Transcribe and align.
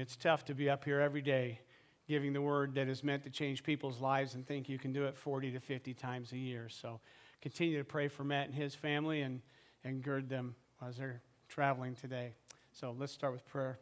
it's 0.00 0.16
tough 0.16 0.44
to 0.46 0.54
be 0.54 0.70
up 0.70 0.84
here 0.84 1.00
every 1.00 1.22
day 1.22 1.60
giving 2.08 2.32
the 2.32 2.42
word 2.42 2.74
that 2.74 2.88
is 2.88 3.04
meant 3.04 3.22
to 3.22 3.30
change 3.30 3.62
people's 3.62 4.00
lives 4.00 4.34
and 4.34 4.44
think 4.44 4.68
you 4.68 4.78
can 4.78 4.92
do 4.92 5.04
it 5.04 5.16
40 5.16 5.52
to 5.52 5.60
50 5.60 5.94
times 5.94 6.32
a 6.32 6.36
year. 6.36 6.68
So 6.68 6.98
continue 7.40 7.78
to 7.78 7.84
pray 7.84 8.08
for 8.08 8.24
Matt 8.24 8.46
and 8.46 8.54
his 8.54 8.74
family 8.74 9.20
and, 9.20 9.40
and 9.84 10.02
gird 10.02 10.28
them 10.28 10.56
as 10.84 10.96
they're 10.96 11.22
traveling 11.48 11.94
today. 11.94 12.32
So 12.72 12.96
let's 12.98 13.12
start 13.12 13.32
with 13.32 13.46
prayer. 13.46 13.78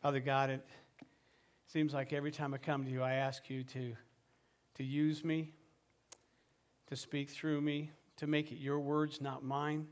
Father 0.00 0.20
God, 0.20 0.48
it 0.48 0.66
seems 1.66 1.92
like 1.92 2.14
every 2.14 2.30
time 2.30 2.54
I 2.54 2.58
come 2.58 2.84
to 2.84 2.90
you, 2.90 3.02
I 3.02 3.12
ask 3.12 3.50
you 3.50 3.64
to, 3.64 3.94
to 4.76 4.84
use 4.84 5.24
me, 5.24 5.52
to 6.86 6.96
speak 6.96 7.28
through 7.28 7.60
me, 7.60 7.90
to 8.16 8.26
make 8.26 8.50
it 8.50 8.56
your 8.56 8.80
words, 8.80 9.20
not 9.20 9.44
mine. 9.44 9.88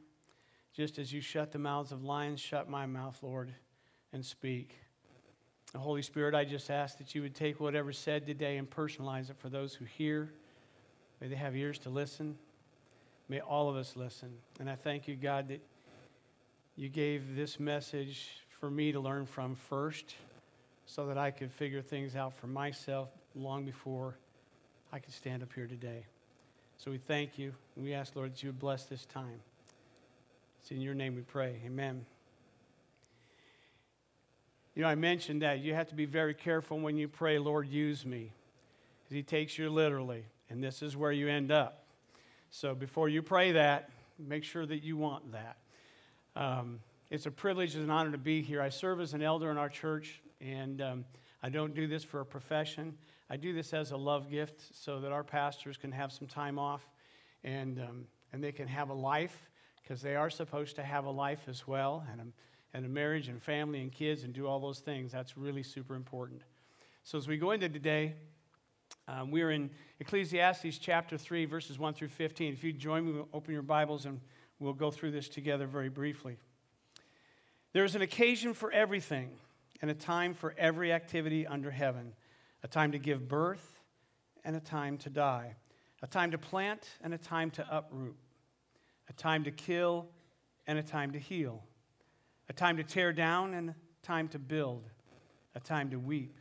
Just 0.72 0.98
as 0.98 1.12
you 1.12 1.20
shut 1.20 1.52
the 1.52 1.58
mouths 1.58 1.92
of 1.92 2.02
lions, 2.02 2.40
shut 2.40 2.68
my 2.68 2.86
mouth, 2.86 3.18
Lord, 3.22 3.52
and 4.12 4.24
speak. 4.24 4.78
The 5.72 5.78
Holy 5.78 6.02
Spirit, 6.02 6.34
I 6.34 6.44
just 6.44 6.70
ask 6.70 6.98
that 6.98 7.14
you 7.14 7.22
would 7.22 7.34
take 7.34 7.60
whatever's 7.60 7.98
said 7.98 8.26
today 8.26 8.56
and 8.56 8.68
personalize 8.68 9.30
it 9.30 9.36
for 9.38 9.48
those 9.48 9.74
who 9.74 9.84
hear. 9.84 10.32
May 11.20 11.28
they 11.28 11.36
have 11.36 11.56
ears 11.56 11.78
to 11.80 11.90
listen. 11.90 12.36
May 13.28 13.40
all 13.40 13.68
of 13.70 13.76
us 13.76 13.96
listen. 13.96 14.30
And 14.60 14.68
I 14.68 14.74
thank 14.74 15.08
you, 15.08 15.14
God, 15.14 15.48
that 15.48 15.60
you 16.76 16.88
gave 16.88 17.36
this 17.36 17.60
message 17.60 18.28
for 18.60 18.70
me 18.70 18.92
to 18.92 19.00
learn 19.00 19.26
from 19.26 19.54
first 19.54 20.14
so 20.86 21.06
that 21.06 21.18
I 21.18 21.30
could 21.30 21.50
figure 21.50 21.82
things 21.82 22.16
out 22.16 22.34
for 22.34 22.46
myself 22.46 23.08
long 23.34 23.64
before 23.64 24.16
I 24.92 24.98
could 24.98 25.12
stand 25.14 25.42
up 25.42 25.52
here 25.54 25.66
today. 25.66 26.04
So 26.76 26.90
we 26.90 26.98
thank 26.98 27.38
you. 27.38 27.52
And 27.76 27.84
we 27.84 27.94
ask, 27.94 28.16
Lord, 28.16 28.32
that 28.32 28.42
you 28.42 28.48
would 28.48 28.58
bless 28.58 28.84
this 28.84 29.06
time. 29.06 29.40
It's 30.62 30.70
in 30.70 30.80
your 30.80 30.94
name 30.94 31.16
we 31.16 31.22
pray. 31.22 31.60
Amen. 31.66 32.06
You 34.76 34.82
know, 34.82 34.88
I 34.88 34.94
mentioned 34.94 35.42
that 35.42 35.58
you 35.58 35.74
have 35.74 35.88
to 35.88 35.96
be 35.96 36.04
very 36.04 36.34
careful 36.34 36.78
when 36.78 36.96
you 36.96 37.08
pray, 37.08 37.40
Lord, 37.40 37.66
use 37.66 38.06
me. 38.06 38.30
Because 39.02 39.16
he 39.16 39.24
takes 39.24 39.58
you 39.58 39.68
literally, 39.70 40.24
and 40.50 40.62
this 40.62 40.80
is 40.80 40.96
where 40.96 41.10
you 41.10 41.28
end 41.28 41.50
up. 41.50 41.82
So 42.50 42.76
before 42.76 43.08
you 43.08 43.22
pray 43.22 43.50
that, 43.50 43.90
make 44.20 44.44
sure 44.44 44.64
that 44.64 44.84
you 44.84 44.96
want 44.96 45.32
that. 45.32 45.56
Um, 46.36 46.78
it's 47.10 47.26
a 47.26 47.32
privilege 47.32 47.74
and 47.74 47.82
an 47.82 47.90
honor 47.90 48.12
to 48.12 48.18
be 48.18 48.40
here. 48.40 48.62
I 48.62 48.68
serve 48.68 49.00
as 49.00 49.14
an 49.14 49.22
elder 49.22 49.50
in 49.50 49.58
our 49.58 49.68
church, 49.68 50.22
and 50.40 50.80
um, 50.80 51.04
I 51.42 51.48
don't 51.48 51.74
do 51.74 51.88
this 51.88 52.04
for 52.04 52.20
a 52.20 52.24
profession. 52.24 52.96
I 53.28 53.36
do 53.36 53.52
this 53.52 53.74
as 53.74 53.90
a 53.90 53.96
love 53.96 54.30
gift 54.30 54.62
so 54.76 55.00
that 55.00 55.10
our 55.10 55.24
pastors 55.24 55.76
can 55.76 55.90
have 55.90 56.12
some 56.12 56.28
time 56.28 56.56
off 56.56 56.88
and, 57.42 57.80
um, 57.80 58.04
and 58.32 58.44
they 58.44 58.52
can 58.52 58.68
have 58.68 58.90
a 58.90 58.94
life 58.94 59.48
because 59.82 60.02
they 60.02 60.16
are 60.16 60.30
supposed 60.30 60.76
to 60.76 60.82
have 60.82 61.04
a 61.04 61.10
life 61.10 61.42
as 61.48 61.66
well. 61.66 62.04
And 62.10 62.20
I'm 62.20 62.32
and 62.74 62.86
a 62.86 62.88
marriage 62.88 63.28
and 63.28 63.42
family 63.42 63.80
and 63.80 63.92
kids 63.92 64.24
and 64.24 64.32
do 64.32 64.46
all 64.46 64.60
those 64.60 64.80
things. 64.80 65.12
That's 65.12 65.36
really 65.36 65.62
super 65.62 65.94
important. 65.94 66.42
So, 67.04 67.18
as 67.18 67.28
we 67.28 67.36
go 67.36 67.50
into 67.50 67.68
today, 67.68 68.14
um, 69.08 69.30
we're 69.30 69.50
in 69.50 69.70
Ecclesiastes 70.00 70.78
chapter 70.78 71.18
3, 71.18 71.44
verses 71.44 71.78
1 71.78 71.94
through 71.94 72.08
15. 72.08 72.52
If 72.52 72.64
you 72.64 72.72
join 72.72 73.06
me, 73.06 73.12
we'll 73.12 73.28
open 73.32 73.52
your 73.52 73.62
Bibles 73.62 74.06
and 74.06 74.20
we'll 74.58 74.72
go 74.72 74.90
through 74.90 75.10
this 75.10 75.28
together 75.28 75.66
very 75.66 75.88
briefly. 75.88 76.36
There 77.72 77.84
is 77.84 77.94
an 77.94 78.02
occasion 78.02 78.54
for 78.54 78.70
everything 78.70 79.30
and 79.80 79.90
a 79.90 79.94
time 79.94 80.34
for 80.34 80.54
every 80.56 80.92
activity 80.92 81.46
under 81.46 81.70
heaven 81.70 82.14
a 82.64 82.68
time 82.68 82.92
to 82.92 82.98
give 82.98 83.26
birth 83.26 83.80
and 84.44 84.54
a 84.54 84.60
time 84.60 84.96
to 84.96 85.10
die, 85.10 85.56
a 86.00 86.06
time 86.06 86.30
to 86.30 86.38
plant 86.38 86.88
and 87.02 87.12
a 87.12 87.18
time 87.18 87.50
to 87.50 87.66
uproot, 87.68 88.14
a 89.08 89.12
time 89.12 89.44
to 89.44 89.50
kill 89.50 90.06
and 90.66 90.78
a 90.78 90.82
time 90.82 91.12
to 91.12 91.18
heal 91.18 91.62
a 92.52 92.54
time 92.54 92.76
to 92.76 92.84
tear 92.84 93.14
down 93.14 93.54
and 93.54 93.70
a 93.70 93.74
time 94.02 94.28
to 94.28 94.38
build, 94.38 94.84
a 95.54 95.60
time 95.60 95.88
to 95.90 95.98
weep 95.98 96.38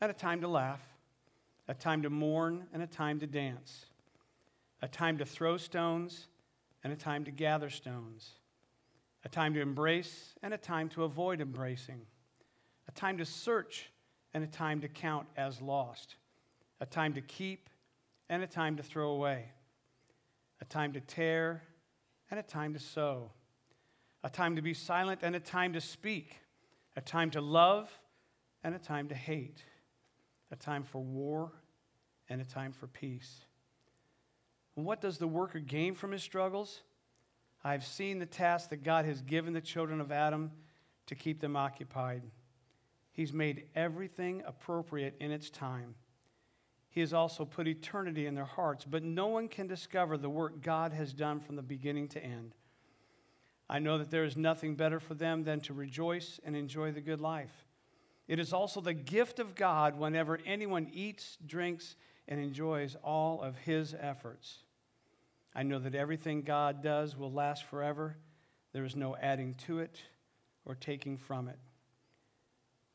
and 0.00 0.10
a 0.10 0.14
time 0.14 0.40
to 0.40 0.48
laugh, 0.48 0.82
a 1.68 1.74
time 1.74 2.02
to 2.02 2.10
mourn 2.10 2.66
and 2.72 2.82
a 2.82 2.86
time 2.88 3.20
to 3.20 3.26
dance, 3.26 3.86
a 4.82 4.88
time 4.88 5.18
to 5.18 5.24
throw 5.24 5.56
stones 5.56 6.26
and 6.82 6.92
a 6.92 6.96
time 6.96 7.24
to 7.24 7.30
gather 7.30 7.70
stones, 7.70 8.30
a 9.24 9.28
time 9.28 9.54
to 9.54 9.60
embrace 9.60 10.34
and 10.42 10.52
a 10.52 10.58
time 10.58 10.88
to 10.88 11.04
avoid 11.04 11.40
embracing, 11.40 12.00
a 12.88 12.92
time 12.92 13.18
to 13.18 13.24
search 13.24 13.90
and 14.34 14.42
a 14.42 14.48
time 14.48 14.80
to 14.80 14.88
count 14.88 15.26
as 15.36 15.62
lost, 15.62 16.16
a 16.80 16.86
time 16.86 17.12
to 17.14 17.20
keep 17.20 17.70
and 18.28 18.42
a 18.42 18.46
time 18.46 18.76
to 18.76 18.82
throw 18.82 19.10
away, 19.10 19.44
a 20.60 20.64
time 20.64 20.92
to 20.92 21.00
tear 21.00 21.62
and 22.30 22.38
a 22.38 22.42
time 22.42 22.74
to 22.74 22.78
sow 22.78 23.30
a 24.24 24.30
time 24.30 24.56
to 24.56 24.62
be 24.62 24.74
silent 24.74 25.20
and 25.22 25.36
a 25.36 25.40
time 25.40 25.72
to 25.72 25.80
speak, 25.80 26.36
a 26.96 27.00
time 27.00 27.30
to 27.30 27.40
love 27.40 27.90
and 28.64 28.74
a 28.74 28.78
time 28.78 29.08
to 29.08 29.14
hate, 29.14 29.62
a 30.50 30.56
time 30.56 30.82
for 30.82 31.00
war 31.00 31.52
and 32.28 32.40
a 32.40 32.44
time 32.44 32.72
for 32.72 32.86
peace. 32.86 33.44
And 34.76 34.84
what 34.84 35.00
does 35.00 35.18
the 35.18 35.28
worker 35.28 35.60
gain 35.60 35.94
from 35.94 36.12
his 36.12 36.22
struggles? 36.22 36.82
I've 37.64 37.84
seen 37.84 38.18
the 38.18 38.26
task 38.26 38.70
that 38.70 38.84
God 38.84 39.04
has 39.04 39.22
given 39.22 39.52
the 39.52 39.60
children 39.60 40.00
of 40.00 40.12
Adam 40.12 40.52
to 41.06 41.14
keep 41.14 41.40
them 41.40 41.56
occupied. 41.56 42.22
He's 43.12 43.32
made 43.32 43.64
everything 43.74 44.42
appropriate 44.46 45.16
in 45.20 45.32
its 45.32 45.50
time. 45.50 45.94
He 46.98 47.02
has 47.02 47.14
also 47.14 47.44
put 47.44 47.68
eternity 47.68 48.26
in 48.26 48.34
their 48.34 48.44
hearts, 48.44 48.84
but 48.84 49.04
no 49.04 49.28
one 49.28 49.46
can 49.46 49.68
discover 49.68 50.18
the 50.18 50.28
work 50.28 50.62
God 50.62 50.92
has 50.92 51.12
done 51.12 51.38
from 51.38 51.54
the 51.54 51.62
beginning 51.62 52.08
to 52.08 52.20
end. 52.20 52.56
I 53.70 53.78
know 53.78 53.98
that 53.98 54.10
there 54.10 54.24
is 54.24 54.36
nothing 54.36 54.74
better 54.74 54.98
for 54.98 55.14
them 55.14 55.44
than 55.44 55.60
to 55.60 55.72
rejoice 55.72 56.40
and 56.42 56.56
enjoy 56.56 56.90
the 56.90 57.00
good 57.00 57.20
life. 57.20 57.52
It 58.26 58.40
is 58.40 58.52
also 58.52 58.80
the 58.80 58.94
gift 58.94 59.38
of 59.38 59.54
God 59.54 59.96
whenever 59.96 60.40
anyone 60.44 60.90
eats, 60.92 61.38
drinks, 61.46 61.94
and 62.26 62.40
enjoys 62.40 62.96
all 63.04 63.42
of 63.42 63.56
his 63.58 63.94
efforts. 63.94 64.64
I 65.54 65.62
know 65.62 65.78
that 65.78 65.94
everything 65.94 66.42
God 66.42 66.82
does 66.82 67.16
will 67.16 67.30
last 67.30 67.62
forever. 67.62 68.16
There 68.72 68.84
is 68.84 68.96
no 68.96 69.14
adding 69.14 69.54
to 69.68 69.78
it 69.78 70.02
or 70.64 70.74
taking 70.74 71.16
from 71.16 71.46
it. 71.46 71.60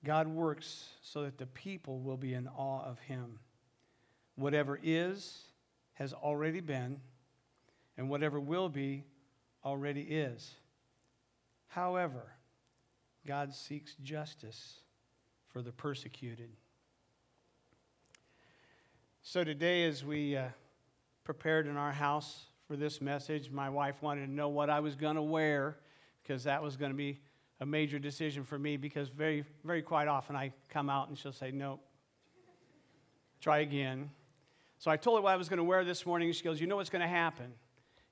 God 0.04 0.28
works 0.28 0.90
so 1.02 1.24
that 1.24 1.38
the 1.38 1.46
people 1.46 2.02
will 2.02 2.18
be 2.18 2.34
in 2.34 2.50
awe 2.50 2.84
of 2.84 3.00
him. 3.00 3.40
Whatever 4.36 4.80
is 4.82 5.44
has 5.94 6.14
already 6.14 6.60
been, 6.60 7.00
and 7.98 8.10
whatever 8.10 8.40
will 8.40 8.70
be 8.70 9.04
already 9.64 10.02
is. 10.02 10.56
However, 11.68 12.24
God 13.26 13.54
seeks 13.54 13.96
justice 14.04 14.80
for 15.52 15.62
the 15.62 15.72
persecuted. 15.72 16.50
So 19.22 19.44
today, 19.44 19.86
as 19.86 20.04
we 20.04 20.36
uh, 20.36 20.48
prepared 21.24 21.68
in 21.68 21.78
our 21.78 21.92
house 21.92 22.48
for 22.68 22.76
this 22.76 23.00
message, 23.00 23.50
my 23.50 23.70
wife 23.70 24.02
wanted 24.02 24.26
to 24.26 24.32
know 24.32 24.50
what 24.50 24.70
I 24.70 24.82
was 24.82 24.96
going 24.96 25.16
to 25.16 25.22
wear 25.22 25.78
because 26.22 26.44
that 26.44 26.62
was 26.62 26.76
going 26.76 26.92
to 26.92 26.98
be 26.98 27.20
a 27.60 27.66
major 27.66 28.00
decision 28.00 28.44
for 28.44 28.60
me 28.60 28.76
because 28.76 29.08
very, 29.10 29.46
very 29.64 29.82
quite 29.82 30.08
often 30.08 30.36
I 30.36 30.52
come 30.70 30.90
out 30.90 31.08
and 31.08 31.18
she'll 31.18 31.32
say, 31.32 31.52
nope, 31.52 31.80
try 33.40 33.60
again. 33.60 34.10
So 34.84 34.92
I 34.92 34.98
told 34.98 35.18
her 35.18 35.22
what 35.22 35.32
I 35.32 35.38
was 35.38 35.48
going 35.48 35.60
to 35.60 35.64
wear 35.64 35.86
this 35.86 36.06
morning. 36.06 36.30
She 36.34 36.44
goes, 36.44 36.60
You 36.60 36.68
know 36.68 36.76
what's 36.76 36.90
going 36.90 37.02
to 37.02 37.08
happen? 37.08 37.54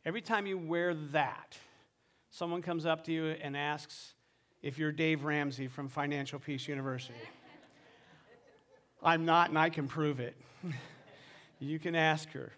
Every 0.06 0.22
time 0.22 0.48
you 0.48 0.58
wear 0.58 0.94
that, 1.12 1.58
someone 2.30 2.62
comes 2.62 2.86
up 2.86 3.04
to 3.08 3.12
you 3.12 3.26
and 3.26 3.58
asks 3.58 4.14
if 4.62 4.80
you're 4.80 4.94
Dave 4.94 5.26
Ramsey 5.26 5.68
from 5.68 5.90
Financial 5.90 6.40
Peace 6.40 6.70
University. 6.70 7.20
I'm 9.04 9.26
not, 9.26 9.50
and 9.50 9.60
I 9.60 9.70
can 9.70 9.90
prove 9.90 10.22
it. 10.22 10.34
you 11.60 11.78
can 11.78 11.94
ask 11.94 12.32
her. 12.32 12.54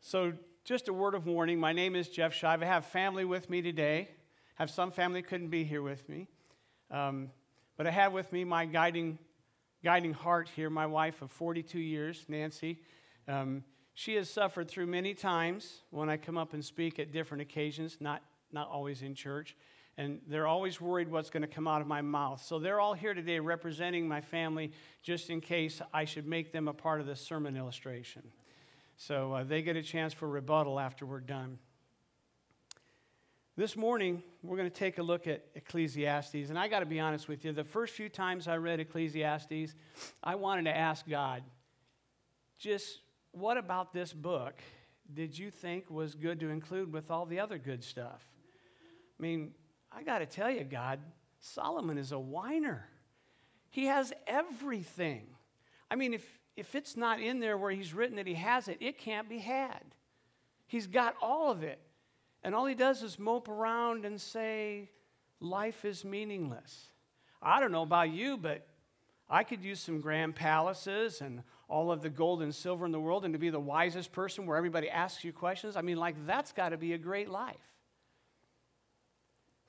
So, 0.00 0.32
just 0.64 0.88
a 0.88 0.92
word 0.92 1.14
of 1.14 1.26
warning 1.26 1.60
my 1.60 1.72
name 1.72 1.94
is 1.94 2.08
Geoff 2.08 2.32
Shive. 2.32 2.60
I 2.60 2.66
have 2.66 2.86
family 2.86 3.24
with 3.24 3.48
me 3.48 3.62
today. 3.62 4.08
I 4.58 4.62
have 4.62 4.70
some 4.72 4.90
family 4.90 5.22
couldn't 5.22 5.50
be 5.50 5.62
here 5.62 5.80
with 5.80 6.08
me. 6.08 6.26
Um, 6.90 7.30
but 7.76 7.86
I 7.86 7.92
have 7.92 8.12
with 8.12 8.32
me 8.32 8.42
my 8.42 8.66
guiding, 8.66 9.16
guiding 9.84 10.12
heart 10.12 10.48
here, 10.54 10.70
my 10.70 10.86
wife 10.86 11.22
of 11.22 11.30
42 11.30 11.78
years, 11.78 12.24
Nancy. 12.28 12.78
Um, 13.26 13.64
she 13.94 14.14
has 14.14 14.30
suffered 14.30 14.68
through 14.68 14.86
many 14.86 15.14
times 15.14 15.82
when 15.90 16.08
I 16.08 16.16
come 16.16 16.38
up 16.38 16.54
and 16.54 16.64
speak 16.64 16.98
at 16.98 17.12
different 17.12 17.42
occasions, 17.42 17.98
not, 18.00 18.22
not 18.52 18.68
always 18.68 19.02
in 19.02 19.14
church. 19.14 19.56
And 19.98 20.20
they're 20.26 20.46
always 20.46 20.80
worried 20.80 21.10
what's 21.10 21.28
going 21.28 21.42
to 21.42 21.48
come 21.48 21.68
out 21.68 21.82
of 21.82 21.86
my 21.86 22.00
mouth. 22.00 22.42
So 22.42 22.58
they're 22.58 22.80
all 22.80 22.94
here 22.94 23.12
today 23.12 23.38
representing 23.40 24.08
my 24.08 24.22
family 24.22 24.72
just 25.02 25.28
in 25.28 25.40
case 25.40 25.82
I 25.92 26.06
should 26.06 26.26
make 26.26 26.52
them 26.52 26.68
a 26.68 26.72
part 26.72 27.00
of 27.00 27.06
the 27.06 27.16
sermon 27.16 27.56
illustration. 27.56 28.22
So 28.96 29.34
uh, 29.34 29.44
they 29.44 29.60
get 29.60 29.76
a 29.76 29.82
chance 29.82 30.14
for 30.14 30.28
rebuttal 30.28 30.80
after 30.80 31.04
we're 31.04 31.20
done. 31.20 31.58
This 33.54 33.76
morning, 33.76 34.22
we're 34.42 34.56
going 34.56 34.70
to 34.70 34.74
take 34.74 34.96
a 34.96 35.02
look 35.02 35.26
at 35.26 35.44
Ecclesiastes. 35.54 36.48
And 36.48 36.58
I 36.58 36.68
got 36.68 36.80
to 36.80 36.86
be 36.86 36.98
honest 36.98 37.28
with 37.28 37.44
you, 37.44 37.52
the 37.52 37.62
first 37.62 37.92
few 37.92 38.08
times 38.08 38.48
I 38.48 38.56
read 38.56 38.80
Ecclesiastes, 38.80 39.74
I 40.24 40.36
wanted 40.36 40.64
to 40.64 40.74
ask 40.74 41.06
God, 41.06 41.42
just 42.58 43.00
what 43.32 43.58
about 43.58 43.92
this 43.92 44.10
book 44.14 44.54
did 45.12 45.38
you 45.38 45.50
think 45.50 45.90
was 45.90 46.14
good 46.14 46.40
to 46.40 46.48
include 46.48 46.94
with 46.94 47.10
all 47.10 47.26
the 47.26 47.40
other 47.40 47.58
good 47.58 47.84
stuff? 47.84 48.26
I 49.20 49.22
mean, 49.22 49.52
I 49.94 50.02
got 50.02 50.20
to 50.20 50.26
tell 50.26 50.50
you, 50.50 50.64
God, 50.64 51.00
Solomon 51.38 51.98
is 51.98 52.12
a 52.12 52.18
whiner. 52.18 52.88
He 53.68 53.84
has 53.84 54.14
everything. 54.26 55.26
I 55.90 55.96
mean, 55.96 56.14
if, 56.14 56.26
if 56.56 56.74
it's 56.74 56.96
not 56.96 57.20
in 57.20 57.38
there 57.38 57.58
where 57.58 57.70
he's 57.70 57.92
written 57.92 58.16
that 58.16 58.26
he 58.26 58.34
has 58.34 58.68
it, 58.68 58.78
it 58.80 58.96
can't 58.96 59.28
be 59.28 59.40
had. 59.40 59.82
He's 60.66 60.86
got 60.86 61.16
all 61.20 61.50
of 61.50 61.62
it. 61.62 61.80
And 62.42 62.54
all 62.54 62.66
he 62.66 62.74
does 62.74 63.02
is 63.02 63.18
mope 63.18 63.48
around 63.48 64.04
and 64.04 64.20
say, 64.20 64.90
life 65.40 65.84
is 65.84 66.04
meaningless. 66.04 66.88
I 67.40 67.60
don't 67.60 67.72
know 67.72 67.82
about 67.82 68.10
you, 68.10 68.36
but 68.36 68.66
I 69.28 69.44
could 69.44 69.62
use 69.62 69.80
some 69.80 70.00
grand 70.00 70.34
palaces 70.34 71.20
and 71.20 71.42
all 71.68 71.90
of 71.90 72.02
the 72.02 72.10
gold 72.10 72.42
and 72.42 72.54
silver 72.54 72.84
in 72.84 72.92
the 72.92 73.00
world 73.00 73.24
and 73.24 73.32
to 73.32 73.38
be 73.38 73.50
the 73.50 73.60
wisest 73.60 74.12
person 74.12 74.46
where 74.46 74.56
everybody 74.56 74.90
asks 74.90 75.24
you 75.24 75.32
questions. 75.32 75.76
I 75.76 75.82
mean, 75.82 75.96
like, 75.96 76.26
that's 76.26 76.52
got 76.52 76.70
to 76.70 76.76
be 76.76 76.92
a 76.92 76.98
great 76.98 77.30
life. 77.30 77.56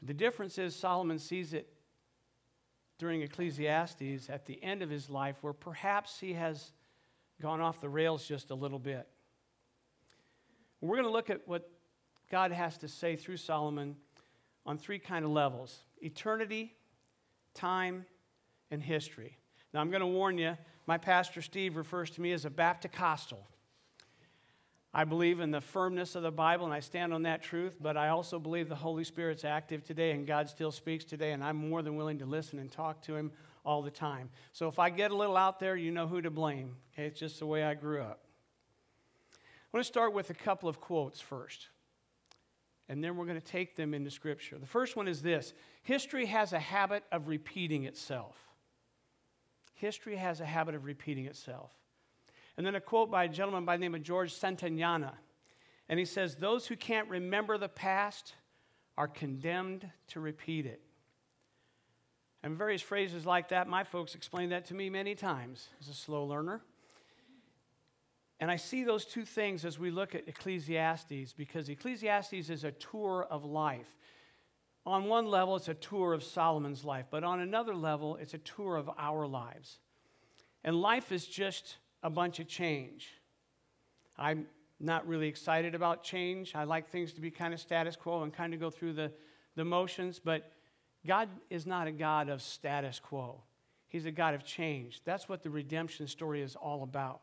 The 0.01 0.13
difference 0.13 0.57
is 0.57 0.75
Solomon 0.75 1.17
sees 1.17 1.53
it 1.53 1.69
during 2.99 3.21
Ecclesiastes 3.21 4.29
at 4.29 4.45
the 4.45 4.61
end 4.61 4.81
of 4.81 4.89
his 4.89 5.09
life 5.09 5.37
where 5.41 5.53
perhaps 5.53 6.19
he 6.19 6.33
has 6.33 6.73
gone 7.41 7.61
off 7.61 7.79
the 7.79 7.89
rails 7.89 8.27
just 8.27 8.51
a 8.51 8.55
little 8.55 8.79
bit. 8.79 9.07
We're 10.81 10.97
going 10.97 11.07
to 11.07 11.11
look 11.11 11.29
at 11.29 11.47
what 11.47 11.69
God 12.33 12.51
has 12.51 12.79
to 12.79 12.87
say 12.87 13.15
through 13.15 13.37
Solomon 13.37 13.95
on 14.65 14.79
three 14.79 14.97
kind 14.97 15.23
of 15.23 15.29
levels 15.29 15.83
eternity, 16.01 16.73
time, 17.53 18.07
and 18.71 18.81
history. 18.81 19.37
Now, 19.71 19.81
I'm 19.81 19.91
going 19.91 20.01
to 20.01 20.07
warn 20.07 20.39
you, 20.39 20.57
my 20.87 20.97
pastor 20.97 21.43
Steve 21.43 21.75
refers 21.75 22.09
to 22.09 22.21
me 22.21 22.31
as 22.31 22.45
a 22.45 22.49
Baptist 22.49 22.95
I 24.95 25.03
believe 25.03 25.41
in 25.41 25.51
the 25.51 25.61
firmness 25.61 26.15
of 26.15 26.23
the 26.23 26.31
Bible 26.31 26.65
and 26.65 26.73
I 26.73 26.79
stand 26.79 27.13
on 27.13 27.21
that 27.21 27.43
truth, 27.43 27.75
but 27.79 27.97
I 27.97 28.09
also 28.09 28.39
believe 28.39 28.67
the 28.67 28.73
Holy 28.73 29.03
Spirit's 29.03 29.45
active 29.45 29.83
today 29.83 30.09
and 30.09 30.25
God 30.25 30.49
still 30.49 30.71
speaks 30.71 31.05
today, 31.05 31.33
and 31.33 31.43
I'm 31.43 31.57
more 31.57 31.83
than 31.83 31.95
willing 31.97 32.17
to 32.17 32.25
listen 32.25 32.57
and 32.57 32.71
talk 32.71 33.03
to 33.03 33.15
Him 33.15 33.31
all 33.63 33.83
the 33.83 33.91
time. 33.91 34.31
So 34.53 34.67
if 34.67 34.79
I 34.79 34.89
get 34.89 35.11
a 35.11 35.15
little 35.15 35.37
out 35.37 35.59
there, 35.59 35.75
you 35.75 35.91
know 35.91 36.07
who 36.07 36.19
to 36.19 36.31
blame. 36.31 36.77
Okay, 36.95 37.05
it's 37.05 37.19
just 37.19 37.37
the 37.37 37.45
way 37.45 37.61
I 37.61 37.75
grew 37.75 38.01
up. 38.01 38.21
I 39.35 39.77
want 39.77 39.85
to 39.85 39.87
start 39.87 40.13
with 40.13 40.31
a 40.31 40.33
couple 40.33 40.67
of 40.67 40.81
quotes 40.81 41.21
first, 41.21 41.67
and 42.89 43.03
then 43.03 43.15
we're 43.15 43.25
going 43.25 43.39
to 43.39 43.45
take 43.45 43.75
them 43.75 43.93
into 43.93 44.11
Scripture. 44.11 44.57
The 44.57 44.65
first 44.65 44.95
one 44.95 45.07
is 45.07 45.21
this 45.21 45.53
History 45.83 46.25
has 46.25 46.53
a 46.53 46.59
habit 46.59 47.03
of 47.11 47.27
repeating 47.27 47.85
itself. 47.85 48.35
History 49.73 50.15
has 50.15 50.39
a 50.39 50.45
habit 50.45 50.75
of 50.75 50.85
repeating 50.85 51.25
itself. 51.25 51.71
And 52.55 52.65
then 52.65 52.75
a 52.75 52.81
quote 52.81 53.09
by 53.09 53.23
a 53.25 53.29
gentleman 53.29 53.65
by 53.65 53.77
the 53.77 53.81
name 53.81 53.95
of 53.95 54.03
George 54.03 54.33
Santayana. 54.33 55.13
And 55.89 55.99
he 55.99 56.05
says, 56.05 56.35
Those 56.35 56.67
who 56.67 56.75
can't 56.75 57.09
remember 57.09 57.57
the 57.57 57.69
past 57.69 58.33
are 58.97 59.07
condemned 59.07 59.89
to 60.09 60.19
repeat 60.19 60.65
it. 60.65 60.81
And 62.43 62.57
various 62.57 62.81
phrases 62.81 63.25
like 63.25 63.49
that, 63.49 63.67
my 63.67 63.83
folks 63.83 64.15
explained 64.15 64.51
that 64.51 64.65
to 64.65 64.73
me 64.73 64.89
many 64.89 65.15
times 65.15 65.69
as 65.81 65.87
a 65.87 65.93
slow 65.93 66.25
learner. 66.25 66.61
And 68.43 68.51
I 68.51 68.57
see 68.57 68.83
those 68.83 69.05
two 69.05 69.23
things 69.23 69.63
as 69.63 69.79
we 69.79 69.89
look 69.89 70.15
at 70.15 70.27
Ecclesiastes 70.27 71.31
because 71.31 71.69
Ecclesiastes 71.69 72.49
is 72.49 72.65
a 72.65 72.73
tour 72.73 73.25
of 73.31 73.45
life. 73.45 73.87
On 74.85 75.05
one 75.05 75.27
level, 75.27 75.55
it's 75.55 75.69
a 75.69 75.73
tour 75.73 76.11
of 76.11 76.25
Solomon's 76.25 76.83
life, 76.83 77.05
but 77.09 77.23
on 77.23 77.39
another 77.39 77.73
level, 77.73 78.17
it's 78.17 78.33
a 78.33 78.39
tour 78.39 78.75
of 78.75 78.89
our 78.97 79.25
lives. 79.25 79.79
And 80.65 80.75
life 80.75 81.13
is 81.13 81.25
just 81.25 81.77
a 82.03 82.09
bunch 82.09 82.41
of 82.41 82.49
change. 82.49 83.07
I'm 84.17 84.47
not 84.77 85.07
really 85.07 85.29
excited 85.29 85.73
about 85.73 86.03
change. 86.03 86.53
I 86.53 86.65
like 86.65 86.89
things 86.89 87.13
to 87.13 87.21
be 87.21 87.31
kind 87.31 87.53
of 87.53 87.61
status 87.61 87.95
quo 87.95 88.23
and 88.23 88.33
kind 88.33 88.53
of 88.53 88.59
go 88.59 88.69
through 88.69 88.91
the, 88.91 89.09
the 89.55 89.63
motions, 89.63 90.19
but 90.19 90.51
God 91.07 91.29
is 91.49 91.65
not 91.65 91.87
a 91.87 91.93
God 91.93 92.27
of 92.27 92.41
status 92.41 92.99
quo. 92.99 93.41
He's 93.87 94.05
a 94.05 94.11
God 94.11 94.33
of 94.33 94.43
change. 94.43 94.99
That's 95.05 95.29
what 95.29 95.43
the 95.43 95.49
redemption 95.49 96.07
story 96.07 96.41
is 96.41 96.57
all 96.57 96.83
about. 96.83 97.21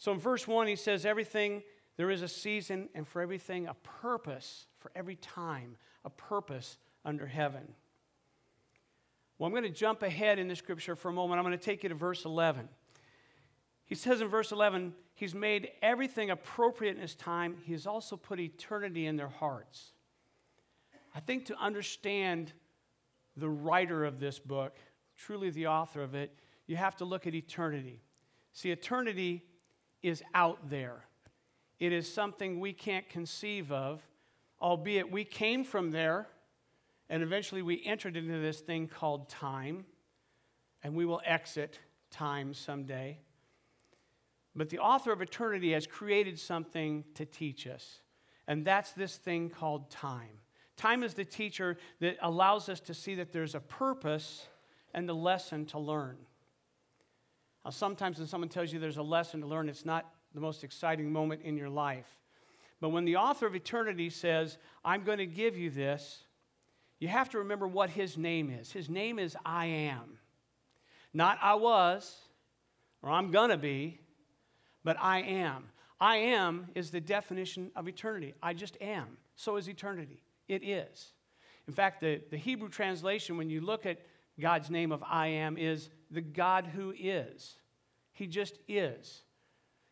So 0.00 0.12
in 0.12 0.18
verse 0.18 0.48
1, 0.48 0.66
he 0.66 0.76
says, 0.76 1.04
Everything, 1.04 1.62
there 1.98 2.10
is 2.10 2.22
a 2.22 2.28
season, 2.28 2.88
and 2.94 3.06
for 3.06 3.20
everything, 3.20 3.66
a 3.66 3.74
purpose, 3.74 4.66
for 4.78 4.90
every 4.96 5.16
time, 5.16 5.76
a 6.06 6.10
purpose 6.10 6.78
under 7.04 7.26
heaven. 7.26 7.74
Well, 9.38 9.46
I'm 9.46 9.52
going 9.52 9.62
to 9.62 9.68
jump 9.68 10.02
ahead 10.02 10.38
in 10.38 10.48
the 10.48 10.56
scripture 10.56 10.96
for 10.96 11.10
a 11.10 11.12
moment. 11.12 11.38
I'm 11.38 11.44
going 11.44 11.56
to 11.56 11.62
take 11.62 11.82
you 11.82 11.90
to 11.90 11.94
verse 11.94 12.24
11. 12.24 12.66
He 13.84 13.94
says 13.94 14.22
in 14.22 14.28
verse 14.28 14.52
11, 14.52 14.94
He's 15.12 15.34
made 15.34 15.70
everything 15.82 16.30
appropriate 16.30 16.96
in 16.96 17.02
His 17.02 17.14
time. 17.14 17.58
He 17.64 17.72
has 17.72 17.86
also 17.86 18.16
put 18.16 18.40
eternity 18.40 19.04
in 19.04 19.16
their 19.16 19.28
hearts. 19.28 19.92
I 21.14 21.20
think 21.20 21.44
to 21.46 21.58
understand 21.58 22.54
the 23.36 23.50
writer 23.50 24.06
of 24.06 24.18
this 24.18 24.38
book, 24.38 24.76
truly 25.18 25.50
the 25.50 25.66
author 25.66 26.02
of 26.02 26.14
it, 26.14 26.32
you 26.66 26.76
have 26.76 26.96
to 26.96 27.04
look 27.04 27.26
at 27.26 27.34
eternity. 27.34 28.00
See, 28.54 28.70
eternity 28.70 29.44
is 30.02 30.22
out 30.34 30.70
there, 30.70 31.04
it 31.78 31.92
is 31.92 32.12
something 32.12 32.60
we 32.60 32.72
can't 32.72 33.08
conceive 33.08 33.72
of, 33.72 34.02
albeit 34.60 35.10
we 35.10 35.24
came 35.24 35.64
from 35.64 35.90
there 35.90 36.28
and 37.10 37.24
eventually 37.24 37.60
we 37.60 37.82
entered 37.84 38.16
into 38.16 38.38
this 38.38 38.60
thing 38.60 38.86
called 38.86 39.28
time, 39.28 39.84
and 40.82 40.94
we 40.94 41.04
will 41.04 41.20
exit 41.24 41.80
time 42.10 42.54
someday. 42.54 43.18
But 44.54 44.70
the 44.70 44.78
author 44.78 45.12
of 45.12 45.20
eternity 45.20 45.72
has 45.72 45.88
created 45.88 46.38
something 46.38 47.04
to 47.14 47.26
teach 47.26 47.66
us, 47.66 48.00
and 48.46 48.64
that's 48.64 48.92
this 48.92 49.16
thing 49.16 49.50
called 49.50 49.90
time. 49.90 50.38
Time 50.76 51.02
is 51.02 51.14
the 51.14 51.24
teacher 51.24 51.76
that 51.98 52.16
allows 52.22 52.68
us 52.68 52.78
to 52.80 52.94
see 52.94 53.16
that 53.16 53.32
there's 53.32 53.56
a 53.56 53.60
purpose 53.60 54.46
and 54.94 55.08
the 55.08 55.14
lesson 55.14 55.66
to 55.66 55.78
learn. 55.78 56.16
Sometimes 57.68 58.18
when 58.18 58.26
someone 58.26 58.48
tells 58.48 58.72
you 58.72 58.78
there's 58.78 58.96
a 58.96 59.02
lesson 59.02 59.40
to 59.42 59.46
learn, 59.46 59.68
it's 59.68 59.84
not 59.84 60.06
the 60.34 60.40
most 60.40 60.64
exciting 60.64 61.12
moment 61.12 61.42
in 61.42 61.56
your 61.56 61.68
life. 61.68 62.06
But 62.80 62.88
when 62.90 63.04
the 63.04 63.16
author 63.16 63.46
of 63.46 63.54
eternity 63.54 64.08
says, 64.08 64.56
I'm 64.84 65.04
going 65.04 65.18
to 65.18 65.26
give 65.26 65.58
you 65.58 65.68
this, 65.68 66.24
you 66.98 67.08
have 67.08 67.28
to 67.30 67.38
remember 67.38 67.68
what 67.68 67.90
his 67.90 68.16
name 68.16 68.50
is. 68.50 68.72
His 68.72 68.88
name 68.88 69.18
is 69.18 69.36
I 69.44 69.66
am. 69.66 70.18
Not 71.12 71.38
I 71.42 71.54
was, 71.54 72.16
or 73.02 73.10
I'm 73.10 73.30
going 73.30 73.50
to 73.50 73.58
be, 73.58 74.00
but 74.84 74.96
I 75.00 75.20
am. 75.20 75.64
I 76.00 76.16
am 76.16 76.68
is 76.74 76.90
the 76.90 77.00
definition 77.00 77.70
of 77.76 77.88
eternity. 77.88 78.34
I 78.42 78.54
just 78.54 78.80
am. 78.80 79.18
So 79.36 79.56
is 79.56 79.68
eternity. 79.68 80.22
It 80.48 80.62
is. 80.64 81.12
In 81.68 81.74
fact, 81.74 82.00
the, 82.00 82.20
the 82.30 82.36
Hebrew 82.36 82.68
translation, 82.68 83.36
when 83.36 83.50
you 83.50 83.60
look 83.60 83.84
at 83.84 83.98
God's 84.40 84.70
name 84.70 84.92
of 84.92 85.02
I 85.02 85.28
am, 85.28 85.56
is 85.56 85.90
the 86.10 86.20
God 86.20 86.66
who 86.66 86.92
is. 86.98 87.56
He 88.12 88.26
just 88.26 88.58
is. 88.68 89.22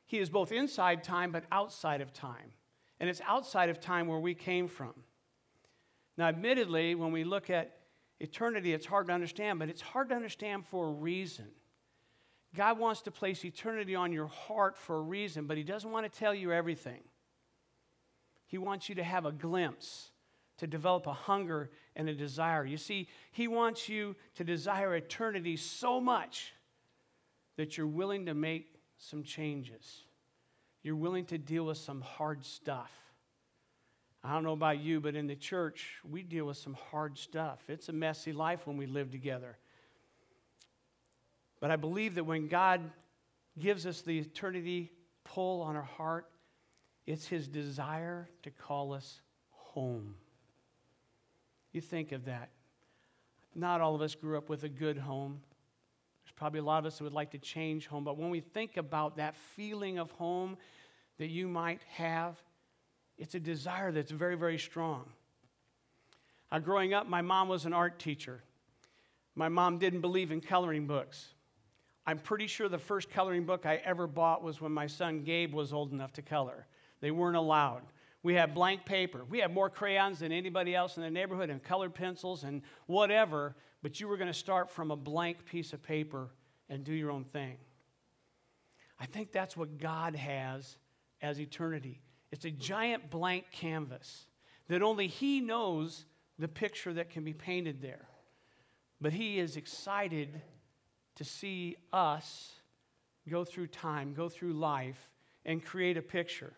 He 0.06 0.18
is 0.18 0.30
both 0.30 0.52
inside 0.52 1.04
time 1.04 1.30
but 1.30 1.44
outside 1.52 2.00
of 2.00 2.12
time. 2.12 2.52
And 3.00 3.08
it's 3.08 3.20
outside 3.26 3.68
of 3.68 3.80
time 3.80 4.08
where 4.08 4.18
we 4.18 4.34
came 4.34 4.66
from. 4.66 4.94
Now, 6.16 6.26
admittedly, 6.26 6.94
when 6.96 7.12
we 7.12 7.22
look 7.22 7.48
at 7.48 7.76
eternity, 8.18 8.72
it's 8.72 8.86
hard 8.86 9.06
to 9.06 9.12
understand, 9.12 9.60
but 9.60 9.68
it's 9.68 9.80
hard 9.80 10.08
to 10.08 10.16
understand 10.16 10.66
for 10.66 10.88
a 10.88 10.92
reason. 10.92 11.46
God 12.56 12.78
wants 12.78 13.02
to 13.02 13.10
place 13.10 13.44
eternity 13.44 13.94
on 13.94 14.12
your 14.12 14.26
heart 14.26 14.76
for 14.76 14.96
a 14.96 15.02
reason, 15.02 15.46
but 15.46 15.56
He 15.56 15.62
doesn't 15.62 15.90
want 15.90 16.10
to 16.10 16.18
tell 16.18 16.34
you 16.34 16.52
everything. 16.52 17.02
He 18.46 18.58
wants 18.58 18.88
you 18.88 18.94
to 18.96 19.04
have 19.04 19.26
a 19.26 19.32
glimpse, 19.32 20.10
to 20.58 20.66
develop 20.66 21.06
a 21.06 21.12
hunger 21.12 21.70
and 21.96 22.08
a 22.08 22.14
desire. 22.14 22.64
You 22.64 22.76
see, 22.76 23.08
He 23.32 23.48
wants 23.48 23.88
you 23.88 24.16
to 24.36 24.44
desire 24.44 24.94
eternity 24.94 25.56
so 25.56 26.00
much 26.00 26.52
that 27.56 27.76
you're 27.76 27.86
willing 27.86 28.26
to 28.26 28.34
make 28.34 28.74
some 28.98 29.22
changes. 29.22 30.02
You're 30.82 30.96
willing 30.96 31.24
to 31.26 31.38
deal 31.38 31.66
with 31.66 31.78
some 31.78 32.00
hard 32.00 32.44
stuff. 32.44 32.90
I 34.22 34.32
don't 34.32 34.42
know 34.42 34.52
about 34.52 34.80
you, 34.80 35.00
but 35.00 35.14
in 35.14 35.26
the 35.26 35.36
church, 35.36 35.96
we 36.08 36.22
deal 36.22 36.46
with 36.46 36.56
some 36.56 36.74
hard 36.90 37.16
stuff. 37.18 37.60
It's 37.68 37.88
a 37.88 37.92
messy 37.92 38.32
life 38.32 38.66
when 38.66 38.76
we 38.76 38.86
live 38.86 39.10
together. 39.10 39.56
But 41.60 41.70
I 41.70 41.76
believe 41.76 42.16
that 42.16 42.24
when 42.24 42.48
God 42.48 42.80
gives 43.58 43.86
us 43.86 44.02
the 44.02 44.18
eternity 44.18 44.92
pull 45.24 45.62
on 45.62 45.76
our 45.76 45.82
heart, 45.82 46.26
it's 47.06 47.26
His 47.26 47.48
desire 47.48 48.28
to 48.42 48.50
call 48.50 48.92
us 48.92 49.20
home. 49.50 50.14
You 51.72 51.80
think 51.80 52.12
of 52.12 52.25
that. 52.26 52.50
Not 53.54 53.80
all 53.80 53.94
of 53.94 54.02
us 54.02 54.14
grew 54.14 54.38
up 54.38 54.48
with 54.48 54.64
a 54.64 54.68
good 54.68 54.98
home. 54.98 55.40
There's 56.25 56.34
probably 56.34 56.60
a 56.60 56.64
lot 56.64 56.78
of 56.78 56.87
us 56.87 56.98
that 56.98 57.04
would 57.04 57.12
like 57.12 57.30
to 57.32 57.38
change 57.38 57.87
home. 57.87 58.04
But 58.04 58.16
when 58.16 58.30
we 58.30 58.40
think 58.40 58.76
about 58.76 59.16
that 59.16 59.34
feeling 59.37 59.98
of 59.98 60.10
home 60.12 60.56
that 61.18 61.28
you 61.28 61.48
might 61.48 61.80
have, 61.94 62.37
it's 63.16 63.34
a 63.34 63.40
desire 63.40 63.90
that's 63.90 64.10
very, 64.10 64.37
very 64.37 64.58
strong. 64.58 65.04
Uh, 66.50 66.58
growing 66.58 66.94
up, 66.94 67.08
my 67.08 67.20
mom 67.20 67.48
was 67.48 67.66
an 67.66 67.72
art 67.72 67.98
teacher. 67.98 68.42
My 69.34 69.48
mom 69.48 69.78
didn't 69.78 70.00
believe 70.00 70.30
in 70.30 70.40
coloring 70.40 70.87
books. 70.87 71.34
I'm 72.06 72.18
pretty 72.18 72.46
sure 72.46 72.68
the 72.68 72.78
first 72.78 73.10
coloring 73.10 73.44
book 73.44 73.66
I 73.66 73.76
ever 73.84 74.06
bought 74.06 74.42
was 74.42 74.60
when 74.60 74.72
my 74.72 74.87
son 74.87 75.25
Gabe 75.25 75.52
was 75.52 75.72
old 75.72 75.92
enough 75.92 76.12
to 76.14 76.22
color. 76.22 76.66
They 77.00 77.10
weren't 77.10 77.37
allowed. 77.37 77.82
We 78.22 78.34
have 78.34 78.54
blank 78.54 78.84
paper. 78.84 79.25
We 79.25 79.38
have 79.40 79.52
more 79.52 79.70
crayons 79.70 80.18
than 80.18 80.32
anybody 80.32 80.75
else 80.75 80.96
in 80.96 81.02
the 81.02 81.10
neighborhood 81.10 81.50
and 81.50 81.62
colored 81.62 81.94
pencils 81.94 82.44
and 82.44 82.62
whatever, 82.87 83.54
but 83.82 84.00
you 84.00 84.08
were 84.08 84.16
going 84.16 84.28
to 84.28 84.34
start 84.34 84.70
from 84.70 84.90
a 84.90 84.96
blank 84.96 85.44
piece 85.44 85.72
of 85.72 85.82
paper 85.82 86.30
and 86.68 86.84
do 86.84 86.92
your 86.92 87.10
own 87.10 87.25
thing. 87.25 87.56
I 89.00 89.06
think 89.06 89.30
that's 89.30 89.56
what 89.56 89.78
God 89.78 90.16
has 90.16 90.76
as 91.22 91.40
eternity. 91.40 92.00
It's 92.32 92.44
a 92.44 92.50
giant 92.50 93.10
blank 93.10 93.46
canvas 93.52 94.26
that 94.68 94.82
only 94.82 95.06
He 95.06 95.40
knows 95.40 96.04
the 96.38 96.48
picture 96.48 96.92
that 96.94 97.10
can 97.10 97.25
be 97.25 97.32
painted 97.32 97.80
there. 97.80 98.08
But 99.00 99.12
He 99.12 99.38
is 99.38 99.56
excited 99.56 100.42
to 101.14 101.25
see 101.25 101.76
us 101.92 102.52
go 103.28 103.44
through 103.44 103.68
time, 103.68 104.14
go 104.14 104.28
through 104.28 104.54
life, 104.54 105.10
and 105.44 105.64
create 105.64 105.96
a 105.96 106.02
picture. 106.02 106.52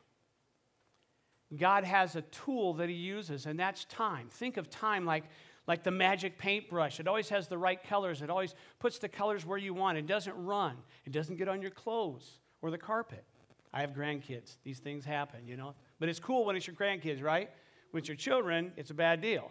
God 1.56 1.84
has 1.84 2.16
a 2.16 2.22
tool 2.22 2.74
that 2.74 2.88
He 2.88 2.94
uses, 2.94 3.46
and 3.46 3.58
that's 3.58 3.84
time. 3.86 4.28
Think 4.30 4.56
of 4.56 4.70
time 4.70 5.04
like, 5.04 5.24
like 5.66 5.82
the 5.82 5.90
magic 5.90 6.38
paintbrush. 6.38 7.00
It 7.00 7.08
always 7.08 7.28
has 7.28 7.48
the 7.48 7.58
right 7.58 7.82
colors, 7.82 8.22
it 8.22 8.30
always 8.30 8.54
puts 8.78 8.98
the 8.98 9.08
colors 9.08 9.44
where 9.44 9.58
you 9.58 9.74
want. 9.74 9.98
It 9.98 10.06
doesn't 10.06 10.36
run, 10.36 10.76
it 11.04 11.12
doesn't 11.12 11.36
get 11.36 11.48
on 11.48 11.60
your 11.60 11.70
clothes 11.70 12.38
or 12.62 12.70
the 12.70 12.78
carpet. 12.78 13.24
I 13.72 13.82
have 13.82 13.90
grandkids. 13.90 14.56
These 14.64 14.80
things 14.80 15.04
happen, 15.04 15.46
you 15.46 15.56
know. 15.56 15.74
But 16.00 16.08
it's 16.08 16.18
cool 16.18 16.44
when 16.44 16.56
it's 16.56 16.66
your 16.66 16.74
grandkids, 16.74 17.22
right? 17.22 17.50
It's 17.94 18.08
your 18.08 18.16
children, 18.16 18.72
it's 18.76 18.90
a 18.90 18.94
bad 18.94 19.20
deal. 19.20 19.50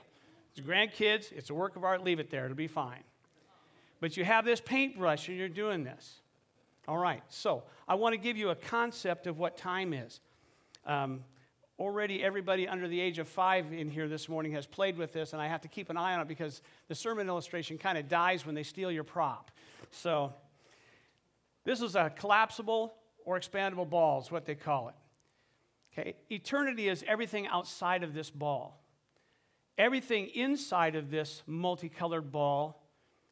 It's 0.51 0.65
grandkids, 0.65 1.32
it's 1.32 1.50
a 1.50 1.53
work 1.53 1.75
of 1.75 1.84
art, 1.84 2.03
leave 2.03 2.20
it 2.20 2.29
there, 2.29 2.46
it'll 2.46 2.56
be 2.56 2.68
fine. 2.68 3.03
But 4.00 4.15
you 4.15 4.24
have 4.24 4.46
this 4.46 4.62
paintbrush 4.62 5.27
and 5.27 5.38
you're 5.38 5.50
doing 5.50 5.84
this. 5.84 6.22
All 6.88 6.98
right, 6.98 7.22
so 7.29 7.63
I 7.88 7.96
want 7.96 8.13
to 8.13 8.18
give 8.18 8.38
you 8.38 8.50
a 8.50 8.56
concept 8.56 9.27
of 9.27 9.38
what 9.38 9.58
time 9.58 9.94
is. 9.94 10.22
Um, 10.86 11.24
already, 11.80 12.22
everybody 12.22 12.68
under 12.68 12.88
the 12.88 13.00
age 13.00 13.20
of 13.20 13.28
five 13.28 13.72
in 13.72 13.90
here 13.90 14.08
this 14.08 14.28
morning 14.28 14.52
has 14.52 14.68
played 14.68 14.98
with 14.98 15.14
this, 15.14 15.34
and 15.34 15.42
I 15.42 15.48
have 15.48 15.62
to 15.62 15.68
keep 15.68 15.90
an 15.90 15.98
eye 15.98 16.14
on 16.14 16.22
it 16.22 16.28
because 16.28 16.62
the 16.90 16.96
sermon 16.96 17.28
illustration 17.28 17.78
kind 17.78 17.98
of 17.98 18.10
dies 18.10 18.46
when 18.46 18.54
they 18.54 18.64
steal 18.64 18.92
your 18.92 19.06
prop. 19.06 19.52
So, 19.92 20.34
this 21.64 21.82
is 21.82 21.96
a 21.96 22.12
collapsible 22.16 22.94
or 23.26 23.40
expandable 23.40 23.90
ball, 23.90 24.22
is 24.22 24.32
what 24.32 24.46
they 24.46 24.56
call 24.56 24.90
it. 24.90 24.96
Okay, 25.94 26.16
eternity 26.30 26.90
is 26.90 27.04
everything 27.08 27.48
outside 27.48 28.04
of 28.04 28.14
this 28.14 28.30
ball. 28.30 28.84
Everything 29.78 30.28
inside 30.28 30.96
of 30.96 31.10
this 31.10 31.42
multicolored 31.48 32.32
ball 32.32 32.84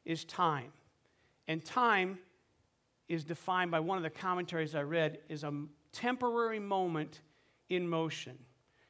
is 0.06 0.24
time. 0.24 0.72
And 1.48 1.64
time 1.64 2.20
is 3.10 3.24
defined 3.24 3.72
by 3.72 3.80
one 3.80 3.98
of 3.98 4.04
the 4.04 4.10
commentaries 4.10 4.76
I 4.76 4.82
read 4.82 5.20
is 5.30 5.44
a 5.44 5.54
temporary 5.92 6.60
moment 6.60 7.22
in 7.70 7.88
motion. 7.88 8.38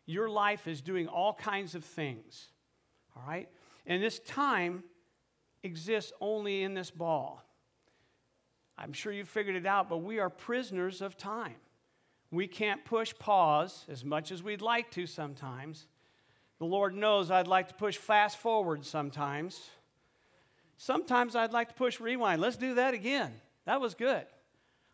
Your 0.06 0.30
life 0.30 0.68
is 0.68 0.82
doing 0.82 1.08
all 1.08 1.34
kinds 1.34 1.76
of 1.76 1.84
things. 1.84 2.48
All 3.16 3.24
right? 3.28 3.50
And 3.86 4.02
this 4.02 4.20
time 4.20 4.84
exists 5.64 6.14
only 6.22 6.64
in 6.64 6.74
this 6.74 6.92
ball. 6.92 7.44
I'm 8.78 8.94
sure 8.94 9.12
you 9.12 9.26
figured 9.26 9.56
it 9.56 9.66
out, 9.66 9.90
but 9.90 9.98
we 9.98 10.20
are 10.20 10.30
prisoners 10.30 11.02
of 11.02 11.18
time. 11.18 11.56
We 12.32 12.48
can't 12.48 12.84
push 12.86 13.14
pause 13.18 13.86
as 13.90 14.04
much 14.04 14.32
as 14.32 14.44
we'd 14.44 14.62
like 14.62 14.92
to 14.92 15.08
sometimes. 15.08 15.88
The 16.60 16.66
Lord 16.66 16.94
knows 16.94 17.32
I'd 17.32 17.48
like 17.48 17.70
to 17.70 17.74
push 17.74 17.98
fast 17.98 18.38
forward 18.38 18.86
sometimes. 18.86 19.60
Sometimes 20.78 21.36
I'd 21.36 21.54
like 21.54 21.70
to 21.70 21.74
push 21.74 22.00
rewind. 22.00 22.42
Let's 22.42 22.58
do 22.58 22.76
that 22.76 22.94
again. 22.94 23.34
That 23.66 23.82
was 23.82 23.96
good. 23.96 24.26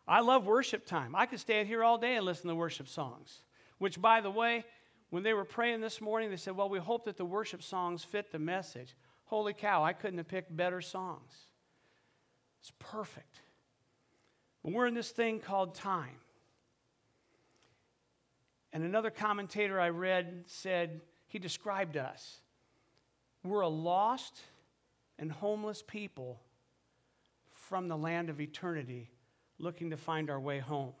I 0.06 0.20
love 0.20 0.46
worship 0.46 0.86
time. 0.86 1.14
I 1.14 1.26
could 1.26 1.40
stand 1.40 1.68
here 1.68 1.82
all 1.82 1.98
day 1.98 2.16
and 2.16 2.24
listen 2.24 2.48
to 2.48 2.54
worship 2.54 2.88
songs. 2.88 3.40
Which, 3.84 4.00
by 4.00 4.22
the 4.22 4.30
way, 4.30 4.64
when 5.10 5.24
they 5.24 5.34
were 5.34 5.44
praying 5.44 5.82
this 5.82 6.00
morning, 6.00 6.30
they 6.30 6.38
said, 6.38 6.56
Well, 6.56 6.70
we 6.70 6.78
hope 6.78 7.04
that 7.04 7.18
the 7.18 7.24
worship 7.26 7.62
songs 7.62 8.02
fit 8.02 8.32
the 8.32 8.38
message. 8.38 8.96
Holy 9.26 9.52
cow, 9.52 9.84
I 9.84 9.92
couldn't 9.92 10.16
have 10.16 10.26
picked 10.26 10.56
better 10.56 10.80
songs. 10.80 11.34
It's 12.60 12.72
perfect. 12.78 13.42
But 14.62 14.72
we're 14.72 14.86
in 14.86 14.94
this 14.94 15.10
thing 15.10 15.38
called 15.38 15.74
time. 15.74 16.16
And 18.72 18.84
another 18.84 19.10
commentator 19.10 19.78
I 19.78 19.90
read 19.90 20.44
said, 20.46 21.02
he 21.26 21.38
described 21.38 21.98
us. 21.98 22.40
We're 23.42 23.60
a 23.60 23.68
lost 23.68 24.40
and 25.18 25.30
homeless 25.30 25.84
people 25.86 26.40
from 27.50 27.88
the 27.88 27.98
land 27.98 28.30
of 28.30 28.40
eternity 28.40 29.10
looking 29.58 29.90
to 29.90 29.98
find 29.98 30.30
our 30.30 30.40
way 30.40 30.58
home. 30.58 30.94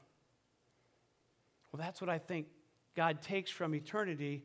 Well, 1.72 1.80
that's 1.80 2.02
what 2.02 2.10
I 2.10 2.18
think 2.18 2.48
God 2.96 3.22
takes 3.22 3.50
from 3.50 3.74
eternity 3.74 4.44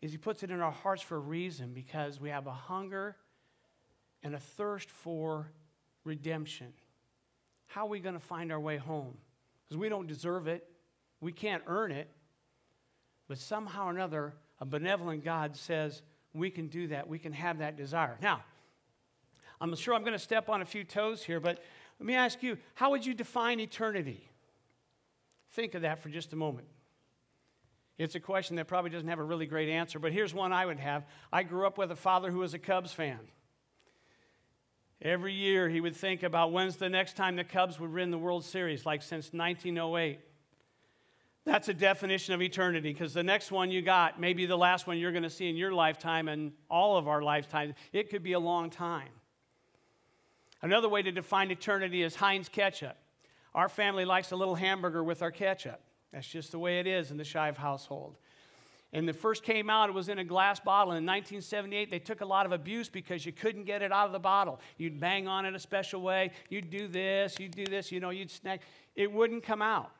is 0.00 0.12
he 0.12 0.18
puts 0.18 0.42
it 0.42 0.50
in 0.50 0.60
our 0.60 0.72
hearts 0.72 1.02
for 1.02 1.16
a 1.16 1.20
reason 1.20 1.72
because 1.72 2.20
we 2.20 2.30
have 2.30 2.46
a 2.46 2.52
hunger 2.52 3.16
and 4.22 4.34
a 4.34 4.38
thirst 4.38 4.90
for 4.90 5.50
redemption. 6.04 6.72
How 7.66 7.84
are 7.84 7.88
we 7.88 8.00
going 8.00 8.14
to 8.14 8.20
find 8.20 8.52
our 8.52 8.60
way 8.60 8.76
home? 8.76 9.14
Because 9.64 9.76
we 9.76 9.88
don't 9.88 10.06
deserve 10.06 10.46
it. 10.46 10.66
We 11.20 11.32
can't 11.32 11.62
earn 11.66 11.92
it. 11.92 12.08
But 13.28 13.38
somehow 13.38 13.86
or 13.86 13.90
another, 13.90 14.34
a 14.60 14.64
benevolent 14.64 15.24
God 15.24 15.56
says 15.56 16.02
we 16.32 16.50
can 16.50 16.68
do 16.68 16.88
that. 16.88 17.08
We 17.08 17.18
can 17.18 17.32
have 17.32 17.58
that 17.58 17.76
desire. 17.76 18.16
Now, 18.22 18.42
I'm 19.60 19.74
sure 19.74 19.94
I'm 19.94 20.02
going 20.02 20.12
to 20.12 20.18
step 20.18 20.48
on 20.48 20.62
a 20.62 20.64
few 20.64 20.84
toes 20.84 21.22
here, 21.22 21.40
but 21.40 21.58
let 21.98 22.06
me 22.06 22.14
ask 22.14 22.42
you 22.42 22.56
how 22.74 22.90
would 22.90 23.04
you 23.04 23.12
define 23.12 23.60
eternity? 23.60 24.28
Think 25.52 25.74
of 25.74 25.82
that 25.82 26.00
for 26.00 26.08
just 26.08 26.32
a 26.32 26.36
moment. 26.36 26.68
It's 27.98 28.14
a 28.14 28.20
question 28.20 28.56
that 28.56 28.68
probably 28.68 28.90
doesn't 28.90 29.08
have 29.08 29.18
a 29.18 29.24
really 29.24 29.46
great 29.46 29.68
answer, 29.68 29.98
but 29.98 30.12
here's 30.12 30.32
one 30.32 30.52
I 30.52 30.64
would 30.64 30.78
have. 30.78 31.04
I 31.32 31.42
grew 31.42 31.66
up 31.66 31.76
with 31.76 31.90
a 31.90 31.96
father 31.96 32.30
who 32.30 32.38
was 32.38 32.54
a 32.54 32.58
Cubs 32.58 32.92
fan. 32.92 33.18
Every 35.02 35.32
year 35.32 35.68
he 35.68 35.80
would 35.80 35.96
think 35.96 36.22
about 36.22 36.52
when's 36.52 36.76
the 36.76 36.88
next 36.88 37.16
time 37.16 37.36
the 37.36 37.44
Cubs 37.44 37.78
would 37.80 37.92
win 37.92 38.10
the 38.10 38.18
World 38.18 38.44
Series, 38.44 38.86
like 38.86 39.02
since 39.02 39.32
1908. 39.32 40.20
That's 41.44 41.68
a 41.68 41.74
definition 41.74 42.34
of 42.34 42.42
eternity 42.42 42.92
because 42.92 43.14
the 43.14 43.22
next 43.22 43.50
one 43.50 43.70
you 43.70 43.82
got, 43.82 44.20
may 44.20 44.32
be 44.32 44.46
the 44.46 44.56
last 44.56 44.86
one 44.86 44.98
you're 44.98 45.12
going 45.12 45.22
to 45.22 45.30
see 45.30 45.48
in 45.48 45.56
your 45.56 45.72
lifetime 45.72 46.28
and 46.28 46.52
all 46.70 46.96
of 46.98 47.08
our 47.08 47.22
lifetimes, 47.22 47.74
it 47.92 48.10
could 48.10 48.22
be 48.22 48.32
a 48.32 48.40
long 48.40 48.70
time. 48.70 49.08
Another 50.62 50.88
way 50.88 51.02
to 51.02 51.10
define 51.10 51.50
eternity 51.50 52.02
is 52.02 52.16
Heinz 52.16 52.48
ketchup. 52.48 52.96
Our 53.54 53.68
family 53.68 54.04
likes 54.04 54.30
a 54.30 54.36
little 54.36 54.56
hamburger 54.56 55.02
with 55.02 55.22
our 55.22 55.30
ketchup. 55.30 55.80
That's 56.12 56.26
just 56.26 56.52
the 56.52 56.58
way 56.58 56.80
it 56.80 56.86
is 56.86 57.10
in 57.10 57.16
the 57.16 57.24
Shive 57.24 57.56
household. 57.56 58.16
And 58.92 59.06
the 59.06 59.12
first 59.12 59.42
came 59.42 59.68
out, 59.68 59.90
it 59.90 59.92
was 59.92 60.08
in 60.08 60.18
a 60.18 60.24
glass 60.24 60.60
bottle. 60.60 60.92
In 60.92 61.04
1978, 61.04 61.90
they 61.90 61.98
took 61.98 62.22
a 62.22 62.24
lot 62.24 62.46
of 62.46 62.52
abuse 62.52 62.88
because 62.88 63.26
you 63.26 63.32
couldn't 63.32 63.64
get 63.64 63.82
it 63.82 63.92
out 63.92 64.06
of 64.06 64.12
the 64.12 64.18
bottle. 64.18 64.60
You'd 64.78 64.98
bang 64.98 65.28
on 65.28 65.44
it 65.44 65.54
a 65.54 65.58
special 65.58 66.00
way. 66.00 66.30
You'd 66.48 66.70
do 66.70 66.88
this, 66.88 67.36
you'd 67.38 67.54
do 67.54 67.66
this, 67.66 67.92
you 67.92 68.00
know, 68.00 68.10
you'd 68.10 68.30
snack. 68.30 68.62
It 68.96 69.12
wouldn't 69.12 69.42
come 69.42 69.60
out. 69.60 69.90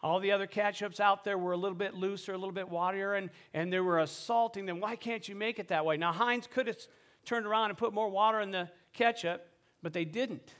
All 0.00 0.18
the 0.20 0.32
other 0.32 0.46
ketchups 0.46 1.00
out 1.00 1.24
there 1.24 1.38
were 1.38 1.52
a 1.52 1.56
little 1.56 1.76
bit 1.76 1.94
looser, 1.94 2.32
a 2.32 2.38
little 2.38 2.52
bit 2.52 2.68
waterier, 2.68 3.18
and, 3.18 3.30
and 3.54 3.72
they 3.72 3.80
were 3.80 4.00
assaulting 4.00 4.66
them. 4.66 4.80
Why 4.80 4.96
can't 4.96 5.28
you 5.28 5.34
make 5.34 5.58
it 5.58 5.68
that 5.68 5.84
way? 5.84 5.96
Now, 5.96 6.12
Heinz 6.12 6.46
could 6.46 6.66
have 6.66 6.78
turned 7.24 7.46
around 7.46 7.70
and 7.70 7.78
put 7.78 7.92
more 7.92 8.08
water 8.08 8.40
in 8.40 8.50
the 8.50 8.68
ketchup, 8.92 9.48
but 9.82 9.92
they 9.92 10.04
didn't. 10.04 10.54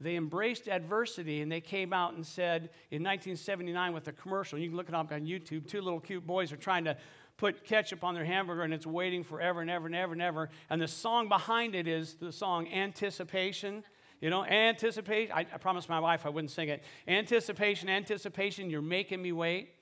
They 0.00 0.16
embraced 0.16 0.68
adversity 0.68 1.40
and 1.40 1.50
they 1.50 1.60
came 1.60 1.92
out 1.92 2.14
and 2.14 2.26
said 2.26 2.70
in 2.90 3.02
1979 3.02 3.92
with 3.92 4.08
a 4.08 4.12
commercial, 4.12 4.58
you 4.58 4.68
can 4.68 4.76
look 4.76 4.88
it 4.88 4.94
up 4.94 5.12
on 5.12 5.26
YouTube, 5.26 5.68
two 5.68 5.80
little 5.80 6.00
cute 6.00 6.26
boys 6.26 6.52
are 6.52 6.56
trying 6.56 6.84
to 6.84 6.96
put 7.36 7.64
ketchup 7.64 8.04
on 8.04 8.14
their 8.14 8.24
hamburger 8.24 8.62
and 8.62 8.74
it's 8.74 8.86
waiting 8.86 9.24
forever 9.24 9.60
and 9.60 9.70
ever 9.70 9.86
and 9.86 9.94
ever 9.94 10.12
and 10.12 10.22
ever. 10.22 10.50
And 10.70 10.80
the 10.80 10.88
song 10.88 11.28
behind 11.28 11.74
it 11.74 11.86
is 11.86 12.14
the 12.14 12.32
song 12.32 12.68
Anticipation. 12.68 13.84
You 14.20 14.30
know, 14.30 14.44
anticipation. 14.44 15.32
I, 15.32 15.40
I 15.40 15.58
promised 15.58 15.88
my 15.88 16.00
wife 16.00 16.24
I 16.24 16.30
wouldn't 16.30 16.50
sing 16.50 16.70
it. 16.70 16.82
Anticipation, 17.06 17.90
anticipation, 17.90 18.70
you're 18.70 18.80
making 18.80 19.20
me 19.20 19.32
wait. 19.32 19.74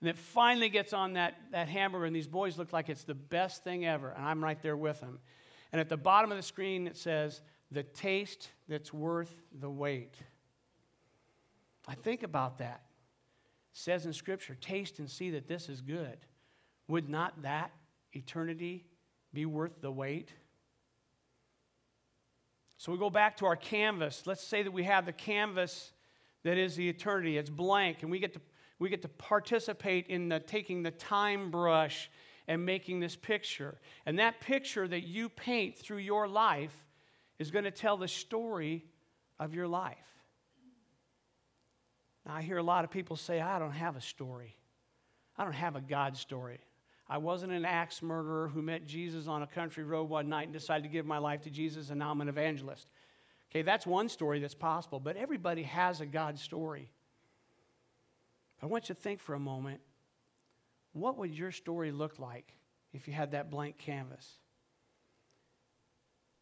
And 0.00 0.08
it 0.08 0.16
finally 0.16 0.68
gets 0.68 0.92
on 0.92 1.14
that, 1.14 1.34
that 1.50 1.68
hamburger, 1.68 2.04
and 2.04 2.14
these 2.14 2.28
boys 2.28 2.58
look 2.58 2.72
like 2.72 2.88
it's 2.88 3.02
the 3.02 3.14
best 3.14 3.64
thing 3.64 3.86
ever. 3.86 4.10
And 4.10 4.24
I'm 4.24 4.44
right 4.44 4.60
there 4.62 4.76
with 4.76 5.00
them. 5.00 5.18
And 5.72 5.80
at 5.80 5.88
the 5.88 5.96
bottom 5.96 6.30
of 6.30 6.36
the 6.36 6.42
screen, 6.42 6.86
it 6.86 6.96
says, 6.96 7.40
the 7.70 7.82
taste 7.82 8.50
that's 8.68 8.92
worth 8.92 9.34
the 9.60 9.70
wait. 9.70 10.14
I 11.86 11.94
think 11.94 12.22
about 12.22 12.58
that. 12.58 12.82
It 13.72 13.78
says 13.78 14.06
in 14.06 14.12
Scripture, 14.12 14.56
taste 14.60 14.98
and 14.98 15.10
see 15.10 15.30
that 15.30 15.48
this 15.48 15.68
is 15.68 15.80
good. 15.80 16.18
Would 16.88 17.08
not 17.08 17.42
that 17.42 17.70
eternity 18.12 18.86
be 19.32 19.46
worth 19.46 19.80
the 19.80 19.90
wait? 19.90 20.32
So 22.78 22.92
we 22.92 22.98
go 22.98 23.10
back 23.10 23.36
to 23.38 23.46
our 23.46 23.56
canvas. 23.56 24.22
Let's 24.24 24.42
say 24.42 24.62
that 24.62 24.70
we 24.70 24.84
have 24.84 25.04
the 25.04 25.12
canvas 25.12 25.92
that 26.44 26.56
is 26.56 26.76
the 26.76 26.88
eternity. 26.88 27.36
It's 27.36 27.50
blank, 27.50 28.02
and 28.02 28.10
we 28.10 28.18
get 28.18 28.32
to, 28.34 28.40
we 28.78 28.88
get 28.88 29.02
to 29.02 29.08
participate 29.08 30.06
in 30.06 30.28
the, 30.28 30.40
taking 30.40 30.82
the 30.82 30.92
time 30.92 31.50
brush 31.50 32.10
and 32.46 32.64
making 32.64 33.00
this 33.00 33.16
picture. 33.16 33.78
And 34.06 34.18
that 34.18 34.40
picture 34.40 34.88
that 34.88 35.02
you 35.06 35.28
paint 35.28 35.76
through 35.76 35.98
your 35.98 36.28
life 36.28 36.87
is 37.38 37.50
going 37.50 37.64
to 37.64 37.70
tell 37.70 37.96
the 37.96 38.08
story 38.08 38.84
of 39.38 39.54
your 39.54 39.68
life. 39.68 39.96
Now, 42.26 42.34
I 42.34 42.42
hear 42.42 42.58
a 42.58 42.62
lot 42.62 42.84
of 42.84 42.90
people 42.90 43.16
say, 43.16 43.40
I 43.40 43.58
don't 43.58 43.72
have 43.72 43.96
a 43.96 44.00
story. 44.00 44.56
I 45.36 45.44
don't 45.44 45.52
have 45.54 45.76
a 45.76 45.80
God 45.80 46.16
story. 46.16 46.60
I 47.08 47.18
wasn't 47.18 47.52
an 47.52 47.64
axe 47.64 48.02
murderer 48.02 48.48
who 48.48 48.60
met 48.60 48.86
Jesus 48.86 49.28
on 49.28 49.42
a 49.42 49.46
country 49.46 49.84
road 49.84 50.10
one 50.10 50.28
night 50.28 50.44
and 50.44 50.52
decided 50.52 50.82
to 50.82 50.90
give 50.90 51.06
my 51.06 51.18
life 51.18 51.42
to 51.42 51.50
Jesus, 51.50 51.90
and 51.90 51.98
now 51.98 52.10
I'm 52.10 52.20
an 52.20 52.28
evangelist. 52.28 52.90
Okay, 53.50 53.62
that's 53.62 53.86
one 53.86 54.10
story 54.10 54.40
that's 54.40 54.54
possible, 54.54 55.00
but 55.00 55.16
everybody 55.16 55.62
has 55.62 56.02
a 56.02 56.06
God 56.06 56.38
story. 56.38 56.90
I 58.62 58.66
want 58.66 58.88
you 58.88 58.94
to 58.94 59.00
think 59.00 59.20
for 59.20 59.34
a 59.34 59.40
moment 59.40 59.80
what 60.92 61.16
would 61.18 61.32
your 61.32 61.52
story 61.52 61.92
look 61.92 62.18
like 62.18 62.52
if 62.92 63.06
you 63.06 63.14
had 63.14 63.30
that 63.30 63.50
blank 63.50 63.78
canvas? 63.78 64.28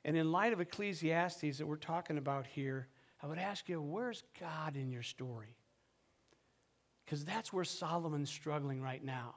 And 0.06 0.16
in 0.16 0.30
light 0.30 0.52
of 0.52 0.60
Ecclesiastes 0.60 1.58
that 1.58 1.66
we're 1.66 1.76
talking 1.76 2.16
about 2.16 2.46
here, 2.46 2.86
I 3.20 3.26
would 3.26 3.38
ask 3.38 3.68
you, 3.68 3.82
where's 3.82 4.22
God 4.38 4.76
in 4.76 4.92
your 4.92 5.02
story? 5.02 5.56
Because 7.04 7.24
that's 7.24 7.52
where 7.52 7.64
Solomon's 7.64 8.30
struggling 8.30 8.80
right 8.80 9.04
now. 9.04 9.34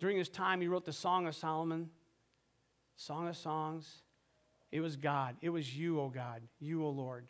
During 0.00 0.18
his 0.18 0.28
time, 0.28 0.60
he 0.60 0.66
wrote 0.66 0.84
the 0.84 0.92
Song 0.92 1.28
of 1.28 1.36
Solomon, 1.36 1.88
Song 2.96 3.28
of 3.28 3.36
Songs. 3.36 4.02
It 4.72 4.80
was 4.80 4.96
God. 4.96 5.36
It 5.40 5.50
was 5.50 5.76
you, 5.76 6.00
O 6.00 6.08
God, 6.08 6.42
you, 6.58 6.84
O 6.84 6.90
Lord. 6.90 7.28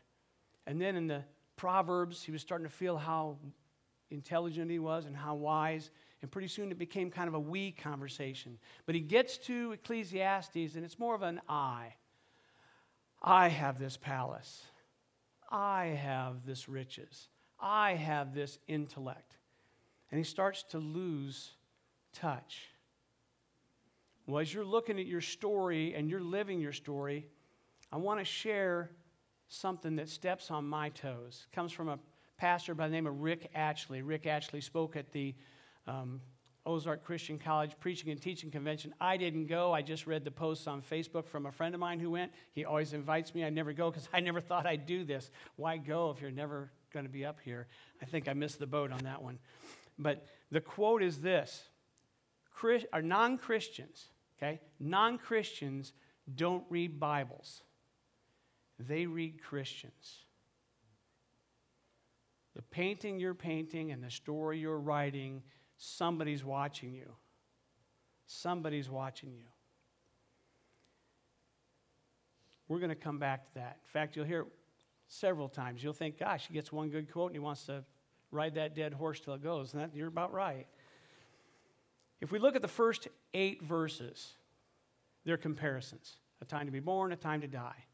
And 0.67 0.81
then 0.81 0.97
in 0.97 1.07
the 1.07 1.23
Proverbs, 1.57 2.23
he 2.23 2.33
was 2.33 2.41
starting 2.41 2.67
to 2.67 2.73
feel 2.73 2.97
how 2.97 3.37
intelligent 4.11 4.71
he 4.71 4.79
was 4.79 5.05
and 5.05 5.15
how 5.15 5.35
wise. 5.35 5.91
And 6.23 6.31
pretty 6.31 6.49
soon 6.49 6.71
it 6.71 6.79
became 6.79 7.11
kind 7.11 7.29
of 7.29 7.35
a 7.35 7.41
we 7.41 7.73
conversation. 7.73 8.59
But 8.87 8.95
he 8.95 9.03
gets 9.03 9.37
to 9.39 9.73
Ecclesiastes, 9.73 10.77
and 10.77 10.83
it's 10.83 10.99
more 10.99 11.15
of 11.15 11.21
an 11.21 11.43
I. 11.47 11.93
I 13.27 13.49
have 13.49 13.81
this 13.81 13.97
palace. 13.97 14.63
I 15.51 15.87
have 15.87 16.47
this 16.47 16.69
riches. 16.69 17.29
I 17.59 17.95
have 17.95 18.35
this 18.35 18.59
intellect. 18.69 19.37
And 20.11 20.19
he 20.19 20.25
starts 20.25 20.63
to 20.71 20.79
lose 20.79 21.51
touch. 22.13 22.69
Well, 24.27 24.41
as 24.41 24.55
you're 24.55 24.65
looking 24.65 25.01
at 25.01 25.07
your 25.07 25.21
story 25.21 25.95
and 25.95 26.09
you're 26.09 26.21
living 26.21 26.61
your 26.61 26.73
story, 26.73 27.27
I 27.93 27.97
want 27.97 28.21
to 28.21 28.25
share 28.25 28.91
something 29.49 29.97
that 29.97 30.09
steps 30.09 30.51
on 30.51 30.65
my 30.65 30.91
toes. 30.91 31.47
It 31.51 31.55
comes 31.55 31.73
from 31.73 31.89
a 31.89 31.99
pastor 32.37 32.75
by 32.75 32.87
the 32.87 32.93
name 32.93 33.07
of 33.07 33.21
Rick 33.21 33.51
Atchley. 33.55 34.03
Rick 34.05 34.25
Atchley 34.25 34.61
spoke 34.61 34.97
at 34.97 35.11
the 35.13 35.35
um, 35.87 36.21
Ozark 36.67 37.05
Christian 37.05 37.39
College 37.39 37.73
Preaching 37.79 38.11
and 38.11 38.21
Teaching 38.21 38.51
Convention. 38.51 38.93
I 39.01 39.17
didn't 39.17 39.47
go. 39.47 39.73
I 39.73 39.83
just 39.83 40.07
read 40.07 40.25
the 40.25 40.31
posts 40.31 40.67
on 40.67 40.83
Facebook 40.83 41.27
from 41.27 41.47
a 41.47 41.53
friend 41.53 41.75
of 41.75 41.81
mine 41.81 42.01
who 42.01 42.11
went. 42.11 42.33
He 42.53 42.65
always 42.65 42.93
invites 42.93 43.35
me. 43.35 43.45
I 43.45 43.51
never 43.51 43.73
go 43.73 43.91
because 43.91 44.09
I 44.13 44.21
never 44.21 44.41
thought 44.41 44.67
I'd 44.67 44.85
do 44.85 45.05
this. 45.05 45.31
Why 45.55 45.77
go 45.77 46.11
if 46.11 46.21
you're 46.21 46.31
never 46.31 46.71
going 46.93 47.07
to 47.07 47.13
be 47.13 47.25
up 47.25 47.39
here? 47.45 47.69
I 48.03 48.05
think 48.05 48.29
I 48.29 48.33
missed 48.33 48.59
the 48.59 48.67
boat 48.67 48.91
on 48.93 48.99
that 49.05 49.23
one. 49.23 49.39
But 49.99 50.27
the 50.51 50.61
quote 50.61 51.03
is 51.03 51.21
this 51.21 51.63
Christ, 52.53 52.87
non 53.03 53.39
Christians, 53.39 54.07
okay? 54.37 54.61
Non 54.81 55.19
Christians 55.19 55.93
don't 56.35 56.65
read 56.69 56.99
Bibles, 56.99 57.63
they 58.79 59.07
read 59.07 59.43
Christians. 59.43 60.19
The 62.57 62.63
painting 62.63 63.21
you're 63.21 63.35
painting 63.35 63.93
and 63.93 64.03
the 64.03 64.11
story 64.11 64.59
you're 64.59 64.79
writing 64.79 65.43
Somebody's 65.77 66.45
watching 66.45 66.95
you. 66.95 67.13
Somebody's 68.27 68.91
watching 68.91 69.33
you. 69.33 69.45
We're 72.69 72.79
going 72.79 72.91
to 72.91 72.97
come 72.97 73.19
back 73.19 73.47
to 73.47 73.55
that. 73.55 73.79
In 73.85 73.91
fact, 73.93 74.17
you'll 74.17 74.25
hear 74.25 74.41
it 74.41 74.47
several 75.09 75.49
times. 75.49 75.83
You'll 75.83 75.93
think, 75.93 76.19
gosh, 76.19 76.47
he 76.49 76.55
gets 76.55 76.73
one 76.73 76.89
good 76.89 77.13
quote 77.13 77.31
and 77.31 77.37
he 77.37 77.41
wants 77.41 77.65
to 77.67 77.85
ride 78.31 78.55
that 78.57 78.75
dead 78.75 78.93
horse 78.93 79.21
till 79.21 79.35
it 79.35 79.43
goes. 79.43 79.73
And 79.73 79.83
that, 79.83 79.95
you're 79.95 80.09
about 80.09 80.33
right. 80.33 80.67
If 82.21 82.33
we 82.33 82.39
look 82.39 82.57
at 82.57 82.63
the 82.63 82.69
first 82.69 83.09
eight 83.35 83.63
verses, 83.63 84.35
they're 85.25 85.37
comparisons 85.37 86.17
a 86.41 86.45
time 86.45 86.67
to 86.67 86.73
be 86.73 86.81
born, 86.81 87.13
a 87.13 87.17
time 87.17 87.41
to 87.41 87.47
die, 87.47 87.85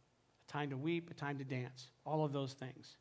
a 0.48 0.52
time 0.52 0.70
to 0.70 0.76
weep, 0.76 1.10
a 1.10 1.14
time 1.14 1.38
to 1.38 1.45
dance, 1.45 1.90
all 2.04 2.25
of 2.25 2.32
those 2.32 2.54
things. 2.54 2.97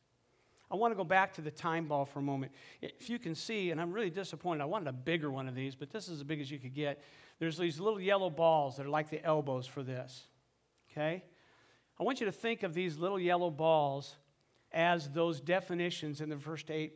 I 0.72 0.76
want 0.76 0.92
to 0.92 0.96
go 0.96 1.04
back 1.04 1.34
to 1.34 1.42
the 1.42 1.52
time 1.52 1.88
ball 1.88 2.06
for 2.06 2.20
a 2.20 2.22
moment. 2.22 2.54
If 2.82 3.10
you 3.10 3.20
can 3.20 3.36
see, 3.36 3.72
and 3.72 3.82
I'm 3.82 3.92
really 3.92 4.10
disappointed, 4.10 4.62
I 4.62 4.66
wanted 4.66 4.88
a 4.88 4.94
bigger 4.94 5.30
one 5.30 5.50
of 5.50 5.56
these, 5.56 5.76
but 5.76 5.92
this 5.92 6.08
is 6.08 6.20
as 6.20 6.24
big 6.24 6.40
as 6.40 6.50
you 6.50 6.60
could 6.60 6.74
get. 6.74 7.04
There's 7.40 7.58
these 7.58 7.80
little 7.80 8.00
yellow 8.00 8.30
balls 8.30 8.78
that 8.78 8.86
are 8.86 8.90
like 8.90 9.10
the 9.10 9.24
elbows 9.24 9.68
for 9.68 9.84
this. 9.84 10.28
Okay? 10.92 11.24
I 12.00 12.04
want 12.04 12.22
you 12.22 12.26
to 12.26 12.32
think 12.32 12.64
of 12.64 12.74
these 12.74 12.98
little 12.98 13.20
yellow 13.20 13.50
balls 13.50 14.16
as 14.72 15.10
those 15.10 15.42
definitions 15.42 16.22
in 16.22 16.30
the 16.30 16.38
first 16.38 16.72
eight 16.72 16.94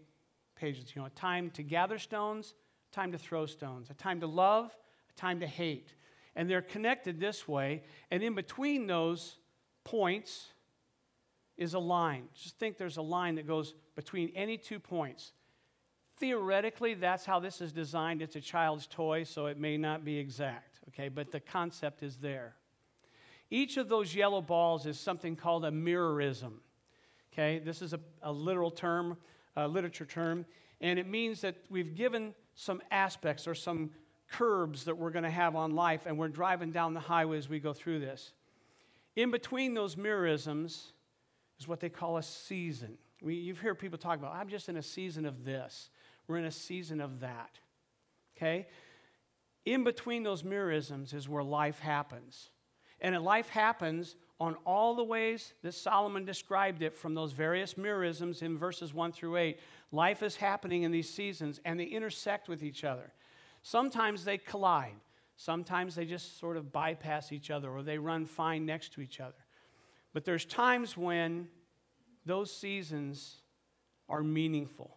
pages. 0.55 0.95
You 0.95 1.01
know, 1.01 1.07
a 1.07 1.11
time 1.11 1.49
to 1.51 1.63
gather 1.63 1.99
stones, 1.99 2.53
time 2.93 3.11
to 3.11 3.17
throw 3.17 3.45
stones, 3.45 3.89
a 3.89 3.93
time 3.93 4.21
to 4.21 4.27
love, 4.27 4.75
a 5.09 5.19
time 5.19 5.41
to 5.41 5.47
hate. 5.47 5.93
And 6.35 6.49
they're 6.49 6.61
connected 6.61 7.19
this 7.19 7.47
way. 7.47 7.83
And 8.09 8.23
in 8.23 8.35
between 8.35 8.87
those 8.87 9.37
points, 9.83 10.53
is 11.57 11.73
a 11.73 11.79
line. 11.79 12.23
Just 12.33 12.59
think 12.59 12.77
there's 12.77 12.97
a 12.97 13.01
line 13.01 13.35
that 13.35 13.47
goes 13.47 13.73
between 13.95 14.31
any 14.35 14.57
two 14.57 14.79
points. 14.79 15.33
Theoretically, 16.17 16.93
that's 16.93 17.25
how 17.25 17.39
this 17.39 17.61
is 17.61 17.71
designed. 17.71 18.21
It's 18.21 18.35
a 18.35 18.41
child's 18.41 18.87
toy, 18.87 19.23
so 19.23 19.47
it 19.47 19.59
may 19.59 19.77
not 19.77 20.05
be 20.05 20.17
exact, 20.17 20.79
okay, 20.89 21.09
but 21.09 21.31
the 21.31 21.39
concept 21.39 22.03
is 22.03 22.17
there. 22.17 22.55
Each 23.49 23.77
of 23.77 23.89
those 23.89 24.15
yellow 24.15 24.41
balls 24.41 24.85
is 24.85 24.99
something 24.99 25.35
called 25.35 25.65
a 25.65 25.71
mirrorism, 25.71 26.61
okay? 27.31 27.59
This 27.59 27.81
is 27.81 27.93
a, 27.93 27.99
a 28.21 28.31
literal 28.31 28.71
term, 28.71 29.17
a 29.55 29.67
literature 29.67 30.05
term, 30.05 30.45
and 30.81 30.97
it 30.97 31.07
means 31.07 31.41
that 31.41 31.55
we've 31.69 31.95
given 31.95 32.33
some 32.55 32.81
aspects 32.91 33.47
or 33.47 33.53
some 33.53 33.91
curbs 34.29 34.85
that 34.85 34.97
we're 34.97 35.11
going 35.11 35.23
to 35.23 35.29
have 35.29 35.55
on 35.55 35.75
life, 35.75 36.05
and 36.05 36.17
we're 36.17 36.29
driving 36.29 36.71
down 36.71 36.93
the 36.93 36.99
highway 36.99 37.37
as 37.37 37.49
we 37.49 37.59
go 37.59 37.73
through 37.73 37.99
this. 37.99 38.33
In 39.15 39.31
between 39.31 39.73
those 39.73 39.95
mirrorisms, 39.95 40.91
is 41.59 41.67
what 41.67 41.79
they 41.79 41.89
call 41.89 42.17
a 42.17 42.23
season. 42.23 42.97
We, 43.21 43.35
you've 43.35 43.59
heard 43.59 43.79
people 43.79 43.97
talk 43.97 44.17
about, 44.17 44.35
I'm 44.35 44.49
just 44.49 44.69
in 44.69 44.77
a 44.77 44.83
season 44.83 45.25
of 45.25 45.45
this. 45.45 45.89
We're 46.27 46.37
in 46.37 46.45
a 46.45 46.51
season 46.51 47.01
of 47.01 47.21
that. 47.21 47.59
Okay? 48.35 48.67
In 49.65 49.83
between 49.83 50.23
those 50.23 50.43
mirrorisms 50.43 51.13
is 51.13 51.29
where 51.29 51.43
life 51.43 51.79
happens. 51.79 52.49
And 53.01 53.17
life 53.23 53.49
happens 53.49 54.15
on 54.39 54.55
all 54.65 54.95
the 54.95 55.03
ways 55.03 55.53
that 55.61 55.73
Solomon 55.73 56.25
described 56.25 56.81
it 56.81 56.93
from 56.93 57.13
those 57.13 57.31
various 57.31 57.75
mirrorisms 57.75 58.41
in 58.41 58.57
verses 58.57 58.93
1 58.93 59.13
through 59.13 59.37
8. 59.37 59.59
Life 59.91 60.23
is 60.23 60.35
happening 60.35 60.83
in 60.83 60.91
these 60.91 61.09
seasons 61.09 61.61
and 61.63 61.79
they 61.79 61.85
intersect 61.85 62.49
with 62.49 62.63
each 62.63 62.83
other. 62.83 63.13
Sometimes 63.63 64.25
they 64.25 64.37
collide, 64.37 64.95
sometimes 65.37 65.95
they 65.95 66.05
just 66.05 66.39
sort 66.39 66.57
of 66.57 66.71
bypass 66.71 67.31
each 67.31 67.49
other 67.49 67.69
or 67.69 67.81
they 67.81 67.97
run 67.97 68.25
fine 68.25 68.65
next 68.65 68.93
to 68.93 69.01
each 69.01 69.19
other. 69.19 69.44
But 70.15 70.23
there's 70.23 70.45
times 70.45 70.95
when 70.95 71.49
those 72.25 72.49
seasons 72.49 73.35
are 74.07 74.23
meaningful, 74.23 74.95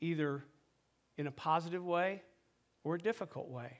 either 0.00 0.42
in 1.18 1.26
a 1.26 1.30
positive 1.30 1.84
way 1.84 2.22
or 2.82 2.94
a 2.94 2.98
difficult 2.98 3.50
way. 3.50 3.76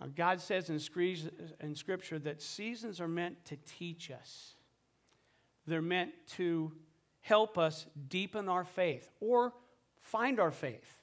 Uh, 0.00 0.06
God 0.14 0.40
says 0.40 0.70
in 0.70 1.74
Scripture 1.74 2.20
that 2.20 2.40
seasons 2.40 3.00
are 3.00 3.08
meant 3.08 3.44
to 3.46 3.56
teach 3.66 4.12
us, 4.12 4.54
they're 5.66 5.82
meant 5.82 6.12
to 6.36 6.70
help 7.20 7.58
us 7.58 7.86
deepen 8.08 8.48
our 8.48 8.64
faith 8.64 9.10
or 9.18 9.54
find 10.02 10.38
our 10.38 10.52
faith 10.52 11.02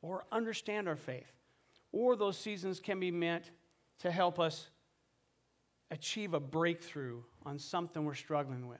or 0.00 0.24
understand 0.32 0.88
our 0.88 0.96
faith. 0.96 1.30
Or 1.92 2.16
those 2.16 2.38
seasons 2.38 2.80
can 2.80 2.98
be 2.98 3.10
meant 3.10 3.50
to 3.98 4.10
help 4.10 4.40
us 4.40 4.70
achieve 5.90 6.34
a 6.34 6.40
breakthrough 6.40 7.22
on 7.44 7.58
something 7.58 8.04
we're 8.04 8.14
struggling 8.14 8.66
with. 8.66 8.78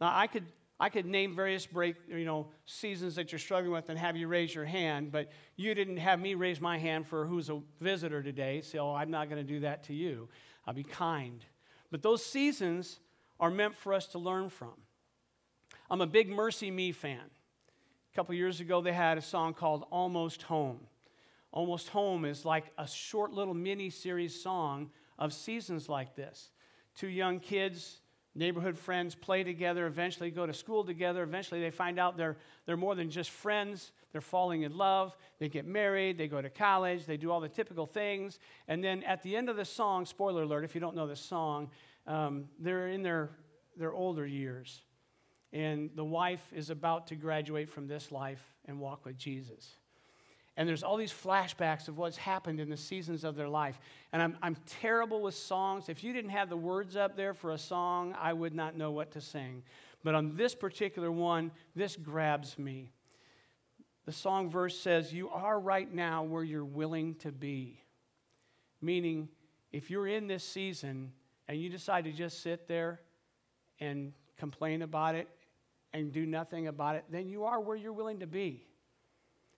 Now, 0.00 0.12
I 0.14 0.26
could, 0.26 0.44
I 0.78 0.88
could 0.88 1.06
name 1.06 1.34
various 1.34 1.64
break, 1.64 1.96
you 2.08 2.24
know, 2.24 2.48
seasons 2.66 3.14
that 3.14 3.32
you're 3.32 3.38
struggling 3.38 3.72
with 3.72 3.88
and 3.88 3.98
have 3.98 4.16
you 4.16 4.28
raise 4.28 4.54
your 4.54 4.64
hand, 4.64 5.12
but 5.12 5.30
you 5.56 5.74
didn't 5.74 5.98
have 5.98 6.20
me 6.20 6.34
raise 6.34 6.60
my 6.60 6.76
hand 6.76 7.06
for 7.06 7.26
who's 7.26 7.48
a 7.48 7.60
visitor 7.80 8.22
today, 8.22 8.60
so 8.60 8.94
I'm 8.94 9.10
not 9.10 9.30
going 9.30 9.44
to 9.44 9.52
do 9.52 9.60
that 9.60 9.84
to 9.84 9.94
you. 9.94 10.28
I'll 10.66 10.74
be 10.74 10.82
kind. 10.82 11.44
But 11.90 12.02
those 12.02 12.24
seasons 12.24 13.00
are 13.40 13.50
meant 13.50 13.76
for 13.76 13.94
us 13.94 14.06
to 14.08 14.18
learn 14.18 14.48
from. 14.50 14.74
I'm 15.90 16.00
a 16.00 16.06
big 16.06 16.28
Mercy 16.28 16.70
Me 16.70 16.92
fan. 16.92 17.20
A 18.12 18.14
couple 18.14 18.34
years 18.34 18.60
ago, 18.60 18.80
they 18.80 18.92
had 18.92 19.18
a 19.18 19.22
song 19.22 19.54
called 19.54 19.86
Almost 19.90 20.42
Home. 20.42 20.80
Almost 21.50 21.88
Home 21.90 22.24
is 22.24 22.44
like 22.44 22.66
a 22.78 22.86
short 22.86 23.32
little 23.32 23.54
mini 23.54 23.90
series 23.90 24.42
song 24.42 24.90
of 25.18 25.32
seasons 25.32 25.88
like 25.88 26.14
this. 26.14 26.50
Two 26.94 27.08
young 27.08 27.40
kids, 27.40 28.00
neighborhood 28.34 28.78
friends, 28.78 29.14
play 29.14 29.42
together, 29.42 29.86
eventually 29.86 30.30
go 30.30 30.46
to 30.46 30.54
school 30.54 30.84
together. 30.84 31.22
Eventually, 31.22 31.60
they 31.60 31.70
find 31.70 31.98
out 31.98 32.16
they're, 32.16 32.36
they're 32.66 32.76
more 32.76 32.94
than 32.94 33.10
just 33.10 33.30
friends. 33.30 33.92
They're 34.12 34.20
falling 34.20 34.62
in 34.62 34.76
love. 34.76 35.16
They 35.38 35.48
get 35.48 35.66
married. 35.66 36.18
They 36.18 36.28
go 36.28 36.42
to 36.42 36.50
college. 36.50 37.06
They 37.06 37.16
do 37.16 37.30
all 37.30 37.40
the 37.40 37.48
typical 37.48 37.86
things. 37.86 38.38
And 38.68 38.82
then 38.82 39.02
at 39.04 39.22
the 39.22 39.36
end 39.36 39.48
of 39.48 39.56
the 39.56 39.64
song, 39.64 40.06
spoiler 40.06 40.42
alert 40.42 40.64
if 40.64 40.74
you 40.74 40.80
don't 40.80 40.96
know 40.96 41.06
the 41.06 41.16
song, 41.16 41.70
um, 42.06 42.44
they're 42.58 42.88
in 42.88 43.02
their, 43.02 43.30
their 43.76 43.92
older 43.92 44.26
years. 44.26 44.82
And 45.52 45.90
the 45.94 46.04
wife 46.04 46.42
is 46.54 46.70
about 46.70 47.08
to 47.08 47.14
graduate 47.14 47.68
from 47.68 47.86
this 47.86 48.10
life 48.10 48.42
and 48.66 48.80
walk 48.80 49.04
with 49.04 49.18
Jesus. 49.18 49.76
And 50.56 50.68
there's 50.68 50.82
all 50.82 50.96
these 50.96 51.12
flashbacks 51.12 51.88
of 51.88 51.96
what's 51.96 52.18
happened 52.18 52.60
in 52.60 52.68
the 52.68 52.76
seasons 52.76 53.24
of 53.24 53.36
their 53.36 53.48
life. 53.48 53.80
And 54.12 54.20
I'm, 54.20 54.36
I'm 54.42 54.56
terrible 54.66 55.22
with 55.22 55.34
songs. 55.34 55.88
If 55.88 56.04
you 56.04 56.12
didn't 56.12 56.30
have 56.30 56.50
the 56.50 56.56
words 56.56 56.94
up 56.94 57.16
there 57.16 57.32
for 57.32 57.52
a 57.52 57.58
song, 57.58 58.14
I 58.20 58.34
would 58.34 58.54
not 58.54 58.76
know 58.76 58.90
what 58.90 59.12
to 59.12 59.20
sing. 59.20 59.62
But 60.04 60.14
on 60.14 60.36
this 60.36 60.54
particular 60.54 61.10
one, 61.10 61.52
this 61.74 61.96
grabs 61.96 62.58
me. 62.58 62.92
The 64.04 64.12
song 64.12 64.50
verse 64.50 64.78
says, 64.78 65.12
You 65.12 65.30
are 65.30 65.58
right 65.58 65.92
now 65.92 66.24
where 66.24 66.44
you're 66.44 66.64
willing 66.64 67.14
to 67.16 67.32
be. 67.32 67.80
Meaning, 68.80 69.28
if 69.70 69.90
you're 69.90 70.08
in 70.08 70.26
this 70.26 70.44
season 70.44 71.12
and 71.48 71.58
you 71.58 71.70
decide 71.70 72.04
to 72.04 72.12
just 72.12 72.42
sit 72.42 72.68
there 72.68 73.00
and 73.80 74.12
complain 74.36 74.82
about 74.82 75.14
it 75.14 75.28
and 75.94 76.12
do 76.12 76.26
nothing 76.26 76.66
about 76.66 76.96
it, 76.96 77.04
then 77.10 77.28
you 77.28 77.44
are 77.44 77.60
where 77.60 77.76
you're 77.76 77.92
willing 77.92 78.20
to 78.20 78.26
be. 78.26 78.66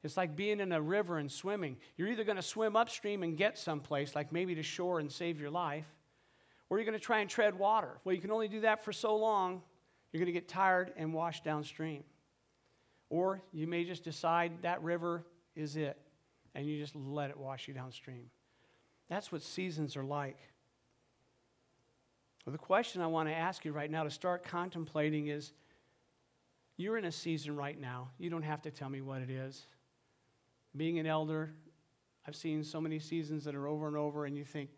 It's 0.04 0.18
like 0.18 0.36
being 0.36 0.60
in 0.60 0.70
a 0.70 0.80
river 0.80 1.16
and 1.16 1.32
swimming. 1.32 1.78
You're 1.96 2.08
either 2.08 2.24
going 2.24 2.36
to 2.36 2.42
swim 2.42 2.76
upstream 2.76 3.22
and 3.22 3.38
get 3.38 3.58
someplace, 3.58 4.14
like 4.14 4.32
maybe 4.32 4.54
to 4.54 4.62
shore 4.62 5.00
and 5.00 5.10
save 5.10 5.40
your 5.40 5.50
life, 5.50 5.86
or 6.68 6.78
you're 6.78 6.84
going 6.84 6.98
to 6.98 7.04
try 7.04 7.20
and 7.20 7.30
tread 7.30 7.58
water. 7.58 7.98
Well, 8.04 8.14
you 8.14 8.20
can 8.20 8.30
only 8.30 8.48
do 8.48 8.60
that 8.60 8.84
for 8.84 8.92
so 8.92 9.16
long. 9.16 9.62
You're 10.12 10.20
going 10.20 10.26
to 10.26 10.32
get 10.32 10.46
tired 10.46 10.92
and 10.96 11.14
wash 11.14 11.42
downstream. 11.42 12.04
Or 13.08 13.42
you 13.50 13.66
may 13.66 13.84
just 13.84 14.04
decide 14.04 14.52
that 14.62 14.82
river 14.82 15.24
is 15.56 15.74
it, 15.76 15.98
and 16.54 16.66
you 16.66 16.78
just 16.78 16.94
let 16.94 17.30
it 17.30 17.38
wash 17.38 17.66
you 17.66 17.72
downstream. 17.72 18.26
That's 19.08 19.32
what 19.32 19.42
seasons 19.42 19.96
are 19.96 20.04
like. 20.04 20.38
Well, 22.44 22.52
the 22.52 22.58
question 22.58 23.00
I 23.00 23.06
want 23.06 23.30
to 23.30 23.34
ask 23.34 23.64
you 23.64 23.72
right 23.72 23.90
now 23.90 24.04
to 24.04 24.10
start 24.10 24.44
contemplating 24.44 25.28
is 25.28 25.52
you're 26.76 26.98
in 26.98 27.06
a 27.06 27.12
season 27.12 27.56
right 27.56 27.80
now. 27.80 28.10
You 28.18 28.28
don't 28.28 28.42
have 28.42 28.60
to 28.62 28.70
tell 28.70 28.90
me 28.90 29.00
what 29.00 29.22
it 29.22 29.30
is. 29.30 29.66
Being 30.76 30.98
an 30.98 31.06
elder, 31.06 31.54
I've 32.26 32.36
seen 32.36 32.64
so 32.64 32.80
many 32.80 32.98
seasons 32.98 33.44
that 33.44 33.54
are 33.54 33.68
over 33.68 33.86
and 33.86 33.96
over, 33.96 34.26
and 34.26 34.36
you 34.36 34.44
think, 34.44 34.70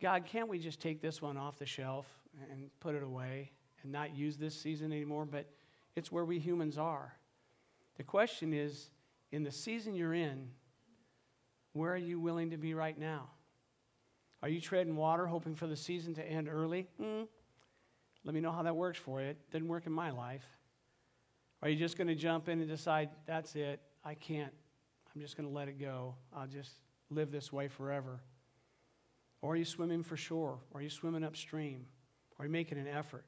God, 0.00 0.24
can't 0.24 0.48
we 0.48 0.58
just 0.58 0.80
take 0.80 1.00
this 1.00 1.20
one 1.20 1.36
off 1.36 1.58
the 1.58 1.66
shelf 1.66 2.06
and 2.52 2.70
put 2.78 2.94
it 2.94 3.02
away 3.02 3.50
and 3.82 3.90
not 3.90 4.14
use 4.14 4.36
this 4.36 4.54
season 4.54 4.92
anymore? 4.92 5.24
But 5.24 5.50
it's 5.96 6.12
where 6.12 6.24
we 6.24 6.38
humans 6.38 6.78
are. 6.78 7.14
The 7.96 8.04
question 8.04 8.52
is 8.52 8.90
in 9.32 9.42
the 9.42 9.50
season 9.50 9.94
you're 9.94 10.14
in, 10.14 10.50
where 11.72 11.92
are 11.92 11.96
you 11.96 12.20
willing 12.20 12.50
to 12.50 12.56
be 12.56 12.74
right 12.74 12.96
now? 12.96 13.30
Are 14.42 14.48
you 14.48 14.60
treading 14.60 14.94
water, 14.94 15.26
hoping 15.26 15.56
for 15.56 15.66
the 15.66 15.76
season 15.76 16.14
to 16.14 16.24
end 16.24 16.48
early? 16.48 16.86
Mm. 17.02 17.26
Let 18.24 18.34
me 18.34 18.40
know 18.40 18.52
how 18.52 18.62
that 18.62 18.76
works 18.76 18.98
for 18.98 19.20
you. 19.20 19.28
It 19.28 19.50
didn't 19.50 19.68
work 19.68 19.86
in 19.86 19.92
my 19.92 20.10
life. 20.10 20.44
Are 21.62 21.68
you 21.68 21.76
just 21.76 21.96
going 21.98 22.06
to 22.06 22.14
jump 22.14 22.48
in 22.48 22.60
and 22.60 22.68
decide, 22.68 23.10
that's 23.26 23.56
it, 23.56 23.80
I 24.04 24.14
can't 24.14 24.52
I'm 25.18 25.22
just 25.22 25.36
going 25.36 25.48
to 25.48 25.52
let 25.52 25.66
it 25.66 25.80
go. 25.80 26.14
I'll 26.32 26.46
just 26.46 26.70
live 27.10 27.32
this 27.32 27.52
way 27.52 27.66
forever. 27.66 28.20
Or 29.42 29.54
are 29.54 29.56
you 29.56 29.64
swimming 29.64 30.04
for 30.04 30.16
shore? 30.16 30.60
Or 30.70 30.78
are 30.78 30.82
you 30.82 30.90
swimming 30.90 31.24
upstream? 31.24 31.86
Are 32.38 32.44
you 32.44 32.52
making 32.52 32.78
an 32.78 32.86
effort? 32.86 33.24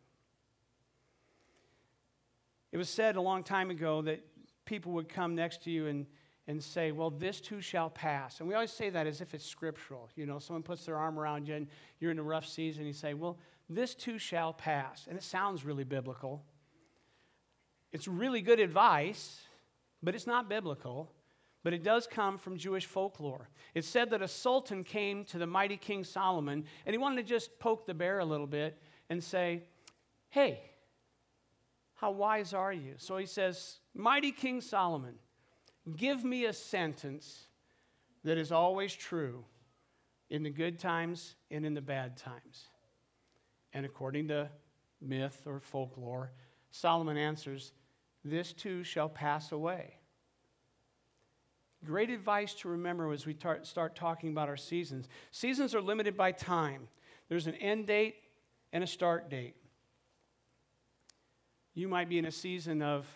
It 2.70 2.76
was 2.76 2.88
said 2.88 3.16
a 3.16 3.20
long 3.20 3.42
time 3.42 3.70
ago 3.70 4.02
that 4.02 4.24
people 4.66 4.92
would 4.92 5.08
come 5.08 5.34
next 5.34 5.64
to 5.64 5.72
you 5.72 5.88
and, 5.88 6.06
and 6.46 6.62
say, 6.62 6.92
Well, 6.92 7.10
this 7.10 7.40
too 7.40 7.60
shall 7.60 7.90
pass. 7.90 8.38
And 8.38 8.48
we 8.48 8.54
always 8.54 8.70
say 8.70 8.88
that 8.90 9.08
as 9.08 9.20
if 9.20 9.34
it's 9.34 9.44
scriptural. 9.44 10.10
You 10.14 10.26
know, 10.26 10.38
someone 10.38 10.62
puts 10.62 10.86
their 10.86 10.96
arm 10.96 11.18
around 11.18 11.48
you 11.48 11.56
and 11.56 11.66
you're 11.98 12.12
in 12.12 12.20
a 12.20 12.22
rough 12.22 12.46
season, 12.46 12.82
and 12.82 12.86
you 12.86 12.94
say, 12.94 13.14
Well, 13.14 13.36
this 13.68 13.96
too 13.96 14.16
shall 14.16 14.52
pass. 14.52 15.08
And 15.08 15.18
it 15.18 15.24
sounds 15.24 15.64
really 15.64 15.82
biblical. 15.82 16.44
It's 17.92 18.06
really 18.06 18.42
good 18.42 18.60
advice, 18.60 19.40
but 20.04 20.14
it's 20.14 20.28
not 20.28 20.48
biblical 20.48 21.10
but 21.62 21.74
it 21.74 21.82
does 21.82 22.06
come 22.06 22.38
from 22.38 22.56
Jewish 22.56 22.86
folklore. 22.86 23.48
It's 23.74 23.88
said 23.88 24.10
that 24.10 24.22
a 24.22 24.28
sultan 24.28 24.84
came 24.84 25.24
to 25.26 25.38
the 25.38 25.46
mighty 25.46 25.76
King 25.76 26.04
Solomon 26.04 26.64
and 26.86 26.94
he 26.94 26.98
wanted 26.98 27.16
to 27.16 27.28
just 27.28 27.58
poke 27.58 27.86
the 27.86 27.94
bear 27.94 28.18
a 28.18 28.24
little 28.24 28.46
bit 28.46 28.80
and 29.10 29.22
say, 29.22 29.62
Hey, 30.30 30.60
how 31.94 32.12
wise 32.12 32.54
are 32.54 32.72
you? 32.72 32.94
So 32.96 33.18
he 33.18 33.26
says, 33.26 33.80
Mighty 33.94 34.32
King 34.32 34.60
Solomon, 34.60 35.16
give 35.96 36.24
me 36.24 36.46
a 36.46 36.52
sentence 36.52 37.48
that 38.24 38.38
is 38.38 38.52
always 38.52 38.94
true 38.94 39.44
in 40.30 40.42
the 40.42 40.50
good 40.50 40.78
times 40.78 41.34
and 41.50 41.66
in 41.66 41.74
the 41.74 41.80
bad 41.80 42.16
times. 42.16 42.68
And 43.74 43.84
according 43.84 44.28
to 44.28 44.48
myth 45.00 45.42
or 45.46 45.60
folklore, 45.60 46.32
Solomon 46.70 47.16
answers, 47.16 47.72
This 48.24 48.52
too 48.52 48.82
shall 48.82 49.08
pass 49.08 49.52
away. 49.52 49.99
Great 51.84 52.10
advice 52.10 52.52
to 52.54 52.68
remember 52.68 53.10
as 53.12 53.24
we 53.24 53.34
tar- 53.34 53.64
start 53.64 53.96
talking 53.96 54.30
about 54.30 54.48
our 54.48 54.56
seasons. 54.56 55.08
Seasons 55.30 55.74
are 55.74 55.80
limited 55.80 56.16
by 56.16 56.32
time, 56.32 56.88
there's 57.28 57.46
an 57.46 57.54
end 57.54 57.86
date 57.86 58.16
and 58.72 58.84
a 58.84 58.86
start 58.86 59.30
date. 59.30 59.54
You 61.74 61.88
might 61.88 62.08
be 62.08 62.18
in 62.18 62.24
a 62.24 62.32
season 62.32 62.82
of 62.82 63.06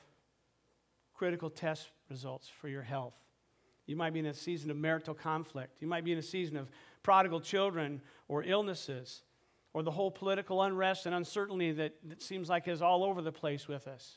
critical 1.15 1.51
test 1.51 1.91
results 2.09 2.49
for 2.49 2.69
your 2.69 2.83
health. 2.83 3.15
You 3.87 3.97
might 3.97 4.13
be 4.13 4.21
in 4.21 4.27
a 4.27 4.35
season 4.35 4.71
of 4.71 4.77
marital 4.77 5.15
conflict. 5.15 5.83
You 5.83 5.89
might 5.89 6.05
be 6.05 6.13
in 6.13 6.19
a 6.19 6.23
season 6.23 6.57
of 6.57 6.71
prodigal 7.03 7.41
children 7.41 8.01
or 8.29 8.43
illnesses 8.43 9.23
or 9.75 9.83
the 9.83 9.91
whole 9.91 10.11
political 10.11 10.63
unrest 10.63 11.07
and 11.07 11.15
uncertainty 11.15 11.73
that, 11.73 11.95
that 12.09 12.23
seems 12.23 12.49
like 12.49 12.67
is 12.69 12.81
all 12.81 13.05
over 13.05 13.21
the 13.21 13.33
place 13.33 13.69
with 13.69 13.87
us. 13.87 14.15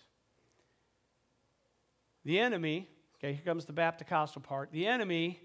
The 2.24 2.40
enemy 2.40 2.88
Okay, 3.20 3.34
here 3.34 3.44
comes 3.44 3.66
the 3.66 3.74
Baptist 3.74 4.44
part. 4.44 4.72
The 4.72 4.86
enemy 4.86 5.40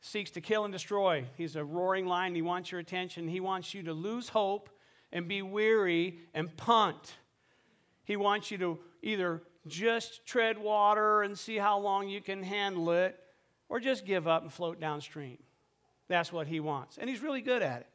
seeks 0.00 0.30
to 0.32 0.40
kill 0.40 0.64
and 0.64 0.72
destroy. 0.72 1.24
He's 1.36 1.56
a 1.56 1.64
roaring 1.64 2.06
lion. 2.06 2.34
He 2.34 2.42
wants 2.42 2.72
your 2.72 2.80
attention. 2.80 3.28
He 3.28 3.40
wants 3.40 3.74
you 3.74 3.82
to 3.82 3.92
lose 3.92 4.30
hope 4.30 4.70
and 5.12 5.28
be 5.28 5.42
weary 5.42 6.20
and 6.32 6.56
punt. 6.56 7.16
He 8.04 8.16
wants 8.16 8.50
you 8.50 8.58
to 8.58 8.78
either 9.02 9.42
just 9.66 10.24
tread 10.24 10.56
water 10.56 11.22
and 11.22 11.38
see 11.38 11.56
how 11.56 11.78
long 11.78 12.08
you 12.08 12.22
can 12.22 12.42
handle 12.42 12.90
it, 12.92 13.18
or 13.68 13.78
just 13.78 14.06
give 14.06 14.26
up 14.26 14.42
and 14.42 14.52
float 14.52 14.80
downstream. 14.80 15.38
That's 16.08 16.32
what 16.32 16.46
he 16.46 16.58
wants. 16.58 16.98
And 16.98 17.08
he's 17.08 17.20
really 17.20 17.42
good 17.42 17.62
at 17.62 17.82
it. 17.82 17.86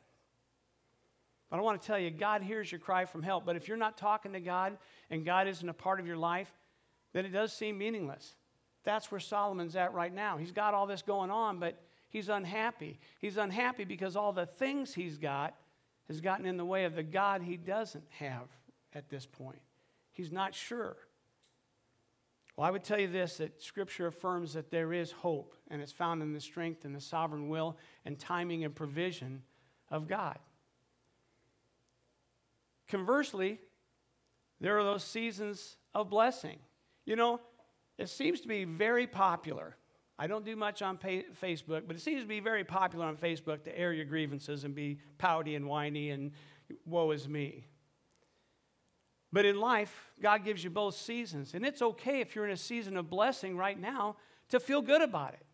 But 1.50 1.58
I 1.58 1.62
want 1.62 1.82
to 1.82 1.88
tell 1.88 2.00
you, 2.00 2.12
God 2.12 2.44
hears 2.44 2.72
your 2.72 2.80
cry 2.80 3.06
from 3.06 3.24
help. 3.24 3.46
But 3.46 3.56
if 3.56 3.68
you're 3.68 3.78
not 3.78 3.98
talking 3.98 4.34
to 4.34 4.40
God 4.40 4.78
and 5.10 5.26
God 5.26 5.48
isn't 5.48 5.68
a 5.68 5.74
part 5.74 6.00
of 6.00 6.08
your 6.08 6.18
life, 6.18 6.52
then 7.14 7.26
it 7.26 7.30
does 7.30 7.52
seem 7.52 7.78
meaningless. 7.78 8.36
That's 8.86 9.12
where 9.12 9.20
Solomon's 9.20 9.76
at 9.76 9.94
right 9.94 10.14
now. 10.14 10.38
He's 10.38 10.52
got 10.52 10.74
all 10.74 10.86
this 10.86 11.02
going 11.02 11.32
on, 11.32 11.60
but 11.60 11.82
he's 12.08 12.30
unhappy. 12.30 13.00
He's 13.20 13.38
unhappy 13.38 13.84
because 13.84 14.16
all 14.16 14.32
the 14.32 14.46
things 14.46 14.94
he's 14.94 15.18
got 15.18 15.56
has 16.08 16.22
gotten 16.22 16.46
in 16.46 16.56
the 16.56 16.66
way 16.66 16.86
of 16.86 16.96
the 16.96 17.04
God 17.04 17.42
he 17.42 17.58
doesn't 17.58 18.06
have 18.20 18.48
at 18.94 19.10
this 19.10 19.26
point. 19.26 19.60
He's 20.12 20.32
not 20.32 20.54
sure. 20.54 20.96
Well, 22.56 22.66
I 22.68 22.72
would 22.72 22.84
tell 22.84 23.00
you 23.00 23.08
this 23.08 23.38
that 23.38 23.62
Scripture 23.62 24.08
affirms 24.08 24.54
that 24.54 24.72
there 24.72 24.94
is 24.94 25.12
hope, 25.12 25.56
and 25.70 25.82
it's 25.82 25.92
found 25.92 26.22
in 26.22 26.32
the 26.32 26.40
strength 26.40 26.86
and 26.86 26.96
the 26.96 27.02
sovereign 27.02 27.50
will 27.50 27.78
and 28.06 28.18
timing 28.18 28.64
and 28.64 28.74
provision 28.74 29.42
of 29.90 30.08
God. 30.08 30.38
Conversely, 32.88 33.60
there 34.62 34.78
are 34.78 34.84
those 34.84 35.04
seasons 35.04 35.76
of 35.94 36.10
blessing. 36.10 36.60
You 37.04 37.16
know, 37.16 37.42
it 37.98 38.10
seems 38.10 38.42
to 38.42 38.48
be 38.48 38.66
very 38.66 39.08
popular. 39.08 39.76
I 40.18 40.28
don't 40.28 40.46
do 40.46 40.56
much 40.56 40.82
on 40.82 40.98
pay- 40.98 41.26
Facebook, 41.42 41.84
but 41.88 41.96
it 41.96 42.02
seems 42.02 42.22
to 42.22 42.28
be 42.28 42.40
very 42.40 42.64
popular 42.64 43.06
on 43.06 43.18
Facebook 43.18 43.64
to 43.64 43.78
air 43.78 43.94
your 43.94 44.06
grievances 44.06 44.64
and 44.64 44.74
be 44.74 45.00
pouty 45.18 45.56
and 45.56 45.68
whiny 45.68 46.12
and 46.12 46.32
woe 46.86 47.12
is 47.12 47.28
me. 47.28 47.66
But 49.32 49.46
in 49.46 49.60
life, 49.60 50.14
God 50.22 50.46
gives 50.46 50.64
you 50.64 50.70
both 50.70 50.96
seasons. 50.96 51.54
And 51.54 51.66
it's 51.66 51.82
okay 51.82 52.22
if 52.22 52.36
you're 52.36 52.46
in 52.46 52.52
a 52.52 52.58
season 52.58 52.96
of 52.96 53.10
blessing 53.10 53.58
right 53.58 53.80
now 53.80 54.16
to 54.50 54.60
feel 54.60 54.82
good 54.82 55.02
about 55.02 55.34
it. 55.34 55.46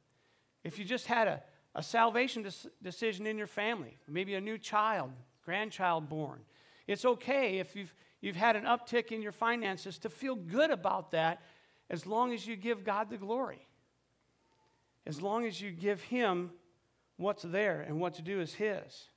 If 0.63 0.77
you 0.77 0.85
just 0.85 1.07
had 1.07 1.27
a, 1.27 1.41
a 1.73 1.81
salvation 1.81 2.43
des- 2.43 2.69
decision 2.83 3.25
in 3.25 3.37
your 3.39 3.47
family, 3.47 3.97
maybe 4.07 4.35
a 4.35 4.41
new 4.41 4.59
child, 4.59 5.11
grandchild 5.43 6.09
born, 6.09 6.41
it's 6.85 7.05
okay 7.05 7.57
if 7.57 7.75
you've, 7.75 7.93
you've 8.19 8.35
had 8.35 8.55
an 8.55 8.65
uptick 8.65 9.11
in 9.11 9.23
your 9.23 9.31
finances 9.31 9.97
to 9.99 10.09
feel 10.09 10.35
good 10.35 10.69
about 10.69 11.11
that 11.11 11.41
as 11.91 12.07
long 12.07 12.33
as 12.33 12.47
you 12.47 12.55
give 12.55 12.85
God 12.85 13.09
the 13.09 13.17
glory. 13.17 13.67
As 15.05 15.21
long 15.21 15.45
as 15.45 15.61
you 15.61 15.71
give 15.71 16.01
Him 16.01 16.51
what's 17.17 17.43
there 17.43 17.81
and 17.81 17.99
what 17.99 18.13
to 18.15 18.21
do 18.21 18.39
is 18.39 18.53
His. 18.53 19.09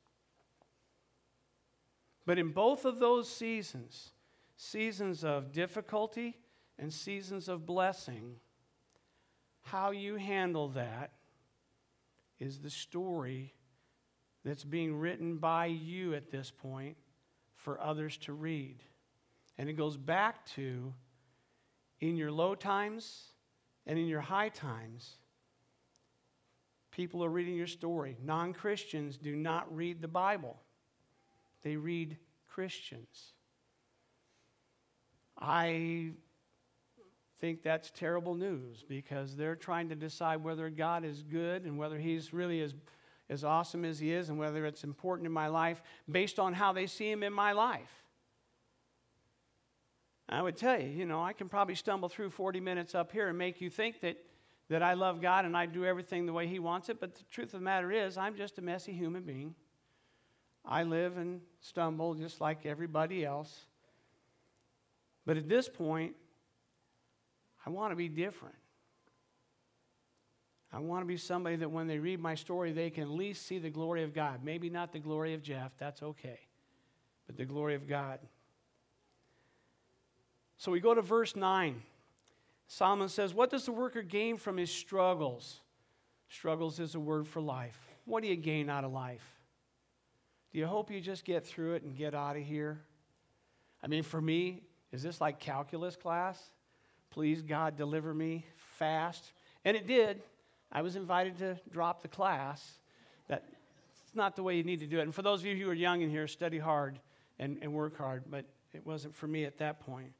But 2.27 2.39
in 2.39 2.51
both 2.51 2.85
of 2.85 2.99
those 2.99 3.31
seasons, 3.31 4.11
seasons 4.57 5.25
of 5.25 5.53
difficulty 5.53 6.37
and 6.79 6.93
seasons 6.93 7.49
of 7.49 7.65
blessing, 7.65 8.37
how 9.63 9.93
you 9.93 10.17
handle 10.17 10.69
that 10.71 11.13
is 12.41 12.59
the 12.59 12.71
story 12.71 13.55
that's 14.45 14.65
being 14.65 14.99
written 14.99 15.37
by 15.37 15.67
you 15.67 16.15
at 16.15 16.31
this 16.31 16.51
point 16.51 16.97
for 17.55 17.81
others 17.81 18.17
to 18.19 18.33
read. 18.33 18.83
And 19.59 19.69
it 19.69 19.75
goes 19.75 19.97
back 19.97 20.45
to 20.57 20.93
in 22.00 22.16
your 22.16 22.30
low 22.30 22.54
times 22.54 23.28
and 23.87 23.98
in 23.98 24.07
your 24.07 24.20
high 24.20 24.48
times, 24.48 25.16
people 26.90 27.24
are 27.24 27.28
reading 27.28 27.57
your 27.57 27.66
story. 27.66 28.16
Non 28.22 28.52
Christians 28.52 29.16
do 29.16 29.35
not 29.35 29.74
read 29.74 30.00
the 30.00 30.09
Bible, 30.09 30.57
they 31.62 31.76
read 31.76 32.16
Christians. 32.48 33.33
I 35.37 36.12
think 37.40 37.62
that's 37.62 37.90
terrible 37.90 38.35
news 38.35 38.85
because 38.88 39.37
they're 39.37 39.57
trying 39.57 39.88
to 39.88 39.96
decide 39.96 40.42
whether 40.42 40.70
God 40.70 41.04
is 41.04 41.22
good 41.22 41.64
and 41.64 41.76
whether 41.76 41.98
He's 41.98 42.33
really 42.33 42.61
as, 42.61 42.74
as 43.28 43.42
awesome 43.42 43.85
as 43.85 43.98
He 43.98 44.12
is 44.12 44.28
and 44.28 44.38
whether 44.38 44.64
it's 44.64 44.85
important 44.85 45.26
in 45.26 45.33
my 45.33 45.48
life 45.48 45.83
based 46.11 46.38
on 46.38 46.54
how 46.54 46.72
they 46.72 46.87
see 46.87 47.11
Him 47.11 47.22
in 47.22 47.33
my 47.33 47.52
life. 47.52 48.04
I 50.29 50.41
would 50.41 50.57
tell 50.57 50.81
you, 50.81 50.89
you 50.89 51.05
know, 51.05 51.23
I 51.23 51.33
can 51.33 51.49
probably 51.49 51.75
stumble 51.75 52.09
through 52.09 52.31
40 52.31 52.61
minutes 52.61 52.95
up 52.95 53.13
here 53.13 53.29
and 53.29 53.37
make 53.37 53.61
you 53.61 53.69
think 53.69 54.01
that, 54.01 54.17
that 54.71 54.83
I 54.83 54.95
love 54.95 55.21
God 55.21 55.45
and 55.45 55.57
I 55.57 55.67
do 55.67 55.85
everything 55.85 56.27
the 56.27 56.33
way 56.33 56.47
He 56.47 56.59
wants 56.59 56.89
it, 56.89 56.99
but 57.01 57.15
the 57.15 57.25
truth 57.31 57.49
of 57.49 57.61
the 57.61 57.65
matter 57.65 57.93
is, 57.93 58.17
I'm 58.17 58.37
just 58.37 58.59
a 58.59 58.63
messy 58.63 58.93
human 58.93 59.23
being. 59.23 59.55
I 60.65 60.83
live 60.83 61.19
and 61.19 61.43
stumble 61.61 62.15
just 62.15 62.41
like 62.41 62.65
everybody 62.65 63.25
else. 63.25 63.67
But 65.27 65.37
at 65.37 65.49
this 65.49 65.69
point, 65.69 66.15
I 67.67 67.71
want 67.71 67.93
to 67.93 67.97
be 67.97 68.09
different. 68.09 68.57
I 70.73 70.81
want 70.81 71.03
to 71.03 71.07
be 71.07 71.17
somebody 71.17 71.57
that 71.57 71.71
when 71.71 71.87
they 71.87 71.99
read 71.99 72.19
my 72.19 72.35
story, 72.35 72.73
they 72.73 72.91
can 72.91 73.05
at 73.05 73.11
least 73.11 73.47
see 73.47 73.59
the 73.59 73.71
glory 73.71 74.03
of 74.03 74.13
God. 74.13 74.41
Maybe 74.43 74.69
not 74.71 74.93
the 74.93 74.99
glory 74.99 75.35
of 75.35 75.43
Geoff, 75.43 75.73
that's 75.79 76.03
okay, 76.03 76.41
but 77.27 77.37
the 77.37 77.45
glory 77.45 77.75
of 77.75 77.87
God. 77.87 78.19
So 80.57 80.71
we 80.73 80.81
go 80.81 80.95
to 80.95 81.03
verse 81.03 81.37
9. 81.37 81.83
Solomon 82.67 83.09
says, 83.09 83.35
What 83.35 83.51
does 83.51 83.67
the 83.67 83.73
worker 83.73 84.03
gain 84.03 84.37
from 84.37 84.57
his 84.57 84.71
struggles? 84.71 85.61
Struggles 86.29 86.81
is 86.81 86.95
a 86.95 87.01
word 87.01 87.27
for 87.29 87.40
life. 87.40 87.79
What 88.05 88.23
do 88.23 88.29
you 88.29 88.37
gain 88.37 88.69
out 88.69 88.85
of 88.85 88.93
life? 88.93 89.25
Do 90.53 90.59
you 90.59 90.67
hope 90.67 90.90
you 90.90 91.01
just 91.01 91.25
get 91.25 91.47
through 91.47 91.75
it 91.75 91.83
and 91.83 91.97
get 91.97 92.14
out 92.14 92.37
of 92.37 92.43
here? 92.43 92.81
I 93.83 93.87
mean, 93.87 94.03
for 94.03 94.21
me, 94.21 94.62
is 94.93 95.03
this 95.03 95.21
like 95.21 95.40
calculus 95.40 95.97
class? 95.97 96.40
Please, 97.11 97.43
God, 97.43 97.77
deliver 97.77 98.14
me 98.14 98.47
fast. 98.79 99.33
And 99.64 99.77
it 99.77 99.87
did. 99.87 100.23
I 100.73 100.83
was 100.83 100.97
invited 100.97 101.38
to 101.38 101.59
drop 101.71 102.03
the 102.03 102.09
class. 102.09 102.79
That's 103.29 103.45
not 104.14 104.37
the 104.37 104.43
way 104.43 104.57
you 104.57 104.64
need 104.64 104.81
to 104.81 104.87
do 104.87 104.99
it. 104.99 105.03
And 105.03 105.14
for 105.14 105.23
those 105.23 105.40
of 105.40 105.47
you 105.47 105.57
who 105.57 105.69
are 105.71 105.75
young 105.75 106.03
in 106.03 106.11
here, 106.11 106.27
study 106.27 106.59
hard 106.59 106.99
and, 107.38 107.59
and 107.62 107.73
work 107.73 107.99
hard, 107.99 108.25
but 108.31 108.45
it 108.73 108.85
wasn't 108.87 109.14
for 109.14 109.27
me 109.27 109.45
at 109.45 109.59
that 109.59 109.81
point. 109.81 110.12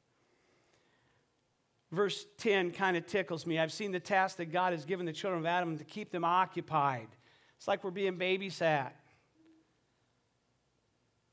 Verse 1.95 2.27
10 2.39 2.73
kind 2.73 2.97
of 2.97 3.07
tickles 3.07 3.47
me. 3.47 3.59
I've 3.59 3.73
seen 3.73 3.93
the 3.93 4.01
task 4.01 4.39
that 4.39 4.47
God 4.47 4.73
has 4.73 4.85
given 4.85 5.07
the 5.07 5.13
children 5.13 5.41
of 5.41 5.47
Adam 5.47 5.79
to 5.79 5.85
keep 5.85 6.11
them 6.11 6.25
occupied. 6.25 7.09
It's 7.57 7.69
like 7.69 7.85
we're 7.85 7.91
being 7.91 8.19
babysat. 8.19 8.91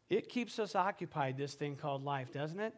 It 0.09 0.29
keeps 0.29 0.59
us 0.59 0.75
occupied, 0.75 1.37
this 1.37 1.53
thing 1.53 1.75
called 1.75 2.03
life, 2.03 2.31
doesn't 2.31 2.59
it? 2.59 2.73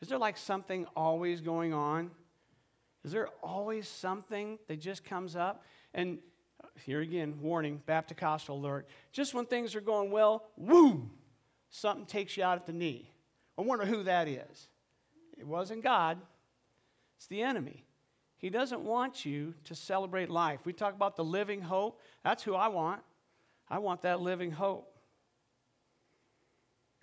Is 0.00 0.08
there 0.08 0.18
like 0.18 0.36
something 0.36 0.86
always 0.96 1.40
going 1.40 1.72
on? 1.72 2.10
Is 3.04 3.12
there 3.12 3.28
always 3.42 3.86
something 3.86 4.58
that 4.66 4.80
just 4.80 5.04
comes 5.04 5.36
up? 5.36 5.62
And 5.94 6.18
here 6.84 7.00
again, 7.00 7.36
warning, 7.40 7.82
Baptist 7.86 8.48
alert. 8.48 8.88
Just 9.12 9.32
when 9.32 9.46
things 9.46 9.74
are 9.74 9.80
going 9.80 10.10
well, 10.10 10.44
woo, 10.56 11.08
something 11.70 12.06
takes 12.06 12.36
you 12.36 12.42
out 12.42 12.58
at 12.58 12.66
the 12.66 12.72
knee. 12.72 13.10
I 13.56 13.62
wonder 13.62 13.84
who 13.84 14.02
that 14.04 14.26
is. 14.28 14.68
It 15.38 15.46
wasn't 15.46 15.82
God, 15.82 16.18
it's 17.16 17.26
the 17.26 17.42
enemy. 17.42 17.84
He 18.38 18.50
doesn't 18.50 18.82
want 18.82 19.24
you 19.24 19.54
to 19.64 19.74
celebrate 19.74 20.30
life. 20.30 20.60
We 20.64 20.72
talk 20.72 20.94
about 20.94 21.16
the 21.16 21.24
living 21.24 21.62
hope. 21.62 22.00
That's 22.22 22.42
who 22.42 22.54
I 22.54 22.68
want. 22.68 23.00
I 23.68 23.78
want 23.78 24.02
that 24.02 24.20
living 24.20 24.50
hope. 24.50 24.92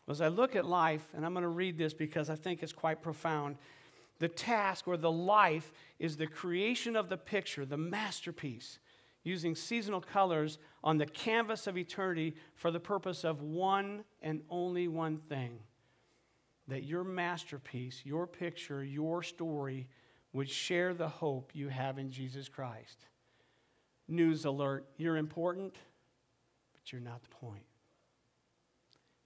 As 0.07 0.21
I 0.21 0.27
look 0.27 0.55
at 0.55 0.65
life, 0.65 1.05
and 1.15 1.25
I'm 1.25 1.33
going 1.33 1.43
to 1.43 1.49
read 1.49 1.77
this 1.77 1.93
because 1.93 2.29
I 2.29 2.35
think 2.35 2.61
it's 2.61 2.73
quite 2.73 3.01
profound, 3.01 3.57
the 4.19 4.27
task 4.27 4.87
or 4.87 4.97
the 4.97 5.11
life 5.11 5.71
is 5.97 6.17
the 6.17 6.27
creation 6.27 6.95
of 6.95 7.09
the 7.09 7.17
picture, 7.17 7.65
the 7.65 7.77
masterpiece, 7.77 8.79
using 9.23 9.55
seasonal 9.55 10.01
colors 10.01 10.59
on 10.83 10.97
the 10.97 11.05
canvas 11.05 11.67
of 11.67 11.77
eternity 11.77 12.35
for 12.55 12.69
the 12.69 12.79
purpose 12.79 13.23
of 13.23 13.41
one 13.41 14.03
and 14.21 14.41
only 14.49 14.87
one 14.87 15.17
thing 15.17 15.59
that 16.67 16.83
your 16.83 17.03
masterpiece, 17.03 18.01
your 18.05 18.27
picture, 18.27 18.83
your 18.83 19.23
story 19.23 19.87
would 20.33 20.49
share 20.49 20.93
the 20.93 21.07
hope 21.07 21.51
you 21.53 21.69
have 21.69 21.97
in 21.97 22.11
Jesus 22.11 22.49
Christ. 22.49 23.05
News 24.07 24.45
alert 24.45 24.85
you're 24.97 25.17
important, 25.17 25.75
but 26.73 26.91
you're 26.91 27.01
not 27.01 27.23
the 27.23 27.29
point. 27.29 27.63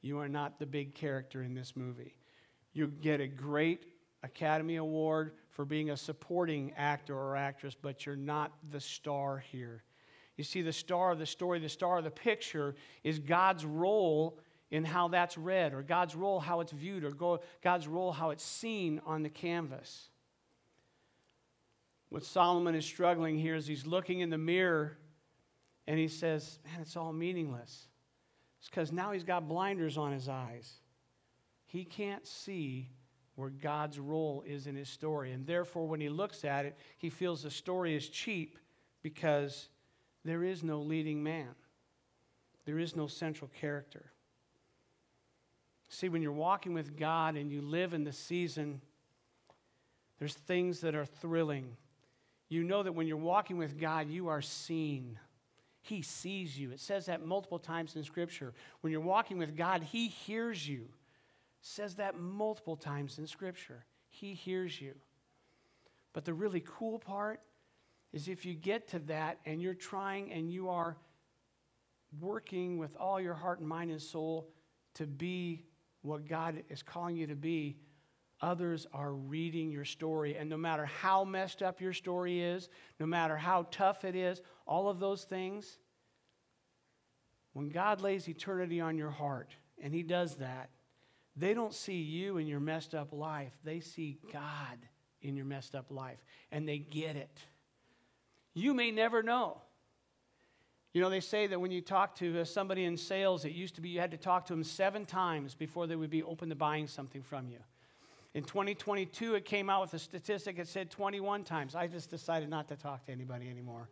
You 0.02 0.20
are 0.20 0.30
not 0.30 0.60
the 0.60 0.66
big 0.66 0.94
character 0.94 1.42
in 1.42 1.54
this 1.54 1.76
movie. 1.76 2.16
You 2.74 2.88
get 2.88 3.20
a 3.20 3.28
great 3.28 3.86
Academy 4.24 4.76
Award 4.76 5.32
for 5.50 5.66
being 5.66 5.90
a 5.90 5.98
supporting 5.98 6.74
actor 6.78 7.18
or 7.18 7.36
actress, 7.36 7.76
but 7.80 8.06
you're 8.06 8.16
not 8.16 8.52
the 8.72 8.80
star 8.80 9.40
here. 9.52 9.84
You 10.36 10.44
see, 10.44 10.62
the 10.62 10.74
star 10.74 11.12
of 11.12 11.20
the 11.20 11.26
story, 11.26 11.60
the 11.60 11.70
star 11.70 11.98
of 11.98 12.04
the 12.04 12.12
picture 12.12 12.76
is 13.04 13.18
God's 13.18 13.66
role 13.66 14.40
in 14.70 14.84
how 14.84 15.08
that's 15.08 15.38
read, 15.38 15.74
or 15.74 15.82
God's 15.82 16.16
role 16.16 16.40
how 16.40 16.60
it's 16.60 16.74
viewed, 16.74 17.04
or 17.04 17.40
God's 17.64 17.88
role 17.88 18.12
how 18.12 18.30
it's 18.30 18.44
seen 18.44 19.02
on 19.06 19.24
the 19.24 19.30
canvas. 19.30 20.10
What 22.10 22.24
Solomon 22.24 22.76
is 22.76 22.86
struggling 22.86 23.38
here 23.38 23.56
is 23.56 23.68
he's 23.68 23.86
looking 23.86 24.20
in 24.20 24.30
the 24.30 24.38
mirror 24.38 24.98
and 25.88 26.00
he 26.00 26.08
says, 26.08 26.60
Man, 26.66 26.82
it's 26.82 26.96
all 26.96 27.14
meaningless. 27.14 27.88
It's 28.60 28.70
because 28.70 28.92
now 28.92 29.12
he's 29.12 29.24
got 29.24 29.48
blinders 29.48 29.98
on 29.98 30.12
his 30.12 30.30
eyes. 30.30 30.72
He 31.66 31.84
can't 31.84 32.26
see 32.26 32.90
where 33.36 33.50
God's 33.50 34.00
role 34.00 34.44
is 34.46 34.68
in 34.68 34.76
his 34.76 34.90
story. 34.90 35.32
And 35.32 35.46
therefore, 35.46 35.88
when 35.88 36.02
he 36.02 36.10
looks 36.10 36.44
at 36.44 36.66
it, 36.66 36.78
he 36.98 37.10
feels 37.10 37.44
the 37.44 37.52
story 37.52 37.96
is 37.96 38.10
cheap 38.10 38.58
because 39.04 39.70
there 40.26 40.44
is 40.44 40.64
no 40.64 40.80
leading 40.80 41.24
man, 41.24 41.56
there 42.66 42.80
is 42.80 42.96
no 42.96 43.08
central 43.08 43.50
character. 43.60 44.12
See, 45.90 46.10
when 46.10 46.22
you're 46.22 46.34
walking 46.34 46.74
with 46.74 46.98
God 46.98 47.36
and 47.36 47.50
you 47.50 47.62
live 47.62 47.94
in 47.94 48.04
the 48.04 48.12
season, 48.12 48.82
there's 50.20 50.34
things 50.34 50.82
that 50.82 50.96
are 50.96 51.06
thrilling. 51.06 51.78
You 52.50 52.64
know 52.64 52.84
that 52.84 52.94
when 52.94 53.08
you're 53.08 53.18
walking 53.18 53.58
with 53.58 53.80
God, 53.80 54.10
you 54.10 54.28
are 54.30 54.42
seen. 54.42 55.20
He 55.82 56.02
sees 56.02 56.58
you. 56.58 56.72
It 56.72 56.80
says 56.80 57.06
that 57.06 57.26
multiple 57.26 57.60
times 57.60 57.96
in 57.96 58.04
Scripture. 58.04 58.54
When 58.82 58.92
you're 58.92 59.02
walking 59.02 59.38
with 59.38 59.56
God, 59.56 59.84
He 59.84 60.08
hears 60.08 60.68
you. 60.68 60.82
It 60.82 60.90
says 61.62 61.96
that 61.96 62.20
multiple 62.20 62.76
times 62.76 63.20
in 63.20 63.28
Scripture. 63.28 63.86
He 64.10 64.34
hears 64.34 64.80
you. 64.80 64.96
But 66.14 66.26
the 66.26 66.34
really 66.34 66.64
cool 66.66 67.00
part 67.00 67.42
is 68.14 68.28
if 68.28 68.46
you 68.46 68.54
get 68.54 68.88
to 68.90 69.00
that 69.00 69.40
and 69.46 69.62
you're 69.62 69.74
trying 69.74 70.32
and 70.32 70.52
you 70.52 70.70
are 70.70 70.98
working 72.20 72.78
with 72.78 72.96
all 72.96 73.20
your 73.20 73.34
heart 73.34 73.60
and 73.60 73.68
mind 73.68 73.92
and 73.92 74.02
soul 74.02 74.50
to 74.96 75.06
be 75.06 75.66
what 76.02 76.28
God 76.28 76.64
is 76.70 76.82
calling 76.82 77.16
you 77.16 77.28
to 77.28 77.36
be, 77.36 77.78
others 78.42 78.88
are 78.94 79.14
reading 79.14 79.72
your 79.72 79.86
story. 79.86 80.36
And 80.36 80.50
no 80.50 80.58
matter 80.58 80.86
how 80.86 81.24
messed 81.24 81.62
up 81.62 81.82
your 81.82 81.94
story 81.94 82.42
is, 82.42 82.70
no 83.00 83.06
matter 83.06 83.38
how 83.38 83.68
tough 83.72 84.04
it 84.06 84.16
is, 84.16 84.42
all 84.66 84.90
of 84.90 85.00
those 85.00 85.24
things, 85.24 85.80
when 87.54 87.70
God 87.70 88.02
lays 88.02 88.30
eternity 88.30 88.80
on 88.80 88.98
your 88.98 89.10
heart, 89.10 89.56
and 89.82 89.94
He 89.94 90.04
does 90.04 90.36
that, 90.36 90.70
they 91.36 91.54
don't 91.54 91.74
see 91.74 92.02
you 92.02 92.38
in 92.38 92.48
your 92.48 92.60
messed 92.60 92.96
up 92.96 93.14
life. 93.14 93.54
They 93.64 93.80
see 93.80 94.20
God 94.32 94.78
in 95.22 95.36
your 95.36 95.46
messed 95.46 95.76
up 95.76 95.92
life, 95.92 96.24
and 96.52 96.68
they 96.68 96.78
get 96.78 97.16
it. 97.16 97.40
You 98.54 98.74
may 98.74 98.92
never 98.92 99.22
know. 99.22 99.62
You 100.94 101.02
know, 101.02 101.10
they 101.10 101.20
say 101.20 101.46
that 101.48 101.60
when 101.60 101.70
you 101.70 101.82
talk 101.82 102.16
to 102.16 102.42
uh, 102.42 102.44
somebody 102.44 102.86
in 102.86 102.98
sales, 102.98 103.46
it 103.46 103.52
used 103.52 103.76
to 103.76 103.82
be 103.82 103.90
you 103.90 104.00
had 104.00 104.12
to 104.12 104.18
talk 104.18 104.48
to 104.48 104.54
them 104.54 104.64
seven 104.64 105.06
times 105.06 105.54
before 105.54 105.86
they 105.86 105.96
would 105.96 106.10
be 106.10 106.24
open 106.24 106.50
to 106.50 106.56
buying 106.56 106.88
something 106.88 107.22
from 107.22 107.50
you. 107.50 107.60
In 108.38 108.44
2022, 108.44 109.34
it 109.34 109.46
came 109.46 109.68
out 109.68 109.82
with 109.82 109.96
a 109.96 110.00
statistic 110.00 110.58
that 110.58 110.68
said 110.68 110.92
21 110.92 111.44
times. 111.44 111.74
I 111.74 111.88
just 111.88 112.12
decided 112.12 112.52
not 112.52 112.68
to 112.68 112.76
talk 112.76 113.04
to 113.08 113.12
anybody 113.12 113.50
anymore. 113.50 113.90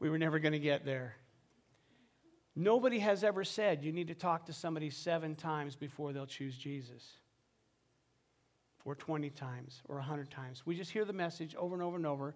We 0.00 0.08
were 0.08 0.16
never 0.16 0.38
going 0.38 0.52
to 0.52 0.58
get 0.58 0.86
there. 0.86 1.16
Nobody 2.56 2.98
has 3.00 3.22
ever 3.22 3.44
said 3.44 3.84
you 3.84 3.92
need 3.92 4.08
to 4.08 4.14
talk 4.14 4.46
to 4.46 4.54
somebody 4.54 4.88
seven 4.88 5.34
times 5.34 5.76
before 5.76 6.14
they'll 6.14 6.24
choose 6.24 6.56
Jesus, 6.56 7.06
or 8.86 8.94
20 8.94 9.28
times, 9.28 9.82
or 9.86 9.96
100 9.96 10.30
times. 10.30 10.62
We 10.64 10.74
just 10.74 10.90
hear 10.90 11.04
the 11.04 11.12
message 11.12 11.54
over 11.54 11.74
and 11.74 11.82
over 11.82 11.98
and 11.98 12.06
over. 12.06 12.34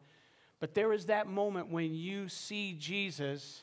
But 0.61 0.75
there 0.75 0.93
is 0.93 1.07
that 1.07 1.29
moment 1.29 1.71
when 1.71 1.95
you 1.95 2.29
see 2.29 2.75
Jesus, 2.79 3.63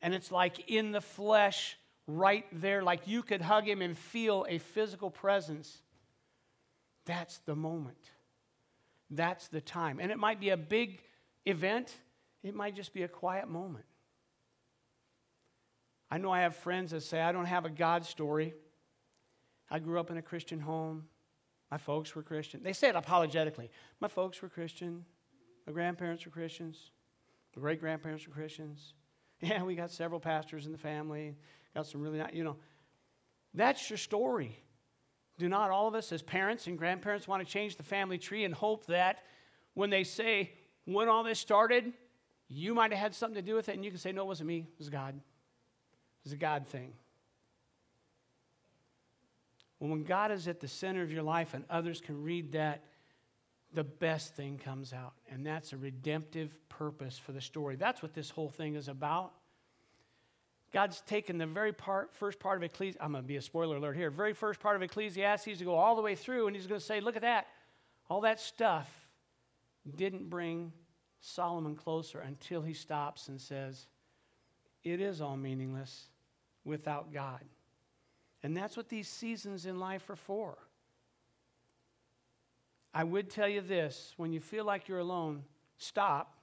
and 0.00 0.14
it's 0.14 0.32
like 0.32 0.70
in 0.70 0.92
the 0.92 1.02
flesh, 1.02 1.76
right 2.06 2.46
there, 2.52 2.82
like 2.82 3.06
you 3.06 3.22
could 3.22 3.42
hug 3.42 3.68
him 3.68 3.82
and 3.82 3.98
feel 3.98 4.46
a 4.48 4.56
physical 4.56 5.10
presence. 5.10 5.82
That's 7.06 7.38
the 7.38 7.56
moment. 7.56 8.10
That's 9.10 9.48
the 9.48 9.60
time. 9.60 9.98
And 10.00 10.10
it 10.10 10.18
might 10.18 10.40
be 10.40 10.50
a 10.50 10.56
big 10.56 11.02
event, 11.44 11.94
it 12.42 12.54
might 12.54 12.76
just 12.76 12.92
be 12.92 13.02
a 13.02 13.08
quiet 13.08 13.48
moment. 13.48 13.84
I 16.10 16.18
know 16.18 16.30
I 16.30 16.42
have 16.42 16.54
friends 16.54 16.92
that 16.92 17.02
say, 17.02 17.20
I 17.20 17.32
don't 17.32 17.46
have 17.46 17.64
a 17.64 17.70
God 17.70 18.04
story. 18.04 18.54
I 19.68 19.80
grew 19.80 19.98
up 19.98 20.10
in 20.10 20.16
a 20.16 20.22
Christian 20.22 20.60
home. 20.60 21.06
My 21.70 21.78
folks 21.78 22.14
were 22.14 22.22
Christian. 22.22 22.62
They 22.62 22.72
say 22.72 22.88
it 22.88 22.94
apologetically. 22.94 23.70
My 23.98 24.06
folks 24.06 24.40
were 24.40 24.48
Christian. 24.48 25.04
My 25.66 25.72
grandparents 25.72 26.24
were 26.24 26.30
Christians. 26.30 26.90
My 27.56 27.60
great 27.60 27.80
grandparents 27.80 28.26
were 28.26 28.34
Christians. 28.34 28.94
Yeah, 29.42 29.64
we 29.64 29.74
got 29.74 29.90
several 29.90 30.18
pastors 30.18 30.64
in 30.64 30.72
the 30.72 30.78
family. 30.78 31.36
Got 31.74 31.86
some 31.86 32.00
really, 32.00 32.16
nice, 32.16 32.32
you 32.32 32.42
know. 32.42 32.56
That's 33.52 33.90
your 33.90 33.98
story. 33.98 34.58
Do 35.38 35.48
not 35.48 35.70
all 35.70 35.86
of 35.86 35.94
us 35.94 36.12
as 36.12 36.22
parents 36.22 36.66
and 36.66 36.78
grandparents 36.78 37.28
want 37.28 37.46
to 37.46 37.50
change 37.50 37.76
the 37.76 37.82
family 37.82 38.18
tree 38.18 38.44
and 38.44 38.54
hope 38.54 38.86
that 38.86 39.18
when 39.74 39.90
they 39.90 40.04
say, 40.04 40.52
when 40.86 41.08
all 41.08 41.22
this 41.22 41.38
started, 41.38 41.92
you 42.48 42.74
might 42.74 42.92
have 42.92 43.00
had 43.00 43.14
something 43.14 43.34
to 43.34 43.42
do 43.42 43.54
with 43.54 43.68
it, 43.68 43.74
and 43.74 43.84
you 43.84 43.90
can 43.90 43.98
say, 43.98 44.12
no, 44.12 44.22
it 44.22 44.26
wasn't 44.26 44.48
me, 44.48 44.60
it 44.60 44.78
was 44.78 44.88
God. 44.88 45.14
It 45.14 46.24
was 46.24 46.32
a 46.32 46.36
God 46.36 46.66
thing. 46.68 46.92
Well, 49.78 49.90
when 49.90 50.04
God 50.04 50.30
is 50.30 50.48
at 50.48 50.60
the 50.60 50.68
center 50.68 51.02
of 51.02 51.12
your 51.12 51.22
life 51.22 51.52
and 51.52 51.64
others 51.68 52.00
can 52.00 52.22
read 52.22 52.52
that, 52.52 52.84
the 53.74 53.84
best 53.84 54.34
thing 54.34 54.58
comes 54.58 54.92
out. 54.92 55.12
And 55.30 55.44
that's 55.44 55.74
a 55.74 55.76
redemptive 55.76 56.56
purpose 56.70 57.18
for 57.18 57.32
the 57.32 57.40
story. 57.42 57.76
That's 57.76 58.00
what 58.00 58.14
this 58.14 58.30
whole 58.30 58.48
thing 58.48 58.74
is 58.74 58.88
about. 58.88 59.32
God's 60.76 61.00
taken 61.06 61.38
the 61.38 61.46
very 61.46 61.72
part, 61.72 62.14
first 62.14 62.38
part 62.38 62.58
of 62.58 62.62
Ecclesiastes, 62.62 63.02
I'm 63.02 63.12
going 63.12 63.24
to 63.24 63.26
be 63.26 63.36
a 63.36 63.40
spoiler 63.40 63.76
alert 63.76 63.96
here, 63.96 64.10
very 64.10 64.34
first 64.34 64.60
part 64.60 64.76
of 64.76 64.82
Ecclesiastes 64.82 65.56
to 65.56 65.64
go 65.64 65.74
all 65.74 65.96
the 65.96 66.02
way 66.02 66.14
through, 66.14 66.48
and 66.48 66.54
he's 66.54 66.66
going 66.66 66.78
to 66.78 66.84
say, 66.84 67.00
look 67.00 67.16
at 67.16 67.22
that. 67.22 67.46
All 68.10 68.20
that 68.20 68.38
stuff 68.38 68.86
didn't 69.96 70.28
bring 70.28 70.74
Solomon 71.22 71.76
closer 71.76 72.20
until 72.20 72.60
he 72.60 72.74
stops 72.74 73.28
and 73.28 73.40
says, 73.40 73.86
it 74.84 75.00
is 75.00 75.22
all 75.22 75.38
meaningless 75.38 76.08
without 76.62 77.10
God. 77.10 77.40
And 78.42 78.54
that's 78.54 78.76
what 78.76 78.90
these 78.90 79.08
seasons 79.08 79.64
in 79.64 79.80
life 79.80 80.10
are 80.10 80.14
for. 80.14 80.58
I 82.92 83.02
would 83.02 83.30
tell 83.30 83.48
you 83.48 83.62
this 83.62 84.12
when 84.18 84.30
you 84.30 84.40
feel 84.40 84.66
like 84.66 84.88
you're 84.88 84.98
alone, 84.98 85.44
stop. 85.78 86.36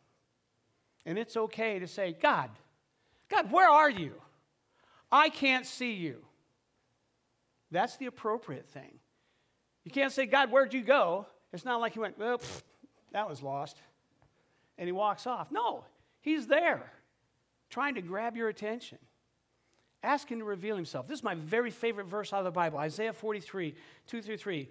And 1.05 1.19
it's 1.19 1.37
okay 1.37 1.77
to 1.77 1.85
say, 1.85 2.15
God, 2.19 2.49
God, 3.29 3.51
where 3.51 3.69
are 3.69 3.91
you? 3.91 4.13
I 5.13 5.29
can't 5.29 5.67
see 5.67 5.93
you. 5.93 6.25
That's 7.69 7.97
the 7.97 8.07
appropriate 8.07 8.67
thing. 8.67 8.97
You 9.83 9.91
can't 9.91 10.11
say, 10.11 10.25
God, 10.25 10.51
where'd 10.51 10.73
you 10.73 10.81
go? 10.81 11.27
It's 11.53 11.63
not 11.63 11.79
like 11.79 11.93
he 11.93 11.99
went, 11.99 12.17
well, 12.17 12.39
pff, 12.39 12.63
that 13.11 13.29
was 13.29 13.43
lost. 13.43 13.77
And 14.79 14.87
he 14.87 14.91
walks 14.91 15.27
off. 15.27 15.51
No, 15.51 15.85
he's 16.21 16.47
there 16.47 16.91
trying 17.69 17.93
to 17.95 18.01
grab 18.01 18.35
your 18.35 18.49
attention. 18.49 18.97
Ask 20.01 20.29
him 20.29 20.39
to 20.39 20.45
reveal 20.45 20.75
himself. 20.75 21.07
This 21.07 21.19
is 21.19 21.23
my 21.23 21.35
very 21.35 21.69
favorite 21.69 22.07
verse 22.07 22.33
out 22.33 22.39
of 22.39 22.45
the 22.45 22.51
Bible 22.51 22.79
Isaiah 22.79 23.13
43, 23.13 23.75
2 24.07 24.21
through 24.21 24.37
3. 24.37 24.69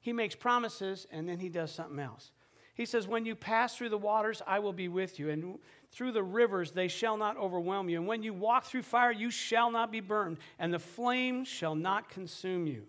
He 0.00 0.12
makes 0.12 0.34
promises 0.34 1.06
and 1.12 1.28
then 1.28 1.38
he 1.38 1.48
does 1.48 1.70
something 1.72 1.98
else. 2.00 2.32
He 2.76 2.84
says, 2.84 3.08
When 3.08 3.24
you 3.24 3.34
pass 3.34 3.74
through 3.74 3.88
the 3.88 3.98
waters, 3.98 4.42
I 4.46 4.58
will 4.58 4.74
be 4.74 4.88
with 4.88 5.18
you, 5.18 5.30
and 5.30 5.58
through 5.90 6.12
the 6.12 6.22
rivers, 6.22 6.72
they 6.72 6.88
shall 6.88 7.16
not 7.16 7.38
overwhelm 7.38 7.88
you. 7.88 7.98
And 7.98 8.06
when 8.06 8.22
you 8.22 8.34
walk 8.34 8.66
through 8.66 8.82
fire, 8.82 9.10
you 9.10 9.30
shall 9.30 9.70
not 9.70 9.90
be 9.90 10.00
burned, 10.00 10.36
and 10.58 10.72
the 10.72 10.78
flame 10.78 11.44
shall 11.46 11.74
not 11.74 12.10
consume 12.10 12.66
you. 12.66 12.82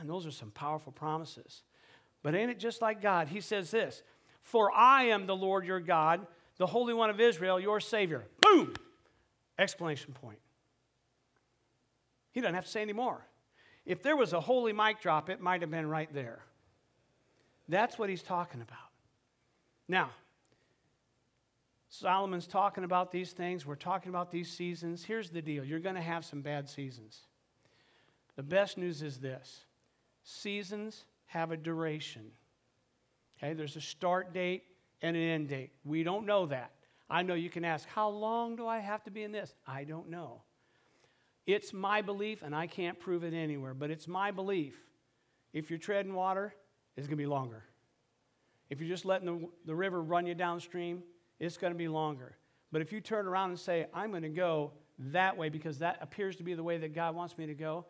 And 0.00 0.10
those 0.10 0.26
are 0.26 0.32
some 0.32 0.50
powerful 0.50 0.90
promises. 0.90 1.62
But 2.24 2.34
ain't 2.34 2.50
it 2.50 2.58
just 2.58 2.82
like 2.82 3.00
God? 3.00 3.28
He 3.28 3.40
says 3.40 3.70
this 3.70 4.02
For 4.42 4.72
I 4.72 5.04
am 5.04 5.26
the 5.26 5.36
Lord 5.36 5.64
your 5.64 5.80
God, 5.80 6.26
the 6.56 6.66
Holy 6.66 6.94
One 6.94 7.10
of 7.10 7.20
Israel, 7.20 7.60
your 7.60 7.78
Savior. 7.78 8.24
Boom! 8.40 8.74
Explanation 9.56 10.14
point. 10.14 10.40
He 12.32 12.40
doesn't 12.40 12.56
have 12.56 12.64
to 12.64 12.70
say 12.70 12.82
any 12.82 12.92
more. 12.92 13.24
If 13.86 14.02
there 14.02 14.16
was 14.16 14.32
a 14.32 14.40
holy 14.40 14.72
mic 14.72 15.00
drop, 15.00 15.30
it 15.30 15.40
might 15.40 15.60
have 15.60 15.70
been 15.70 15.88
right 15.88 16.12
there. 16.12 16.40
That's 17.68 17.98
what 17.98 18.10
he's 18.10 18.22
talking 18.22 18.60
about. 18.60 18.78
Now, 19.88 20.10
Solomon's 21.88 22.46
talking 22.46 22.84
about 22.84 23.12
these 23.12 23.32
things. 23.32 23.64
We're 23.64 23.76
talking 23.76 24.10
about 24.10 24.30
these 24.30 24.50
seasons. 24.50 25.04
Here's 25.04 25.30
the 25.30 25.42
deal 25.42 25.64
you're 25.64 25.78
going 25.78 25.94
to 25.94 26.00
have 26.00 26.24
some 26.24 26.42
bad 26.42 26.68
seasons. 26.68 27.20
The 28.36 28.42
best 28.42 28.76
news 28.76 29.02
is 29.02 29.18
this 29.18 29.64
seasons 30.24 31.04
have 31.26 31.52
a 31.52 31.56
duration. 31.56 32.32
Okay, 33.38 33.52
there's 33.52 33.76
a 33.76 33.80
start 33.80 34.32
date 34.32 34.64
and 35.02 35.16
an 35.16 35.22
end 35.22 35.48
date. 35.48 35.72
We 35.84 36.02
don't 36.02 36.26
know 36.26 36.46
that. 36.46 36.72
I 37.08 37.22
know 37.22 37.34
you 37.34 37.50
can 37.50 37.64
ask, 37.64 37.86
how 37.88 38.08
long 38.08 38.56
do 38.56 38.66
I 38.66 38.78
have 38.78 39.04
to 39.04 39.10
be 39.10 39.22
in 39.22 39.32
this? 39.32 39.54
I 39.66 39.84
don't 39.84 40.08
know. 40.08 40.42
It's 41.46 41.72
my 41.72 42.00
belief, 42.00 42.42
and 42.42 42.54
I 42.54 42.66
can't 42.66 42.98
prove 42.98 43.22
it 43.22 43.34
anywhere, 43.34 43.74
but 43.74 43.90
it's 43.90 44.08
my 44.08 44.30
belief. 44.30 44.74
If 45.52 45.70
you're 45.70 45.78
treading 45.78 46.14
water, 46.14 46.54
it's 46.96 47.06
going 47.06 47.18
to 47.18 47.22
be 47.22 47.26
longer. 47.26 47.64
If 48.70 48.80
you're 48.80 48.88
just 48.88 49.04
letting 49.04 49.26
the, 49.26 49.48
the 49.66 49.74
river 49.74 50.02
run 50.02 50.26
you 50.26 50.34
downstream, 50.34 51.02
it's 51.38 51.56
going 51.56 51.72
to 51.72 51.78
be 51.78 51.88
longer. 51.88 52.36
But 52.72 52.82
if 52.82 52.92
you 52.92 53.00
turn 53.00 53.26
around 53.26 53.50
and 53.50 53.58
say, 53.58 53.86
I'm 53.92 54.10
going 54.10 54.22
to 54.22 54.28
go 54.28 54.72
that 54.98 55.36
way 55.36 55.48
because 55.48 55.78
that 55.78 55.98
appears 56.00 56.36
to 56.36 56.42
be 56.42 56.54
the 56.54 56.62
way 56.62 56.78
that 56.78 56.94
God 56.94 57.14
wants 57.14 57.36
me 57.36 57.46
to 57.46 57.54
go, 57.54 57.86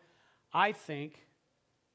I 0.53 0.71
think 0.71 1.25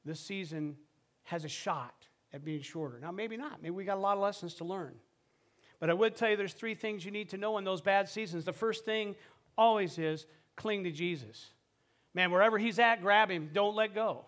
the 0.05 0.15
season 0.15 0.77
has 1.23 1.45
a 1.45 1.49
shot 1.49 2.07
at 2.33 2.43
being 2.43 2.61
shorter. 2.61 2.99
Now, 2.99 3.11
maybe 3.11 3.37
not. 3.37 3.61
Maybe 3.61 3.71
we 3.71 3.85
got 3.85 3.97
a 3.97 4.01
lot 4.01 4.17
of 4.17 4.23
lessons 4.23 4.55
to 4.55 4.63
learn. 4.63 4.95
But 5.79 5.89
I 5.89 5.93
would 5.93 6.15
tell 6.15 6.29
you 6.29 6.37
there's 6.37 6.53
three 6.53 6.75
things 6.75 7.03
you 7.03 7.11
need 7.11 7.29
to 7.29 7.37
know 7.37 7.57
in 7.57 7.63
those 7.63 7.81
bad 7.81 8.07
seasons. 8.07 8.45
The 8.45 8.53
first 8.53 8.85
thing 8.85 9.15
always 9.57 9.97
is 9.97 10.25
cling 10.55 10.83
to 10.83 10.91
Jesus. 10.91 11.49
Man, 12.13 12.31
wherever 12.31 12.57
he's 12.57 12.79
at, 12.79 13.01
grab 13.01 13.31
him. 13.31 13.49
Don't 13.53 13.75
let 13.75 13.95
go. 13.95 14.25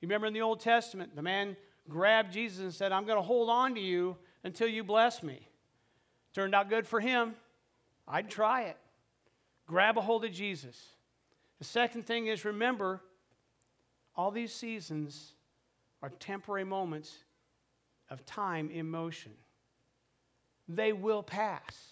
You 0.00 0.08
remember 0.08 0.26
in 0.26 0.32
the 0.32 0.42
Old 0.42 0.60
Testament, 0.60 1.16
the 1.16 1.22
man 1.22 1.56
grabbed 1.90 2.32
Jesus 2.32 2.60
and 2.60 2.72
said, 2.72 2.92
I'm 2.92 3.04
going 3.04 3.18
to 3.18 3.22
hold 3.22 3.50
on 3.50 3.74
to 3.74 3.80
you 3.80 4.16
until 4.44 4.68
you 4.68 4.82
bless 4.82 5.22
me. 5.22 5.46
Turned 6.32 6.54
out 6.54 6.70
good 6.70 6.86
for 6.86 7.00
him. 7.00 7.34
I'd 8.08 8.30
try 8.30 8.62
it. 8.62 8.78
Grab 9.66 9.98
a 9.98 10.00
hold 10.00 10.24
of 10.24 10.32
Jesus. 10.32 10.80
The 11.58 11.64
second 11.64 12.06
thing 12.06 12.28
is 12.28 12.44
remember, 12.44 13.02
all 14.16 14.30
these 14.30 14.52
seasons 14.52 15.34
are 16.02 16.10
temporary 16.18 16.64
moments 16.64 17.12
of 18.08 18.24
time 18.24 18.70
in 18.70 18.88
motion. 18.88 19.32
They 20.68 20.92
will 20.92 21.22
pass. 21.22 21.90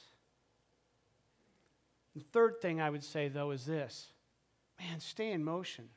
The 2.16 2.24
third 2.32 2.60
thing 2.60 2.80
I 2.80 2.90
would 2.90 3.04
say, 3.04 3.28
though, 3.28 3.50
is 3.50 3.64
this 3.66 4.08
man, 4.80 5.00
stay 5.00 5.32
in 5.32 5.44
motion. 5.44 5.88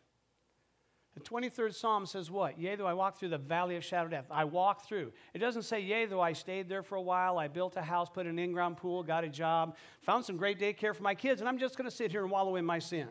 The 1.14 1.20
23rd 1.20 1.76
Psalm 1.76 2.06
says 2.06 2.32
what? 2.32 2.58
Yea, 2.58 2.76
though 2.76 2.88
I 2.88 2.94
walk 2.94 3.18
through 3.18 3.30
the 3.30 3.38
valley 3.38 3.76
of 3.76 3.84
shadow 3.84 4.08
death. 4.08 4.28
I 4.32 4.46
walk 4.46 4.86
through. 4.86 5.12
It 5.34 5.40
doesn't 5.40 5.64
say, 5.64 5.82
yea, 5.82 6.06
though 6.06 6.22
I 6.22 6.32
stayed 6.32 6.70
there 6.70 6.84
for 6.84 6.96
a 6.96 7.02
while, 7.02 7.38
I 7.38 7.50
built 7.50 7.76
a 7.76 7.82
house, 7.82 8.10
put 8.10 8.28
an 8.28 8.40
in 8.40 8.54
ground 8.54 8.78
pool, 8.78 9.04
got 9.04 9.26
a 9.26 9.30
job, 9.30 9.76
found 10.02 10.24
some 10.24 10.38
great 10.38 10.58
daycare 10.58 10.96
for 10.96 11.04
my 11.04 11.14
kids, 11.14 11.42
and 11.42 11.50
I'm 11.50 11.58
just 11.58 11.78
going 11.78 11.90
to 11.90 11.96
sit 11.96 12.12
here 12.12 12.22
and 12.22 12.32
wallow 12.32 12.56
in 12.56 12.64
my 12.64 12.80
sin. 12.80 13.10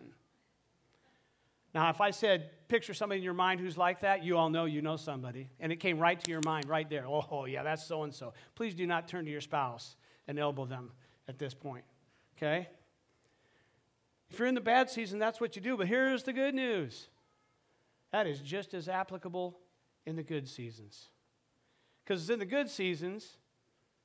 Now, 1.74 1.90
if 1.90 2.00
I 2.00 2.10
said, 2.10 2.50
picture 2.68 2.94
somebody 2.94 3.18
in 3.18 3.24
your 3.24 3.34
mind 3.34 3.60
who's 3.60 3.76
like 3.76 4.00
that, 4.00 4.24
you 4.24 4.38
all 4.38 4.48
know 4.48 4.64
you 4.64 4.80
know 4.80 4.96
somebody, 4.96 5.50
and 5.60 5.70
it 5.70 5.76
came 5.76 5.98
right 5.98 6.18
to 6.18 6.30
your 6.30 6.40
mind 6.44 6.68
right 6.68 6.88
there. 6.88 7.06
Oh, 7.06 7.24
oh 7.30 7.44
yeah, 7.44 7.62
that's 7.62 7.84
so 7.84 8.02
and 8.02 8.14
so. 8.14 8.32
Please 8.54 8.74
do 8.74 8.86
not 8.86 9.08
turn 9.08 9.26
to 9.26 9.30
your 9.30 9.42
spouse 9.42 9.96
and 10.26 10.38
elbow 10.38 10.64
them 10.64 10.90
at 11.28 11.38
this 11.38 11.52
point, 11.52 11.84
okay? 12.36 12.66
If 14.30 14.38
you're 14.38 14.48
in 14.48 14.54
the 14.54 14.60
bad 14.60 14.88
season, 14.88 15.18
that's 15.18 15.40
what 15.40 15.54
you 15.54 15.62
do. 15.62 15.76
But 15.76 15.86
here's 15.86 16.22
the 16.22 16.32
good 16.32 16.54
news 16.54 17.08
that 18.12 18.26
is 18.26 18.40
just 18.40 18.74
as 18.74 18.88
applicable 18.88 19.58
in 20.06 20.16
the 20.16 20.22
good 20.22 20.48
seasons. 20.48 21.08
Because 22.04 22.22
it's 22.22 22.30
in 22.30 22.38
the 22.38 22.46
good 22.46 22.68
seasons 22.68 23.36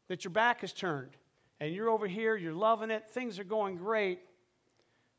that 0.07 0.23
your 0.23 0.31
back 0.31 0.63
is 0.63 0.73
turned 0.73 1.17
and 1.59 1.73
you're 1.73 1.89
over 1.89 2.07
here, 2.07 2.35
you're 2.35 2.53
loving 2.53 2.91
it, 2.91 3.09
things 3.09 3.39
are 3.39 3.43
going 3.43 3.77
great. 3.77 4.19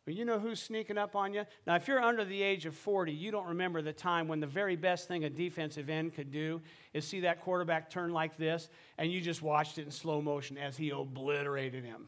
But 0.05 0.15
you 0.15 0.25
know 0.25 0.39
who's 0.39 0.63
sneaking 0.63 0.99
up 0.99 1.17
on 1.17 1.35
you? 1.35 1.45
Now, 1.67 1.75
if 1.75 1.89
you're 1.89 2.01
under 2.01 2.25
the 2.25 2.41
age 2.41 2.65
of 2.65 2.77
40, 2.77 3.13
you 3.13 3.33
don't 3.33 3.49
remember 3.49 3.83
the 3.83 3.93
time 3.93 4.29
when 4.29 4.39
the 4.39 4.47
very 4.47 4.77
best 4.77 5.09
thing 5.09 5.25
a 5.25 5.31
defensive 5.31 5.91
end 5.91 6.15
could 6.15 6.31
do 6.31 6.61
is 6.95 7.05
see 7.05 7.21
that 7.21 7.41
quarterback 7.41 7.91
turn 7.91 8.13
like 8.13 8.37
this, 8.37 8.69
and 8.99 9.11
you 9.11 9.21
just 9.21 9.43
watched 9.43 9.79
it 9.79 9.83
in 9.85 9.91
slow 9.91 10.23
motion 10.23 10.59
as 10.59 10.77
he 10.77 10.91
obliterated 10.91 11.85
him. 11.85 12.07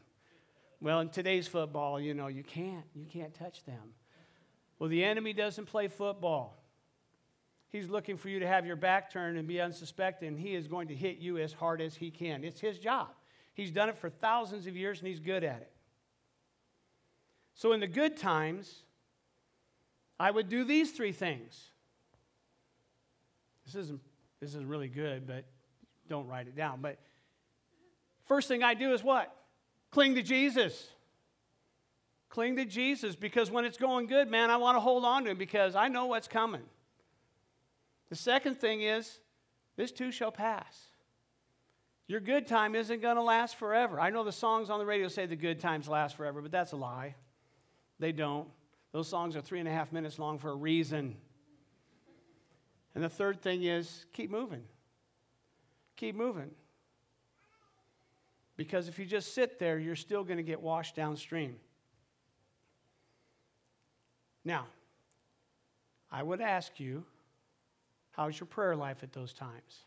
Well, 0.79 1.01
in 1.01 1.09
today's 1.09 1.45
football, 1.45 1.99
you 1.99 2.13
know, 2.13 2.27
you 2.27 2.41
can't. 2.41 2.85
You 2.95 3.05
can't 3.05 3.33
touch 3.33 3.65
them. 3.65 3.93
Well, 4.79 4.89
the 4.89 5.03
enemy 5.03 5.33
doesn't 5.33 5.65
play 5.65 5.89
football. 5.89 6.55
He's 7.71 7.87
looking 7.87 8.17
for 8.17 8.29
you 8.29 8.39
to 8.39 8.47
have 8.47 8.65
your 8.65 8.75
back 8.75 9.11
turned 9.11 9.37
and 9.37 9.47
be 9.47 9.61
unsuspecting. 9.61 10.37
he 10.37 10.55
is 10.55 10.67
going 10.67 10.87
to 10.87 10.95
hit 10.95 11.17
you 11.17 11.37
as 11.37 11.53
hard 11.53 11.81
as 11.81 11.95
he 11.95 12.09
can. 12.09 12.43
It's 12.43 12.59
his 12.59 12.79
job. 12.79 13.09
He's 13.53 13.71
done 13.71 13.89
it 13.89 13.97
for 13.97 14.09
thousands 14.09 14.65
of 14.67 14.75
years, 14.75 14.99
and 14.99 15.07
he's 15.07 15.19
good 15.19 15.43
at 15.43 15.61
it. 15.61 15.71
So, 17.53 17.73
in 17.73 17.79
the 17.79 17.87
good 17.87 18.17
times, 18.17 18.83
I 20.19 20.31
would 20.31 20.49
do 20.49 20.63
these 20.63 20.91
three 20.91 21.11
things. 21.11 21.69
This 23.65 23.75
isn't, 23.75 23.99
this 24.39 24.55
is 24.55 24.63
really 24.63 24.87
good, 24.87 25.27
but 25.27 25.45
don't 26.07 26.27
write 26.27 26.47
it 26.47 26.55
down. 26.55 26.79
But 26.81 26.97
first 28.25 28.47
thing 28.47 28.63
I 28.63 28.73
do 28.73 28.93
is 28.93 29.03
what? 29.03 29.35
Cling 29.91 30.15
to 30.15 30.23
Jesus. 30.23 30.89
Cling 32.29 32.55
to 32.55 32.65
Jesus 32.65 33.15
because 33.15 33.51
when 33.51 33.65
it's 33.65 33.77
going 33.77 34.07
good, 34.07 34.29
man, 34.29 34.49
I 34.49 34.57
want 34.57 34.75
to 34.75 34.79
hold 34.79 35.05
on 35.05 35.25
to 35.25 35.31
him 35.31 35.37
because 35.37 35.75
I 35.75 35.87
know 35.87 36.05
what's 36.05 36.27
coming. 36.27 36.63
The 38.09 38.15
second 38.15 38.59
thing 38.59 38.81
is, 38.81 39.19
this 39.75 39.91
too 39.91 40.11
shall 40.11 40.31
pass. 40.31 40.89
Your 42.07 42.19
good 42.19 42.47
time 42.47 42.73
isn't 42.73 43.01
going 43.01 43.17
to 43.17 43.21
last 43.21 43.55
forever. 43.55 43.99
I 43.99 44.09
know 44.09 44.23
the 44.23 44.31
songs 44.31 44.71
on 44.71 44.79
the 44.79 44.85
radio 44.85 45.07
say 45.07 45.27
the 45.27 45.35
good 45.35 45.59
times 45.59 45.87
last 45.87 46.17
forever, 46.17 46.41
but 46.41 46.51
that's 46.51 46.71
a 46.71 46.75
lie. 46.75 47.15
They 47.99 48.11
don't. 48.11 48.47
Those 48.91 49.07
songs 49.07 49.35
are 49.35 49.41
three 49.41 49.59
and 49.59 49.67
a 49.67 49.71
half 49.71 49.91
minutes 49.91 50.17
long 50.17 50.39
for 50.39 50.49
a 50.49 50.55
reason. 50.55 51.15
And 52.95 53.03
the 53.03 53.09
third 53.09 53.41
thing 53.41 53.63
is 53.63 54.05
keep 54.11 54.31
moving. 54.31 54.63
Keep 55.97 56.15
moving. 56.15 56.49
Because 58.57 58.87
if 58.87 58.97
you 58.97 59.05
just 59.05 59.35
sit 59.35 59.59
there, 59.59 59.77
you're 59.77 59.95
still 59.95 60.23
going 60.23 60.37
to 60.37 60.43
get 60.43 60.59
washed 60.59 60.95
downstream. 60.95 61.57
Now, 64.43 64.65
I 66.11 66.23
would 66.23 66.41
ask 66.41 66.79
you, 66.79 67.05
how's 68.19 68.37
your 68.37 68.47
prayer 68.47 68.75
life 68.75 68.97
at 69.01 69.13
those 69.13 69.31
times? 69.31 69.85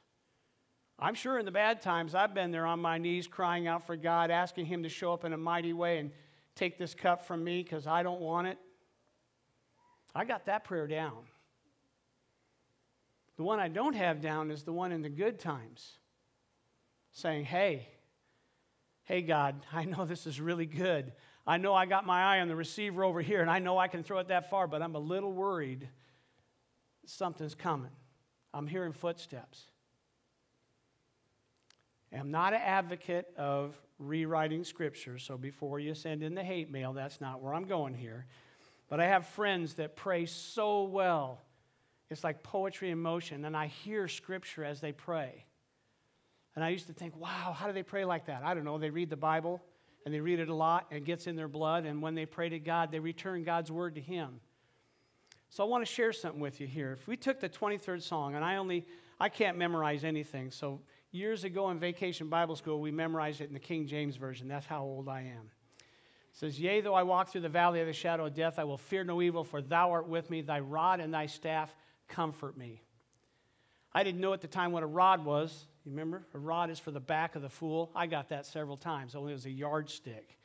I'm 0.98 1.14
sure 1.14 1.38
in 1.38 1.44
the 1.44 1.50
bad 1.50 1.82
times, 1.82 2.14
I've 2.14 2.32
been 2.32 2.50
there 2.50 2.64
on 2.64 2.80
my 2.80 2.96
knees 2.96 3.26
crying 3.26 3.66
out 3.66 3.86
for 3.86 3.94
God, 3.94 4.30
asking 4.30 4.66
Him 4.66 4.84
to 4.84 4.88
show 4.88 5.12
up 5.12 5.26
in 5.26 5.34
a 5.34 5.36
mighty 5.36 5.74
way 5.74 5.98
and 5.98 6.10
take 6.54 6.78
this 6.78 6.94
cup 6.94 7.26
from 7.26 7.44
me 7.44 7.62
because 7.62 7.86
I 7.86 8.02
don't 8.02 8.22
want 8.22 8.46
it. 8.46 8.56
I 10.14 10.24
got 10.24 10.46
that 10.46 10.64
prayer 10.64 10.86
down. 10.86 11.24
The 13.36 13.42
one 13.42 13.60
I 13.60 13.68
don't 13.68 13.94
have 13.94 14.22
down 14.22 14.50
is 14.50 14.62
the 14.62 14.72
one 14.72 14.92
in 14.92 15.02
the 15.02 15.10
good 15.10 15.38
times, 15.38 15.98
saying, 17.12 17.44
Hey, 17.44 17.86
hey, 19.04 19.20
God, 19.20 19.56
I 19.74 19.84
know 19.84 20.06
this 20.06 20.26
is 20.26 20.40
really 20.40 20.66
good. 20.66 21.12
I 21.46 21.58
know 21.58 21.74
I 21.74 21.84
got 21.84 22.06
my 22.06 22.36
eye 22.36 22.40
on 22.40 22.48
the 22.48 22.56
receiver 22.56 23.04
over 23.04 23.20
here, 23.20 23.42
and 23.42 23.50
I 23.50 23.58
know 23.58 23.76
I 23.76 23.88
can 23.88 24.02
throw 24.02 24.20
it 24.20 24.28
that 24.28 24.48
far, 24.48 24.66
but 24.66 24.80
I'm 24.80 24.94
a 24.94 25.00
little 25.00 25.32
worried 25.32 25.90
something's 27.04 27.54
coming. 27.54 27.90
I'm 28.54 28.66
hearing 28.66 28.92
footsteps. 28.92 29.62
I'm 32.16 32.30
not 32.30 32.52
an 32.52 32.60
advocate 32.62 33.32
of 33.38 33.74
rewriting 33.98 34.64
scripture, 34.64 35.18
so 35.18 35.38
before 35.38 35.80
you 35.80 35.94
send 35.94 36.22
in 36.22 36.34
the 36.34 36.44
hate 36.44 36.70
mail, 36.70 36.92
that's 36.92 37.20
not 37.20 37.40
where 37.40 37.54
I'm 37.54 37.64
going 37.64 37.94
here. 37.94 38.26
But 38.88 39.00
I 39.00 39.06
have 39.06 39.26
friends 39.26 39.74
that 39.74 39.96
pray 39.96 40.26
so 40.26 40.84
well. 40.84 41.40
It's 42.10 42.22
like 42.22 42.42
poetry 42.42 42.90
in 42.90 42.98
motion, 42.98 43.46
and 43.46 43.56
I 43.56 43.68
hear 43.68 44.08
scripture 44.08 44.64
as 44.64 44.80
they 44.80 44.92
pray. 44.92 45.46
And 46.54 46.62
I 46.62 46.68
used 46.68 46.88
to 46.88 46.92
think, 46.92 47.16
wow, 47.16 47.56
how 47.56 47.66
do 47.66 47.72
they 47.72 47.82
pray 47.82 48.04
like 48.04 48.26
that? 48.26 48.42
I 48.44 48.52
don't 48.52 48.64
know. 48.64 48.76
They 48.78 48.90
read 48.90 49.08
the 49.08 49.16
Bible 49.16 49.62
and 50.04 50.12
they 50.12 50.20
read 50.20 50.40
it 50.40 50.48
a 50.48 50.54
lot 50.54 50.86
and 50.90 50.98
it 50.98 51.04
gets 51.04 51.26
in 51.26 51.36
their 51.36 51.48
blood, 51.48 51.86
and 51.86 52.02
when 52.02 52.14
they 52.14 52.26
pray 52.26 52.48
to 52.48 52.58
God, 52.58 52.90
they 52.90 52.98
return 52.98 53.44
God's 53.44 53.70
word 53.70 53.94
to 53.94 54.00
Him. 54.00 54.40
So 55.52 55.62
I 55.62 55.66
want 55.66 55.84
to 55.84 55.92
share 55.92 56.14
something 56.14 56.40
with 56.40 56.62
you 56.62 56.66
here. 56.66 56.92
If 56.92 57.06
we 57.06 57.14
took 57.14 57.38
the 57.38 57.48
23rd 57.50 58.00
Psalm, 58.00 58.34
and 58.34 58.42
I 58.42 58.56
only, 58.56 58.86
I 59.20 59.28
can't 59.28 59.58
memorize 59.58 60.02
anything, 60.02 60.50
so 60.50 60.80
years 61.10 61.44
ago 61.44 61.68
in 61.68 61.78
vacation 61.78 62.30
Bible 62.30 62.56
school, 62.56 62.80
we 62.80 62.90
memorized 62.90 63.42
it 63.42 63.48
in 63.48 63.52
the 63.52 63.60
King 63.60 63.86
James 63.86 64.16
Version. 64.16 64.48
That's 64.48 64.64
how 64.64 64.82
old 64.82 65.10
I 65.10 65.20
am. 65.20 65.50
It 65.80 65.84
says, 66.32 66.58
Yea, 66.58 66.80
though 66.80 66.94
I 66.94 67.02
walk 67.02 67.28
through 67.28 67.42
the 67.42 67.50
valley 67.50 67.82
of 67.82 67.86
the 67.86 67.92
shadow 67.92 68.24
of 68.24 68.34
death, 68.34 68.58
I 68.58 68.64
will 68.64 68.78
fear 68.78 69.04
no 69.04 69.20
evil, 69.20 69.44
for 69.44 69.60
thou 69.60 69.90
art 69.90 70.08
with 70.08 70.30
me. 70.30 70.40
Thy 70.40 70.60
rod 70.60 71.00
and 71.00 71.12
thy 71.12 71.26
staff 71.26 71.76
comfort 72.08 72.56
me. 72.56 72.80
I 73.92 74.04
didn't 74.04 74.22
know 74.22 74.32
at 74.32 74.40
the 74.40 74.48
time 74.48 74.72
what 74.72 74.82
a 74.82 74.86
rod 74.86 75.22
was. 75.22 75.66
You 75.84 75.90
remember? 75.90 76.24
A 76.32 76.38
rod 76.38 76.70
is 76.70 76.78
for 76.78 76.92
the 76.92 77.00
back 77.00 77.36
of 77.36 77.42
the 77.42 77.50
fool. 77.50 77.90
I 77.94 78.06
got 78.06 78.30
that 78.30 78.46
several 78.46 78.78
times, 78.78 79.14
only 79.14 79.32
it 79.32 79.34
was 79.34 79.44
a 79.44 79.50
yardstick. 79.50 80.38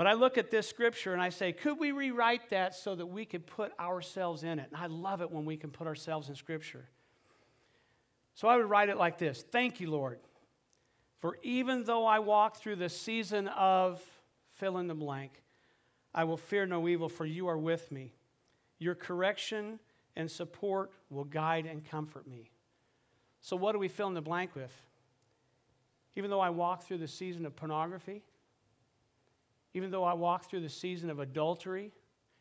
But 0.00 0.06
I 0.06 0.14
look 0.14 0.38
at 0.38 0.50
this 0.50 0.66
scripture 0.66 1.12
and 1.12 1.20
I 1.20 1.28
say, 1.28 1.52
could 1.52 1.78
we 1.78 1.92
rewrite 1.92 2.48
that 2.48 2.74
so 2.74 2.94
that 2.94 3.04
we 3.04 3.26
could 3.26 3.46
put 3.46 3.78
ourselves 3.78 4.44
in 4.44 4.58
it? 4.58 4.70
And 4.72 4.80
I 4.82 4.86
love 4.86 5.20
it 5.20 5.30
when 5.30 5.44
we 5.44 5.58
can 5.58 5.68
put 5.68 5.86
ourselves 5.86 6.30
in 6.30 6.34
scripture. 6.36 6.88
So 8.32 8.48
I 8.48 8.56
would 8.56 8.64
write 8.64 8.88
it 8.88 8.96
like 8.96 9.18
this 9.18 9.44
Thank 9.52 9.78
you, 9.78 9.90
Lord, 9.90 10.18
for 11.18 11.36
even 11.42 11.84
though 11.84 12.06
I 12.06 12.20
walk 12.20 12.56
through 12.56 12.76
the 12.76 12.88
season 12.88 13.48
of 13.48 14.00
fill 14.54 14.78
in 14.78 14.86
the 14.86 14.94
blank, 14.94 15.32
I 16.14 16.24
will 16.24 16.38
fear 16.38 16.64
no 16.64 16.88
evil, 16.88 17.10
for 17.10 17.26
you 17.26 17.48
are 17.48 17.58
with 17.58 17.92
me. 17.92 18.14
Your 18.78 18.94
correction 18.94 19.80
and 20.16 20.30
support 20.30 20.92
will 21.10 21.24
guide 21.24 21.66
and 21.66 21.84
comfort 21.84 22.26
me. 22.26 22.50
So, 23.42 23.54
what 23.54 23.72
do 23.72 23.78
we 23.78 23.88
fill 23.88 24.08
in 24.08 24.14
the 24.14 24.22
blank 24.22 24.54
with? 24.54 24.72
Even 26.16 26.30
though 26.30 26.40
I 26.40 26.48
walk 26.48 26.84
through 26.84 26.98
the 26.98 27.06
season 27.06 27.44
of 27.44 27.54
pornography, 27.54 28.22
even 29.74 29.90
though 29.90 30.04
I 30.04 30.14
walk 30.14 30.48
through 30.48 30.60
the 30.60 30.68
season 30.68 31.10
of 31.10 31.20
adultery, 31.20 31.92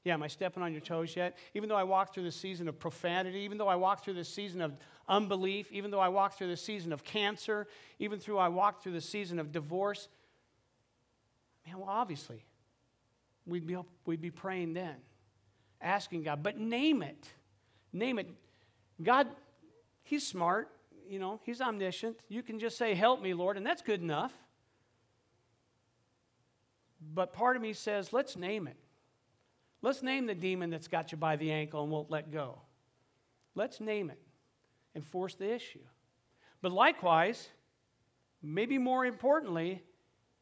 yeah, 0.04 0.14
am 0.14 0.24
I 0.24 0.28
stepping 0.28 0.64
on 0.64 0.72
your 0.72 0.82
toes 0.82 1.16
yet? 1.16 1.38
Even 1.54 1.68
though 1.68 1.76
I 1.76 1.84
walk 1.84 2.14
through 2.14 2.24
the 2.24 2.32
season 2.32 2.68
of 2.68 2.80
profanity, 2.80 3.40
even 3.40 3.58
though 3.58 3.68
I 3.68 3.76
walk 3.76 4.04
through 4.04 4.14
the 4.14 4.24
season 4.24 4.62
of 4.62 4.74
unbelief, 5.08 5.72
even 5.72 5.92
though 5.92 6.00
I 6.00 6.08
walk 6.08 6.38
through 6.38 6.48
the 6.48 6.58
season 6.58 6.94
of 6.94 7.04
cancer, 7.04 7.68
even 8.00 8.20
through 8.20 8.38
I 8.38 8.48
walk 8.48 8.82
through 8.82 8.94
the 8.94 9.02
season 9.02 9.40
of 9.40 9.52
divorce, 9.52 10.08
man, 11.66 11.80
well, 11.80 11.90
obviously, 11.90 12.46
we'd 13.46 13.68
be, 13.68 13.78
we'd 14.06 14.22
be 14.22 14.32
praying 14.32 14.74
then, 14.74 14.96
asking 15.82 16.24
God, 16.24 16.44
but 16.44 16.58
name 16.58 17.04
it. 17.04 17.28
Name 17.92 18.20
it. 18.20 18.30
God, 19.02 19.28
He's 20.04 20.26
smart, 20.26 20.70
you 21.08 21.20
know, 21.20 21.42
He's 21.44 21.60
omniscient. 21.60 22.18
You 22.30 22.42
can 22.42 22.58
just 22.58 22.78
say, 22.78 22.94
Help 22.94 23.22
me, 23.22 23.34
Lord, 23.34 23.58
and 23.58 23.66
that's 23.66 23.82
good 23.82 24.02
enough. 24.02 24.32
But 27.02 27.34
part 27.34 27.56
of 27.56 27.62
me 27.62 27.74
says, 27.74 28.14
Let's 28.14 28.36
name 28.36 28.68
it. 28.68 28.78
Let's 29.82 30.04
name 30.04 30.26
the 30.26 30.36
demon 30.36 30.70
that's 30.70 30.88
got 30.88 31.12
you 31.12 31.18
by 31.18 31.38
the 31.38 31.52
ankle 31.52 31.84
and 31.84 31.92
won't 31.92 32.12
let 32.12 32.32
go. 32.32 32.60
Let's 33.56 33.80
name 33.80 34.10
it 34.10 34.20
and 34.94 35.06
force 35.06 35.36
the 35.36 35.50
issue. 35.54 35.80
But 36.62 36.72
likewise, 36.74 37.48
maybe 38.42 38.78
more 38.78 39.06
importantly, 39.06 39.82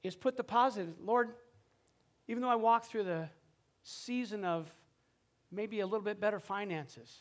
is 0.03 0.15
put 0.15 0.37
the 0.37 0.43
positive. 0.43 0.95
Lord, 1.03 1.29
even 2.27 2.41
though 2.41 2.49
I 2.49 2.55
walk 2.55 2.85
through 2.85 3.03
the 3.03 3.29
season 3.83 4.43
of 4.43 4.71
maybe 5.51 5.79
a 5.81 5.85
little 5.85 6.03
bit 6.03 6.19
better 6.19 6.39
finances, 6.39 7.19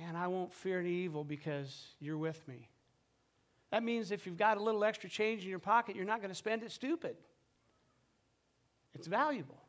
and 0.00 0.16
I 0.16 0.26
won't 0.28 0.52
fear 0.52 0.80
any 0.80 0.90
evil 0.90 1.24
because 1.24 1.88
you're 2.00 2.18
with 2.18 2.46
me. 2.46 2.68
That 3.70 3.82
means 3.82 4.12
if 4.12 4.26
you've 4.26 4.36
got 4.36 4.58
a 4.58 4.62
little 4.62 4.84
extra 4.84 5.10
change 5.10 5.42
in 5.42 5.50
your 5.50 5.58
pocket, 5.58 5.96
you're 5.96 6.04
not 6.04 6.20
going 6.20 6.30
to 6.30 6.36
spend 6.36 6.62
it 6.62 6.70
stupid. 6.70 7.16
It's 8.96 9.06
valuable 9.06 9.66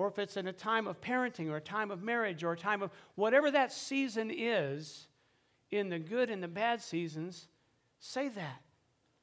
or 0.00 0.08
if 0.08 0.18
it's 0.18 0.38
in 0.38 0.46
a 0.46 0.52
time 0.52 0.86
of 0.86 1.00
parenting 1.02 1.50
or 1.50 1.56
a 1.56 1.60
time 1.60 1.90
of 1.90 2.02
marriage 2.02 2.42
or 2.42 2.52
a 2.52 2.56
time 2.56 2.80
of 2.80 2.90
whatever 3.16 3.50
that 3.50 3.70
season 3.70 4.30
is, 4.34 5.08
in 5.70 5.90
the 5.90 5.98
good 5.98 6.30
and 6.30 6.42
the 6.42 6.48
bad 6.48 6.80
seasons, 6.80 7.48
say 7.98 8.28
that. 8.28 8.62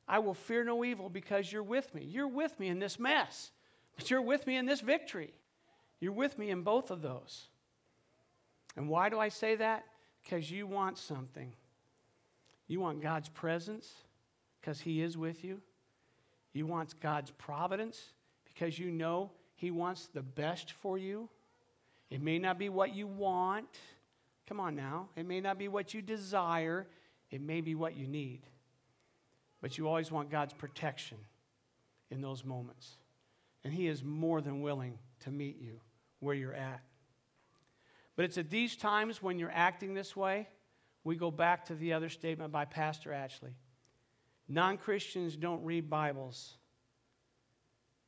I 0.08 0.20
will 0.20 0.36
fear 0.36 0.64
no 0.64 0.86
evil 0.86 1.10
because 1.10 1.52
you're 1.52 1.64
with 1.64 1.94
me. 1.96 2.04
You're 2.04 2.28
with 2.28 2.60
me 2.60 2.68
in 2.68 2.78
this 2.78 3.00
mess, 3.00 3.52
but 3.96 4.12
you're 4.12 4.22
with 4.22 4.46
me 4.46 4.56
in 4.56 4.68
this 4.68 4.82
victory. 4.82 5.34
You're 6.00 6.14
with 6.14 6.38
me 6.38 6.52
in 6.52 6.62
both 6.62 6.92
of 6.92 7.02
those. 7.02 7.48
And 8.76 8.88
why 8.88 9.10
do 9.10 9.20
I 9.20 9.30
say 9.30 9.56
that? 9.56 9.84
Because 10.24 10.52
you 10.52 10.68
want 10.68 11.00
something. 11.00 11.54
You 12.68 12.80
want 12.80 13.02
God's 13.02 13.30
presence 13.30 13.92
because 14.62 14.80
He 14.80 15.02
is 15.02 15.18
with 15.18 15.44
you. 15.44 15.60
You 16.54 16.68
want 16.68 17.00
God's 17.02 17.32
providence 17.32 18.14
because 18.58 18.80
you 18.80 18.90
know 18.90 19.32
he 19.56 19.72
wants 19.72 20.08
the 20.14 20.22
best 20.22 20.72
for 20.72 20.98
you. 20.98 21.30
It 22.10 22.22
may 22.22 22.40
not 22.40 22.58
be 22.58 22.70
what 22.70 22.96
you 22.96 23.06
want. 23.06 23.68
Come 24.48 24.60
on 24.60 24.76
now. 24.76 25.10
It 25.16 25.26
may 25.28 25.42
not 25.42 25.58
be 25.58 25.68
what 25.68 25.94
you 25.94 26.02
desire. 26.02 26.88
It 27.30 27.42
may 27.42 27.62
be 27.62 27.76
what 27.76 27.96
you 27.96 28.08
need. 28.08 28.42
But 29.62 29.78
you 29.78 29.88
always 29.88 30.12
want 30.12 30.30
God's 30.30 30.54
protection 30.54 31.18
in 32.10 32.22
those 32.22 32.46
moments. 32.46 32.98
And 33.64 33.74
He 33.74 33.88
is 33.88 34.04
more 34.04 34.42
than 34.42 34.62
willing 34.62 34.98
to 35.22 35.32
meet 35.32 35.60
you 35.60 35.80
where 36.20 36.36
you're 36.36 36.54
at. 36.54 36.82
But 38.16 38.26
it's 38.26 38.38
at 38.38 38.50
these 38.50 38.76
times 38.76 39.22
when 39.22 39.38
you're 39.38 39.52
acting 39.52 39.94
this 39.94 40.16
way, 40.16 40.48
we 41.04 41.16
go 41.16 41.30
back 41.30 41.66
to 41.66 41.76
the 41.76 41.94
other 41.94 42.10
statement 42.10 42.52
by 42.52 42.66
Pastor 42.66 43.14
Ashley. 43.14 43.52
Non 44.48 44.78
Christians 44.78 45.36
don't 45.36 45.64
read 45.64 45.90
Bibles, 45.90 46.56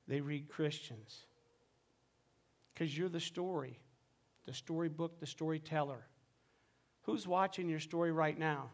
they 0.10 0.22
read 0.22 0.49
Christians 0.49 1.26
because 2.74 2.97
you're 2.97 3.10
the 3.10 3.20
story, 3.20 3.80
the 4.45 4.53
storybook, 4.53 5.20
the 5.20 5.28
storyteller. 5.28 6.03
Who's 7.03 7.28
watching 7.28 7.70
your 7.70 7.80
story 7.80 8.12
right 8.12 8.38
now? 8.38 8.72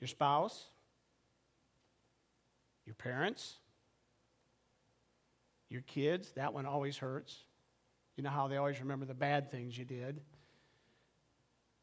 Your 0.00 0.08
spouse? 0.08 0.64
Your 2.86 2.94
parents? 2.94 3.56
Your 5.68 5.82
kids? 5.82 6.32
That 6.32 6.54
one 6.54 6.66
always 6.66 6.96
hurts. 6.96 7.36
You 8.16 8.24
know 8.24 8.30
how 8.30 8.48
they 8.48 8.56
always 8.56 8.80
remember 8.80 9.04
the 9.04 9.14
bad 9.14 9.50
things 9.50 9.76
you 9.76 9.84
did. 9.84 10.20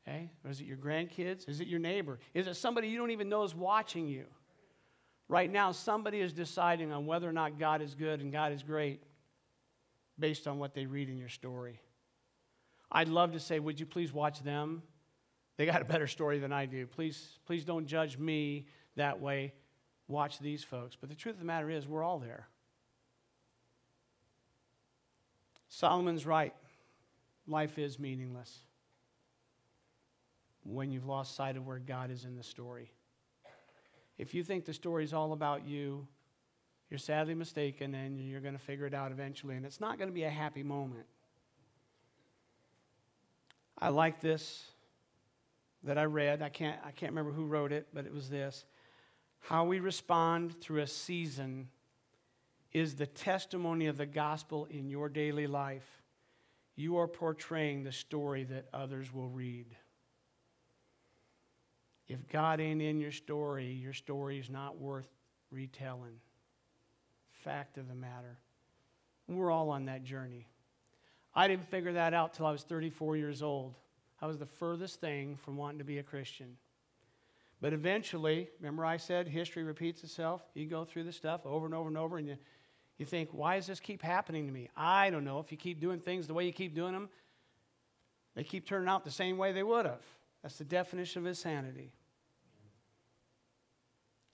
Okay? 0.08 0.32
Or 0.43 0.50
is 0.50 0.60
it 0.60 0.66
your 0.66 0.78
grandkids? 0.78 1.47
Is 1.47 1.62
it 1.62 1.68
your 1.68 1.80
neighbor? 1.80 2.20
Is 2.34 2.47
it 2.47 2.56
somebody 2.56 2.88
you 2.88 2.97
don't 2.97 3.12
even 3.12 3.30
know 3.30 3.43
is 3.43 3.54
watching 3.54 4.08
you? 4.08 4.26
Right 5.30 5.49
now, 5.49 5.71
somebody 5.71 6.19
is 6.19 6.34
deciding 6.34 6.91
on 6.91 7.05
whether 7.05 7.30
or 7.30 7.32
not 7.32 7.59
God 7.59 7.82
is 7.82 7.93
good 7.93 8.19
and 8.19 8.32
God 8.32 8.51
is 8.51 8.63
great. 8.63 9.03
based 10.17 10.47
on 10.47 10.59
what 10.59 10.73
they 10.73 10.86
read 10.86 11.07
in 11.07 11.17
your 11.17 11.30
story. 11.30 11.80
I'd 12.91 13.07
love 13.07 13.32
to 13.32 13.39
say, 13.39 13.57
Would 13.57 13.80
you 13.80 13.86
please 13.86 14.11
watch 14.11 14.43
them? 14.43 14.84
They 15.55 15.65
got 15.65 15.82
a 15.82 15.86
better 15.86 16.07
story 16.07 16.39
than 16.39 16.51
I 16.51 16.65
do. 16.65 16.86
Please, 16.88 17.39
please 17.45 17.63
don't 17.63 17.86
judge 17.86 18.17
me 18.17 18.67
that 18.97 19.21
way. 19.21 19.53
Watch 20.09 20.39
these 20.39 20.63
folks. 20.63 20.97
But 20.99 21.07
the 21.07 21.15
truth 21.15 21.36
of 21.36 21.39
the 21.39 21.45
matter 21.45 21.69
is, 21.69 21.88
we're 21.88 22.03
all 22.03 22.19
there. 22.19 22.47
Solomon's 25.69 26.25
right. 26.25 26.53
Life 27.47 27.77
is 27.77 27.97
meaningless 27.97 28.59
when 30.63 30.91
you've 30.91 31.05
lost 31.07 31.36
sight 31.36 31.55
of 31.55 31.65
where 31.65 31.80
God 31.80 32.11
is 32.11 32.25
in 32.25 32.36
the 32.36 32.43
story. 32.43 32.91
If 34.20 34.34
you 34.34 34.43
think 34.43 34.65
the 34.65 34.74
story 34.74 35.05
is 35.05 35.13
all 35.13 35.32
about 35.32 35.65
you, 35.65 36.05
you're 36.89 36.97
sadly 36.97 37.34
mistaken 37.34 37.95
and 37.95 38.20
you're 38.20 38.41
going 38.41 38.53
to 38.53 38.59
figure 38.59 38.86
it 38.86 38.93
out 38.93 39.13
eventually. 39.13 39.55
And 39.55 39.65
it's 39.65 39.80
not 39.80 39.97
going 39.97 40.09
to 40.09 40.13
be 40.13 40.24
a 40.24 40.30
happy 40.30 40.61
moment. 40.61 41.05
I 43.78 43.89
like 43.89 44.20
this 44.20 44.65
that 45.84 45.97
I 45.97 46.03
read. 46.03 46.41
I 46.41 46.49
can't, 46.49 46.78
I 46.86 46.91
can't 46.91 47.13
remember 47.13 47.32
who 47.32 47.45
wrote 47.45 47.72
it, 47.72 47.88
but 47.93 48.05
it 48.05 48.13
was 48.13 48.30
this 48.30 48.65
How 49.39 49.63
we 49.63 49.80
respond 49.80 50.59
through 50.59 50.82
a 50.82 50.88
season 50.88 51.70
is 52.74 52.95
the 52.95 53.07
testimony 53.07 53.88
of 53.88 53.97
the 53.97 54.05
gospel 54.05 54.67
in 54.70 54.89
your 54.89 55.07
daily 55.07 55.47
life. 55.47 55.88
You 56.76 56.97
are 56.97 57.07
portraying 57.07 57.84
the 57.84 57.91
story 57.93 58.43
that 58.43 58.67
others 58.74 59.13
will 59.13 59.30
read. 59.30 59.67
If 62.10 62.28
God 62.28 62.60
ain't 62.60 62.82
in 62.82 62.99
your 62.99 63.12
story, 63.12 63.72
your 63.72 63.93
story 63.93 64.39
is 64.39 64.49
not 64.49 64.80
worth 64.80 65.07
retelling. 65.51 66.20
Fact 67.43 67.78
of 67.78 67.88
the 67.88 67.95
matter. 67.95 68.39
We're 69.28 69.51
all 69.51 69.70
on 69.70 69.86
that 69.86 70.03
journey. 70.03 70.47
I 71.36 71.47
didn't 71.47 71.70
figure 71.70 71.93
that 71.93 72.16
out 72.16 72.34
till 72.34 72.47
I 72.47 72.51
was 72.51 72.64
34 72.64 73.16
years 73.16 73.43
old. 73.43 73.76
I 74.20 74.26
was 74.26 74.39
the 74.39 74.47
furthest 74.47 74.99
thing 74.99 75.38
from 75.38 75.55
wanting 75.55 75.78
to 75.78 75.86
be 75.86 75.99
a 75.99 76.03
Christian. 76.03 76.57
But 77.62 77.74
eventually, 77.74 78.49
remember 78.60 78.84
I 78.86 78.97
said 78.97 79.28
history 79.28 79.64
repeats 79.64 80.03
itself? 80.03 80.41
You 80.55 80.66
go 80.66 80.86
through 80.86 81.03
the 81.03 81.12
stuff 81.12 81.45
over 81.45 81.66
and 81.68 81.76
over 81.76 81.88
and 81.88 81.97
over, 81.97 82.18
and 82.18 82.28
you, 82.28 82.38
you 82.97 83.05
think, 83.05 83.30
why 83.32 83.57
does 83.57 83.68
this 83.68 83.80
keep 83.80 84.01
happening 84.01 84.47
to 84.47 84.51
me? 84.51 84.70
I 84.76 85.12
don't 85.12 85.24
know. 85.24 85.39
If 85.39 85.51
you 85.51 85.57
keep 85.57 85.80
doing 85.80 85.99
things 85.99 86.26
the 86.26 86.34
way 86.34 86.45
you 86.45 86.53
keep 86.53 86.74
doing 86.74 86.93
them, 86.93 87.10
they 88.36 88.43
keep 88.43 88.66
turning 88.66 88.89
out 88.89 89.03
the 89.03 89.12
same 89.12 89.38
way 89.38 89.51
they 89.51 89.64
would 89.64 89.86
have. 89.86 90.03
That's 90.41 90.57
the 90.57 90.64
definition 90.64 91.22
of 91.22 91.28
insanity. 91.28 91.93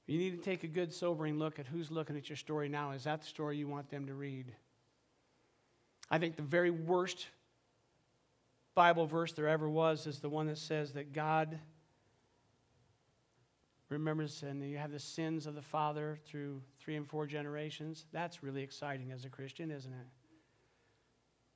You 0.07 0.19
need 0.19 0.31
to 0.31 0.43
take 0.43 0.63
a 0.63 0.67
good, 0.67 0.93
sobering 0.93 1.39
look 1.39 1.57
at 1.59 1.65
who's 1.67 1.89
looking 1.89 2.15
at 2.15 2.29
your 2.29 2.35
story 2.35 2.69
now. 2.69 2.91
Is 2.91 3.05
that 3.05 3.21
the 3.21 3.27
story 3.27 3.57
you 3.57 3.67
want 3.67 3.89
them 3.89 4.05
to 4.07 4.13
read? 4.13 4.51
I 6.11 6.19
think 6.19 6.35
the 6.35 6.43
very 6.43 6.69
worst 6.69 7.27
Bible 8.75 9.07
verse 9.07 9.31
there 9.31 9.47
ever 9.47 9.69
was 9.69 10.05
is 10.05 10.19
the 10.19 10.29
one 10.29 10.47
that 10.47 10.57
says 10.57 10.93
that 10.93 11.13
God 11.13 11.59
remembers 13.89 14.43
and 14.43 14.63
you 14.63 14.77
have 14.77 14.91
the 14.91 14.99
sins 14.99 15.47
of 15.47 15.55
the 15.55 15.61
father 15.61 16.19
through 16.25 16.61
three 16.79 16.95
and 16.95 17.07
four 17.07 17.25
generations. 17.25 18.05
That's 18.11 18.43
really 18.43 18.61
exciting 18.61 19.11
as 19.11 19.25
a 19.25 19.29
Christian, 19.29 19.71
isn't 19.71 19.91
it? 19.91 20.07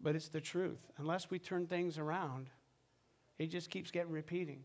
But 0.01 0.15
it's 0.15 0.29
the 0.29 0.41
truth. 0.41 0.79
Unless 0.97 1.29
we 1.29 1.39
turn 1.39 1.67
things 1.67 1.97
around, 1.97 2.49
it 3.37 3.47
just 3.47 3.69
keeps 3.69 3.91
getting 3.91 4.11
repeating. 4.11 4.63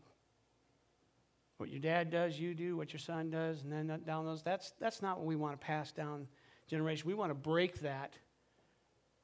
What 1.65 1.71
your 1.71 1.81
dad 1.81 2.11
does, 2.11 2.39
you 2.39 2.53
do. 2.53 2.77
What 2.77 2.93
your 2.93 2.99
son 2.99 3.31
does, 3.31 3.63
and 3.63 3.71
then 3.71 3.99
down 4.05 4.23
those. 4.23 4.43
That's, 4.43 4.73
that's 4.79 5.01
not 5.01 5.17
what 5.17 5.25
we 5.25 5.35
want 5.35 5.59
to 5.59 5.65
pass 5.65 5.91
down 5.91 6.27
generation. 6.67 7.07
We 7.07 7.15
want 7.15 7.31
to 7.31 7.33
break 7.33 7.79
that 7.79 8.13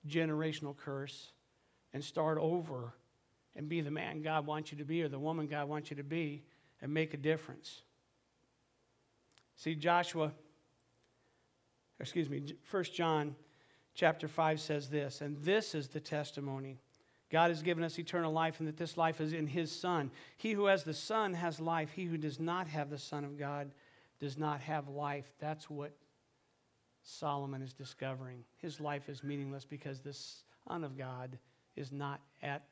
generational 0.09 0.75
curse 0.75 1.33
and 1.93 2.03
start 2.03 2.39
over 2.39 2.95
and 3.55 3.69
be 3.69 3.81
the 3.81 3.91
man 3.91 4.23
God 4.23 4.47
wants 4.47 4.71
you 4.71 4.79
to 4.79 4.83
be 4.83 5.03
or 5.03 5.07
the 5.07 5.19
woman 5.19 5.45
God 5.45 5.69
wants 5.69 5.91
you 5.91 5.97
to 5.97 6.03
be 6.03 6.41
and 6.81 6.91
make 6.91 7.13
a 7.13 7.17
difference. 7.17 7.83
See, 9.55 9.75
Joshua, 9.75 10.31
excuse 11.99 12.27
me, 12.27 12.41
1 12.71 12.83
John 12.85 13.35
chapter 13.93 14.27
5 14.27 14.59
says 14.59 14.89
this, 14.89 15.21
and 15.21 15.37
this 15.43 15.75
is 15.75 15.89
the 15.89 15.99
testimony. 15.99 16.79
God 17.31 17.49
has 17.49 17.61
given 17.61 17.83
us 17.83 17.97
eternal 17.97 18.31
life, 18.31 18.59
and 18.59 18.67
that 18.67 18.77
this 18.77 18.97
life 18.97 19.21
is 19.21 19.33
in 19.33 19.47
His 19.47 19.71
Son. 19.71 20.11
He 20.37 20.51
who 20.51 20.65
has 20.65 20.83
the 20.83 20.93
Son 20.93 21.33
has 21.33 21.59
life. 21.59 21.91
He 21.93 22.05
who 22.05 22.17
does 22.17 22.39
not 22.39 22.67
have 22.67 22.89
the 22.89 22.97
Son 22.97 23.23
of 23.23 23.39
God 23.39 23.71
does 24.19 24.37
not 24.37 24.61
have 24.61 24.87
life. 24.87 25.31
That's 25.39 25.69
what 25.69 25.93
Solomon 27.03 27.61
is 27.61 27.73
discovering. 27.73 28.43
His 28.57 28.79
life 28.79 29.09
is 29.09 29.23
meaningless 29.23 29.65
because 29.65 30.01
the 30.01 30.13
Son 30.13 30.83
of 30.83 30.97
God 30.97 31.37
is 31.75 31.91
not 31.91 32.21
at 32.43 32.63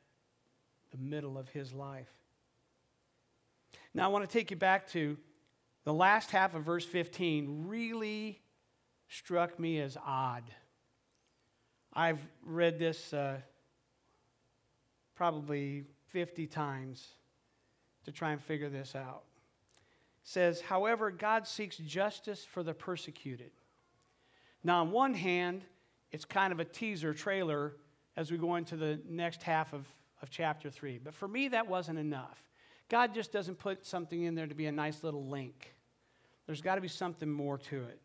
the 0.90 0.98
middle 0.98 1.38
of 1.38 1.48
his 1.48 1.72
life. 1.72 2.10
Now, 3.94 4.04
I 4.04 4.08
want 4.08 4.28
to 4.28 4.32
take 4.32 4.50
you 4.50 4.56
back 4.56 4.88
to 4.90 5.16
the 5.84 5.92
last 5.92 6.30
half 6.30 6.54
of 6.54 6.64
verse 6.64 6.84
15, 6.84 7.66
really 7.66 8.40
struck 9.08 9.58
me 9.58 9.80
as 9.80 9.96
odd. 10.04 10.44
I've 11.92 12.20
read 12.44 12.78
this 12.78 13.12
uh, 13.12 13.38
probably 15.20 15.84
50 16.08 16.46
times 16.46 17.08
to 18.06 18.10
try 18.10 18.32
and 18.32 18.42
figure 18.42 18.70
this 18.70 18.94
out. 18.96 19.24
It 20.22 20.28
says, 20.28 20.62
however, 20.62 21.10
God 21.10 21.46
seeks 21.46 21.76
justice 21.76 22.44
for 22.44 22.62
the 22.62 22.72
persecuted. 22.72 23.50
Now, 24.64 24.80
on 24.80 24.92
one 24.92 25.12
hand, 25.12 25.62
it's 26.10 26.24
kind 26.24 26.54
of 26.54 26.60
a 26.60 26.64
teaser 26.64 27.12
trailer 27.12 27.74
as 28.16 28.30
we 28.32 28.38
go 28.38 28.56
into 28.56 28.76
the 28.76 28.98
next 29.08 29.42
half 29.42 29.74
of 29.74 29.86
of 30.22 30.30
chapter 30.30 30.70
3. 30.70 30.98
But 31.02 31.14
for 31.14 31.28
me, 31.28 31.48
that 31.48 31.68
wasn't 31.68 31.98
enough. 31.98 32.42
God 32.88 33.14
just 33.14 33.32
doesn't 33.32 33.58
put 33.58 33.86
something 33.86 34.22
in 34.22 34.34
there 34.34 34.46
to 34.46 34.54
be 34.54 34.66
a 34.66 34.72
nice 34.72 35.02
little 35.02 35.26
link. 35.26 35.74
There's 36.46 36.60
got 36.60 36.74
to 36.74 36.80
be 36.80 36.88
something 36.88 37.30
more 37.30 37.58
to 37.58 37.84
it. 37.84 38.00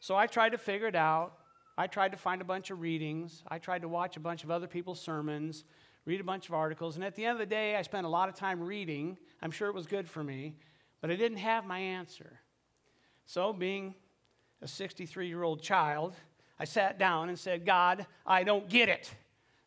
So 0.00 0.16
I 0.16 0.26
tried 0.26 0.50
to 0.50 0.58
figure 0.58 0.88
it 0.88 0.96
out. 0.96 1.34
I 1.76 1.86
tried 1.86 2.12
to 2.12 2.18
find 2.18 2.40
a 2.40 2.44
bunch 2.44 2.70
of 2.70 2.80
readings. 2.80 3.42
I 3.48 3.58
tried 3.58 3.82
to 3.82 3.88
watch 3.88 4.16
a 4.16 4.20
bunch 4.20 4.44
of 4.44 4.50
other 4.50 4.66
people's 4.66 5.00
sermons, 5.00 5.64
read 6.04 6.20
a 6.20 6.24
bunch 6.24 6.48
of 6.48 6.54
articles. 6.54 6.96
And 6.96 7.04
at 7.04 7.14
the 7.14 7.24
end 7.24 7.32
of 7.32 7.38
the 7.38 7.46
day, 7.46 7.76
I 7.76 7.82
spent 7.82 8.06
a 8.06 8.08
lot 8.08 8.28
of 8.28 8.34
time 8.34 8.60
reading. 8.60 9.18
I'm 9.40 9.50
sure 9.50 9.68
it 9.68 9.74
was 9.74 9.86
good 9.86 10.08
for 10.08 10.22
me, 10.22 10.56
but 11.00 11.10
I 11.10 11.16
didn't 11.16 11.38
have 11.38 11.64
my 11.64 11.78
answer. 11.78 12.40
So, 13.26 13.52
being 13.52 13.94
a 14.60 14.68
63 14.68 15.28
year 15.28 15.42
old 15.42 15.62
child, 15.62 16.14
I 16.58 16.64
sat 16.64 16.98
down 16.98 17.28
and 17.28 17.38
said, 17.38 17.64
God, 17.64 18.06
I 18.26 18.44
don't 18.44 18.68
get 18.68 18.88
it, 18.88 19.12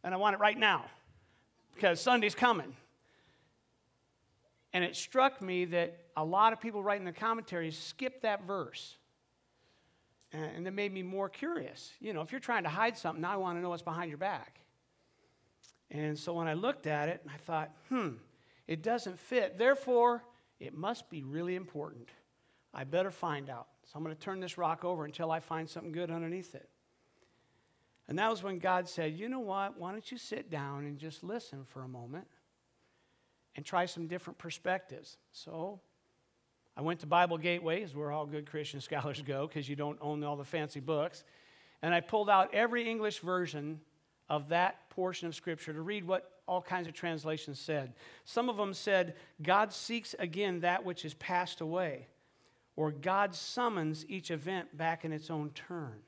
and 0.04 0.14
I 0.14 0.18
want 0.18 0.36
it 0.36 0.40
right 0.40 0.58
now 0.58 0.86
because 1.74 2.00
Sunday's 2.00 2.36
coming. 2.36 2.74
And 4.74 4.84
it 4.84 4.96
struck 4.96 5.42
me 5.42 5.66
that 5.66 5.98
a 6.18 6.26
lot 6.26 6.52
of 6.52 6.60
people 6.60 6.84
writing 6.84 7.06
the 7.06 7.14
commentaries 7.14 7.78
skip 7.78 8.22
that 8.22 8.46
verse. 8.46 8.98
And 10.34 10.66
that 10.66 10.74
made 10.74 10.94
me 10.94 11.02
more 11.02 11.30
curious. 11.30 11.94
You 12.02 12.12
know, 12.12 12.20
if 12.22 12.32
you're 12.32 12.42
trying 12.42 12.64
to 12.64 12.70
hide 12.70 12.98
something, 12.98 13.24
I 13.24 13.38
want 13.38 13.58
to 13.58 13.62
know 13.62 13.70
what's 13.70 13.82
behind 13.82 14.10
your 14.10 14.18
back. 14.18 14.60
And 15.92 16.18
so 16.18 16.34
when 16.34 16.48
I 16.48 16.54
looked 16.54 16.88
at 16.88 17.10
it, 17.10 17.22
I 17.28 17.38
thought, 17.38 17.72
hmm, 17.90 18.10
it 18.68 18.82
doesn't 18.82 19.20
fit. 19.20 19.58
Therefore, 19.58 20.24
it 20.60 20.74
must 20.74 21.10
be 21.10 21.24
really 21.24 21.56
important. 21.56 22.10
I 22.74 22.84
better 22.84 23.12
find 23.12 23.50
out. 23.50 23.68
So 23.86 23.94
I'm 23.96 24.04
going 24.04 24.16
to 24.16 24.22
turn 24.22 24.40
this 24.40 24.58
rock 24.58 24.84
over 24.84 25.06
until 25.06 25.32
I 25.32 25.40
find 25.40 25.70
something 25.70 25.92
good 25.92 26.12
underneath 26.12 26.56
it. 26.56 26.68
And 28.08 28.20
that 28.20 28.30
was 28.30 28.44
when 28.44 28.60
God 28.60 28.88
said, 28.88 29.18
You 29.18 29.30
know 29.30 29.40
what? 29.40 29.80
Why 29.80 29.92
don't 29.92 30.12
you 30.12 30.18
sit 30.18 30.50
down 30.50 30.86
and 30.86 30.98
just 30.98 31.24
listen 31.24 31.64
for 31.66 31.84
a 31.84 31.88
moment 31.88 32.28
and 33.56 33.66
try 33.66 33.86
some 33.86 34.08
different 34.08 34.38
perspectives? 34.38 35.18
So 35.32 35.80
I 36.78 36.82
went 36.82 37.00
to 37.00 37.08
Bible 37.08 37.38
Gateway, 37.38 37.82
is 37.82 37.96
where 37.96 38.12
all 38.12 38.26
good 38.26 38.50
Christian 38.50 38.82
scholars 38.82 39.22
go 39.22 39.48
because 39.48 39.70
you 39.70 39.76
don't 39.76 39.98
own 40.02 40.24
all 40.24 40.36
the 40.36 40.46
fancy 40.46 40.80
books. 40.80 41.24
And 41.82 41.94
I 41.94 42.02
pulled 42.02 42.30
out 42.30 42.54
every 42.54 42.90
English 42.90 43.20
version 43.20 43.80
of 44.30 44.50
that 44.50 44.90
portion 44.90 45.28
of 45.28 45.36
Scripture 45.36 45.74
to 45.74 45.82
read 45.82 46.06
what 46.06 46.32
all 46.48 46.62
kinds 46.62 46.88
of 46.88 46.94
translations 46.94 47.60
said. 47.60 47.94
Some 48.24 48.50
of 48.50 48.58
them 48.58 48.74
said, 48.74 49.16
God 49.42 49.74
seeks 49.74 50.16
again 50.20 50.62
that 50.62 50.86
which 50.86 51.06
is 51.06 51.14
passed 51.16 51.62
away, 51.62 52.08
or 52.76 52.92
God 52.92 53.34
summons 53.34 54.06
each 54.08 54.32
event 54.32 54.76
back 54.78 55.06
in 55.06 55.12
its 55.12 55.30
own 55.30 55.50
turn. 55.52 56.00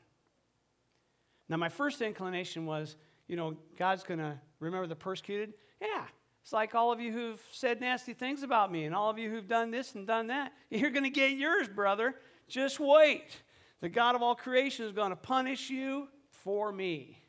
Now, 1.50 1.58
my 1.58 1.70
first 1.70 2.02
inclination 2.02 2.66
was, 2.66 2.98
you 3.28 3.36
know, 3.36 3.56
God's 3.78 4.04
going 4.04 4.20
to 4.20 4.38
remember 4.60 4.88
the 4.88 4.96
persecuted. 4.96 5.54
Yeah, 5.82 6.04
it's 6.44 6.54
like 6.54 6.76
all 6.76 6.92
of 6.92 7.00
you 7.00 7.12
who've 7.12 7.42
said 7.52 7.80
nasty 7.80 8.14
things 8.14 8.44
about 8.44 8.72
me 8.72 8.86
and 8.86 8.94
all 8.94 9.10
of 9.10 9.18
you 9.18 9.30
who've 9.30 9.48
done 9.48 9.72
this 9.72 9.96
and 9.96 10.06
done 10.06 10.28
that. 10.28 10.54
You're 10.70 10.92
going 10.92 11.04
to 11.04 11.10
get 11.10 11.32
yours, 11.32 11.68
brother. 11.68 12.16
Just 12.48 12.80
wait. 12.80 13.42
The 13.82 13.90
God 13.90 14.16
of 14.16 14.22
all 14.22 14.36
creation 14.36 14.86
is 14.86 14.92
going 14.92 15.12
to 15.12 15.16
punish 15.16 15.70
you 15.70 16.08
for 16.30 16.72
me. 16.72 17.22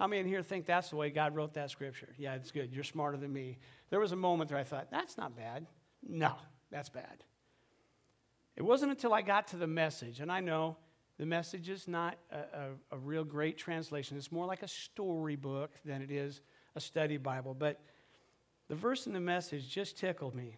How 0.00 0.06
many 0.06 0.20
in 0.20 0.26
here 0.26 0.42
think 0.42 0.64
that's 0.64 0.88
the 0.88 0.96
way 0.96 1.10
God 1.10 1.36
wrote 1.36 1.52
that 1.54 1.70
scripture? 1.70 2.08
Yeah, 2.16 2.34
it's 2.34 2.50
good. 2.50 2.72
You're 2.72 2.84
smarter 2.84 3.18
than 3.18 3.30
me. 3.30 3.58
There 3.90 4.00
was 4.00 4.12
a 4.12 4.16
moment 4.16 4.50
where 4.50 4.58
I 4.58 4.64
thought, 4.64 4.90
that's 4.90 5.18
not 5.18 5.36
bad. 5.36 5.66
No, 6.02 6.32
that's 6.70 6.88
bad. 6.88 7.22
It 8.56 8.62
wasn't 8.62 8.92
until 8.92 9.12
I 9.12 9.20
got 9.20 9.48
to 9.48 9.58
the 9.58 9.66
message, 9.66 10.20
and 10.20 10.32
I 10.32 10.40
know 10.40 10.78
The 11.18 11.26
message 11.26 11.68
is 11.68 11.86
not 11.86 12.16
a, 12.32 12.38
a, 12.38 12.68
a 12.92 12.98
real 12.98 13.24
great 13.24 13.58
translation. 13.58 14.16
It's 14.16 14.32
more 14.32 14.46
like 14.46 14.62
a 14.62 14.68
storybook 14.68 15.70
than 15.84 16.00
it 16.00 16.10
is 16.10 16.40
a 16.74 16.80
study 16.80 17.18
Bible. 17.18 17.52
But 17.52 17.78
the 18.68 18.74
verse 18.74 19.06
in 19.06 19.12
the 19.12 19.20
message 19.20 19.68
just 19.68 19.98
tickled 19.98 20.34
me. 20.34 20.56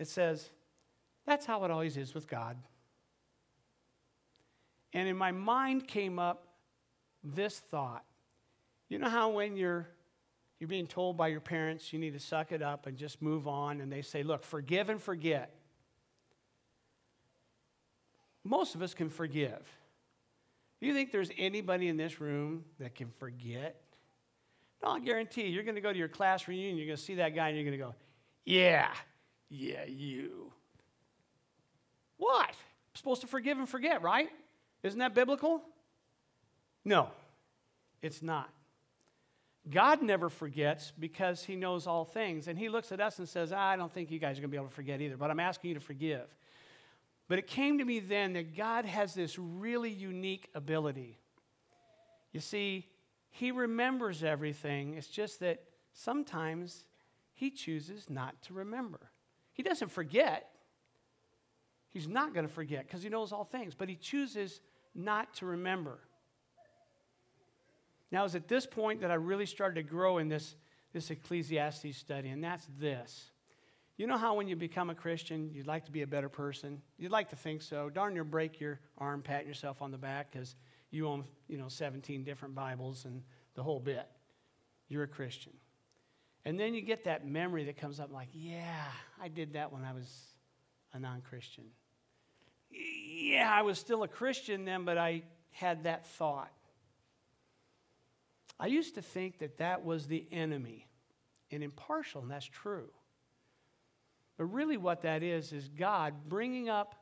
It 0.00 0.08
says, 0.08 0.50
That's 1.24 1.46
how 1.46 1.64
it 1.64 1.70
always 1.70 1.96
is 1.96 2.14
with 2.14 2.26
God. 2.26 2.56
And 4.92 5.08
in 5.08 5.16
my 5.16 5.30
mind 5.30 5.86
came 5.86 6.18
up 6.18 6.48
this 7.22 7.60
thought. 7.60 8.04
You 8.92 8.98
know 8.98 9.08
how 9.08 9.30
when 9.30 9.56
you're 9.56 9.88
you're 10.60 10.68
being 10.68 10.86
told 10.86 11.16
by 11.16 11.28
your 11.28 11.40
parents 11.40 11.94
you 11.94 11.98
need 11.98 12.12
to 12.12 12.20
suck 12.20 12.52
it 12.52 12.60
up 12.60 12.86
and 12.86 12.98
just 12.98 13.22
move 13.22 13.48
on 13.48 13.80
and 13.80 13.90
they 13.90 14.02
say, 14.02 14.22
"Look, 14.22 14.44
forgive 14.44 14.90
and 14.90 15.00
forget." 15.00 15.56
Most 18.44 18.74
of 18.74 18.82
us 18.82 18.92
can 18.92 19.08
forgive. 19.08 19.66
Do 20.78 20.86
you 20.86 20.92
think 20.92 21.10
there's 21.10 21.30
anybody 21.38 21.88
in 21.88 21.96
this 21.96 22.20
room 22.20 22.66
that 22.80 22.94
can 22.94 23.08
forget? 23.18 23.80
No, 24.82 24.90
I 24.90 25.00
guarantee 25.00 25.44
you, 25.44 25.48
you're 25.48 25.62
going 25.62 25.76
to 25.76 25.80
go 25.80 25.92
to 25.92 25.98
your 25.98 26.08
class 26.08 26.46
reunion, 26.46 26.76
you're 26.76 26.86
going 26.86 26.98
to 26.98 27.02
see 27.02 27.14
that 27.14 27.34
guy, 27.34 27.48
and 27.48 27.56
you're 27.56 27.64
going 27.64 27.78
to 27.78 27.82
go, 27.82 27.94
Yeah, 28.44 28.92
yeah, 29.48 29.86
you. 29.86 30.52
What? 32.18 32.50
I'm 32.50 32.96
supposed 32.96 33.22
to 33.22 33.26
forgive 33.26 33.56
and 33.56 33.66
forget, 33.66 34.02
right? 34.02 34.28
Isn't 34.82 34.98
that 34.98 35.14
biblical? 35.14 35.62
No, 36.84 37.08
it's 38.02 38.20
not. 38.20 38.50
God 39.70 40.02
never 40.02 40.28
forgets 40.28 40.92
because 40.98 41.44
he 41.44 41.54
knows 41.54 41.86
all 41.86 42.04
things. 42.04 42.48
And 42.48 42.58
he 42.58 42.68
looks 42.68 42.90
at 42.90 43.00
us 43.00 43.18
and 43.18 43.28
says, 43.28 43.52
I 43.52 43.76
don't 43.76 43.92
think 43.92 44.10
you 44.10 44.18
guys 44.18 44.38
are 44.38 44.40
going 44.40 44.50
to 44.50 44.54
be 44.54 44.56
able 44.56 44.68
to 44.68 44.74
forget 44.74 45.00
either, 45.00 45.16
but 45.16 45.30
I'm 45.30 45.40
asking 45.40 45.68
you 45.68 45.74
to 45.74 45.80
forgive. 45.80 46.26
But 47.28 47.38
it 47.38 47.46
came 47.46 47.78
to 47.78 47.84
me 47.84 48.00
then 48.00 48.32
that 48.32 48.56
God 48.56 48.84
has 48.84 49.14
this 49.14 49.38
really 49.38 49.90
unique 49.90 50.48
ability. 50.54 51.18
You 52.32 52.40
see, 52.40 52.88
he 53.30 53.52
remembers 53.52 54.24
everything. 54.24 54.94
It's 54.94 55.06
just 55.06 55.40
that 55.40 55.62
sometimes 55.92 56.84
he 57.32 57.50
chooses 57.50 58.10
not 58.10 58.40
to 58.42 58.54
remember. 58.54 59.10
He 59.52 59.62
doesn't 59.62 59.90
forget. 59.90 60.50
He's 61.88 62.08
not 62.08 62.34
going 62.34 62.46
to 62.46 62.52
forget 62.52 62.86
because 62.86 63.02
he 63.02 63.08
knows 63.08 63.32
all 63.32 63.44
things, 63.44 63.74
but 63.74 63.88
he 63.88 63.94
chooses 63.94 64.60
not 64.94 65.34
to 65.34 65.46
remember. 65.46 65.98
Now, 68.12 68.20
it 68.20 68.24
was 68.24 68.34
at 68.34 68.46
this 68.46 68.66
point 68.66 69.00
that 69.00 69.10
I 69.10 69.14
really 69.14 69.46
started 69.46 69.76
to 69.76 69.82
grow 69.82 70.18
in 70.18 70.28
this, 70.28 70.54
this 70.92 71.10
Ecclesiastes 71.10 71.96
study, 71.96 72.28
and 72.28 72.44
that's 72.44 72.68
this. 72.78 73.30
You 73.96 74.06
know 74.06 74.18
how 74.18 74.34
when 74.34 74.48
you 74.48 74.54
become 74.54 74.90
a 74.90 74.94
Christian, 74.94 75.50
you'd 75.54 75.66
like 75.66 75.86
to 75.86 75.90
be 75.90 76.02
a 76.02 76.06
better 76.06 76.28
person? 76.28 76.82
You'd 76.98 77.10
like 77.10 77.30
to 77.30 77.36
think 77.36 77.62
so. 77.62 77.88
Darn 77.88 78.12
near 78.12 78.24
break 78.24 78.60
your 78.60 78.80
arm 78.98 79.22
patting 79.22 79.48
yourself 79.48 79.80
on 79.80 79.90
the 79.90 79.98
back 79.98 80.30
because 80.30 80.56
you 80.90 81.08
own, 81.08 81.24
you 81.48 81.56
know, 81.56 81.68
17 81.68 82.22
different 82.22 82.54
Bibles 82.54 83.06
and 83.06 83.22
the 83.54 83.62
whole 83.62 83.80
bit. 83.80 84.06
You're 84.88 85.04
a 85.04 85.08
Christian. 85.08 85.52
And 86.44 86.60
then 86.60 86.74
you 86.74 86.82
get 86.82 87.04
that 87.04 87.26
memory 87.26 87.64
that 87.64 87.78
comes 87.78 87.98
up 87.98 88.12
like, 88.12 88.28
yeah, 88.32 88.84
I 89.22 89.28
did 89.28 89.54
that 89.54 89.72
when 89.72 89.84
I 89.84 89.92
was 89.92 90.08
a 90.92 90.98
non 90.98 91.22
Christian. 91.22 91.64
Yeah, 92.70 93.50
I 93.50 93.62
was 93.62 93.78
still 93.78 94.02
a 94.02 94.08
Christian 94.08 94.64
then, 94.64 94.84
but 94.84 94.98
I 94.98 95.22
had 95.50 95.84
that 95.84 96.06
thought. 96.06 96.50
I 98.62 98.66
used 98.66 98.94
to 98.94 99.02
think 99.02 99.40
that 99.40 99.58
that 99.58 99.84
was 99.84 100.06
the 100.06 100.24
enemy 100.30 100.86
and 101.50 101.64
impartial, 101.64 102.22
and 102.22 102.30
that's 102.30 102.46
true. 102.46 102.90
But 104.38 104.44
really, 104.44 104.76
what 104.76 105.02
that 105.02 105.24
is, 105.24 105.52
is 105.52 105.68
God 105.68 106.14
bringing 106.28 106.68
up 106.68 106.94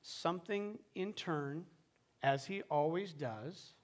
something 0.00 0.78
in 0.94 1.12
turn, 1.12 1.66
as 2.22 2.46
He 2.46 2.62
always 2.70 3.12
does, 3.12 3.74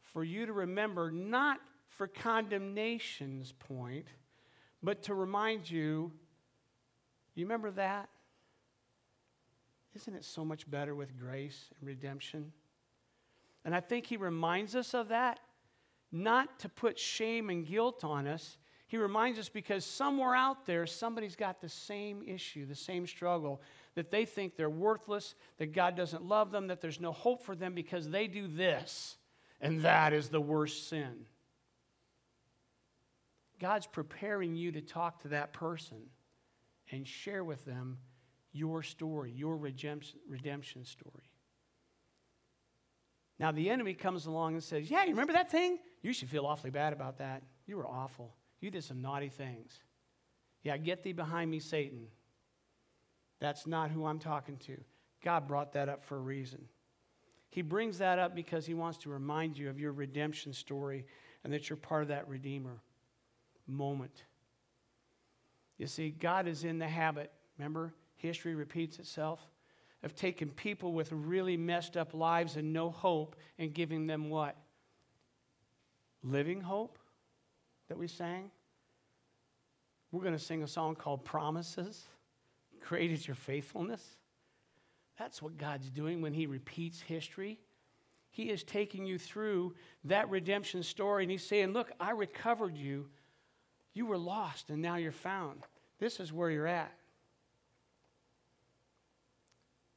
for 0.00 0.22
you 0.22 0.46
to 0.46 0.52
remember, 0.52 1.10
not 1.10 1.58
for 1.88 2.06
condemnation's 2.06 3.50
point, 3.50 4.06
but 4.80 5.02
to 5.02 5.14
remind 5.14 5.68
you, 5.68 6.12
you 7.34 7.44
remember 7.44 7.72
that? 7.72 8.08
Isn't 9.96 10.14
it 10.14 10.24
so 10.24 10.44
much 10.44 10.70
better 10.70 10.94
with 10.94 11.18
grace 11.18 11.64
and 11.80 11.88
redemption? 11.88 12.52
And 13.64 13.74
I 13.74 13.80
think 13.80 14.06
He 14.06 14.16
reminds 14.16 14.76
us 14.76 14.94
of 14.94 15.08
that 15.08 15.40
not 16.10 16.58
to 16.60 16.68
put 16.68 16.98
shame 16.98 17.50
and 17.50 17.66
guilt 17.66 18.04
on 18.04 18.26
us. 18.26 18.58
He 18.86 18.96
reminds 18.96 19.38
us 19.38 19.48
because 19.50 19.84
somewhere 19.84 20.34
out 20.34 20.64
there, 20.64 20.86
somebody's 20.86 21.36
got 21.36 21.60
the 21.60 21.68
same 21.68 22.22
issue, 22.26 22.64
the 22.64 22.74
same 22.74 23.06
struggle, 23.06 23.60
that 23.94 24.10
they 24.10 24.24
think 24.24 24.56
they're 24.56 24.70
worthless, 24.70 25.34
that 25.58 25.72
God 25.72 25.94
doesn't 25.94 26.24
love 26.24 26.50
them, 26.50 26.68
that 26.68 26.80
there's 26.80 27.00
no 27.00 27.12
hope 27.12 27.42
for 27.42 27.54
them 27.54 27.74
because 27.74 28.08
they 28.08 28.26
do 28.26 28.48
this, 28.48 29.18
and 29.60 29.82
that 29.82 30.14
is 30.14 30.30
the 30.30 30.40
worst 30.40 30.88
sin. 30.88 31.26
God's 33.60 33.86
preparing 33.86 34.54
you 34.54 34.72
to 34.72 34.80
talk 34.80 35.20
to 35.22 35.28
that 35.28 35.52
person 35.52 35.98
and 36.90 37.06
share 37.06 37.44
with 37.44 37.64
them 37.64 37.98
your 38.52 38.82
story, 38.82 39.32
your 39.32 39.56
redemption 39.56 40.84
story. 40.84 41.30
Now, 43.38 43.52
the 43.52 43.70
enemy 43.70 43.94
comes 43.94 44.26
along 44.26 44.54
and 44.54 44.64
says, 44.64 44.90
Yeah, 44.90 45.04
you 45.04 45.10
remember 45.10 45.34
that 45.34 45.50
thing? 45.50 45.78
You 46.02 46.12
should 46.12 46.28
feel 46.28 46.46
awfully 46.46 46.70
bad 46.70 46.92
about 46.92 47.18
that. 47.18 47.42
You 47.66 47.76
were 47.76 47.86
awful. 47.86 48.34
You 48.60 48.70
did 48.70 48.84
some 48.84 49.02
naughty 49.02 49.28
things. 49.28 49.82
Yeah, 50.62 50.76
get 50.76 51.02
thee 51.02 51.12
behind 51.12 51.50
me, 51.50 51.60
Satan. 51.60 52.06
That's 53.40 53.66
not 53.66 53.90
who 53.90 54.06
I'm 54.06 54.18
talking 54.18 54.56
to. 54.66 54.76
God 55.22 55.46
brought 55.46 55.72
that 55.72 55.88
up 55.88 56.04
for 56.04 56.16
a 56.16 56.20
reason. 56.20 56.64
He 57.50 57.62
brings 57.62 57.98
that 57.98 58.18
up 58.18 58.34
because 58.34 58.66
he 58.66 58.74
wants 58.74 58.98
to 58.98 59.10
remind 59.10 59.56
you 59.56 59.70
of 59.70 59.80
your 59.80 59.92
redemption 59.92 60.52
story 60.52 61.06
and 61.44 61.52
that 61.52 61.68
you're 61.68 61.76
part 61.76 62.02
of 62.02 62.08
that 62.08 62.28
Redeemer 62.28 62.82
moment. 63.66 64.24
You 65.78 65.86
see, 65.86 66.10
God 66.10 66.48
is 66.48 66.64
in 66.64 66.78
the 66.78 66.88
habit, 66.88 67.30
remember, 67.56 67.94
history 68.16 68.54
repeats 68.54 68.98
itself 68.98 69.40
of 70.02 70.14
taking 70.14 70.48
people 70.48 70.92
with 70.92 71.10
really 71.12 71.56
messed 71.56 71.96
up 71.96 72.14
lives 72.14 72.56
and 72.56 72.72
no 72.72 72.90
hope 72.90 73.36
and 73.58 73.72
giving 73.72 74.06
them 74.06 74.28
what? 74.28 74.56
Living 76.22 76.60
hope 76.60 76.98
that 77.88 77.98
we 77.98 78.08
sang. 78.08 78.50
We're 80.10 80.22
going 80.22 80.36
to 80.36 80.38
sing 80.38 80.62
a 80.62 80.68
song 80.68 80.94
called 80.94 81.24
Promises. 81.24 82.06
Great 82.80 83.10
is 83.10 83.26
your 83.26 83.34
faithfulness. 83.34 84.16
That's 85.18 85.42
what 85.42 85.58
God's 85.58 85.90
doing 85.90 86.22
when 86.22 86.32
He 86.32 86.46
repeats 86.46 87.00
history. 87.00 87.58
He 88.30 88.50
is 88.50 88.62
taking 88.62 89.04
you 89.04 89.18
through 89.18 89.74
that 90.04 90.30
redemption 90.30 90.82
story 90.82 91.24
and 91.24 91.30
He's 91.30 91.46
saying, 91.46 91.72
Look, 91.72 91.90
I 92.00 92.10
recovered 92.10 92.76
you. 92.76 93.08
You 93.94 94.06
were 94.06 94.18
lost 94.18 94.70
and 94.70 94.80
now 94.80 94.96
you're 94.96 95.12
found. 95.12 95.62
This 95.98 96.20
is 96.20 96.32
where 96.32 96.50
you're 96.50 96.66
at. 96.66 96.92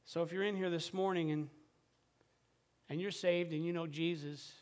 So 0.04 0.22
if 0.22 0.32
you're 0.32 0.42
in 0.42 0.56
here 0.56 0.70
this 0.70 0.92
morning 0.92 1.30
and, 1.30 1.48
and 2.90 3.00
you're 3.00 3.10
saved 3.10 3.52
and 3.52 3.64
you 3.64 3.72
know 3.72 3.86
Jesus, 3.86 4.52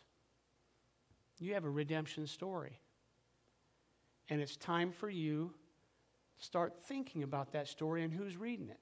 you 1.40 1.54
have 1.54 1.64
a 1.64 1.70
redemption 1.70 2.26
story. 2.26 2.78
And 4.28 4.40
it's 4.40 4.56
time 4.56 4.92
for 4.92 5.10
you 5.10 5.52
to 6.38 6.44
start 6.44 6.84
thinking 6.84 7.22
about 7.22 7.52
that 7.52 7.66
story 7.66 8.04
and 8.04 8.12
who's 8.12 8.36
reading 8.36 8.68
it. 8.68 8.78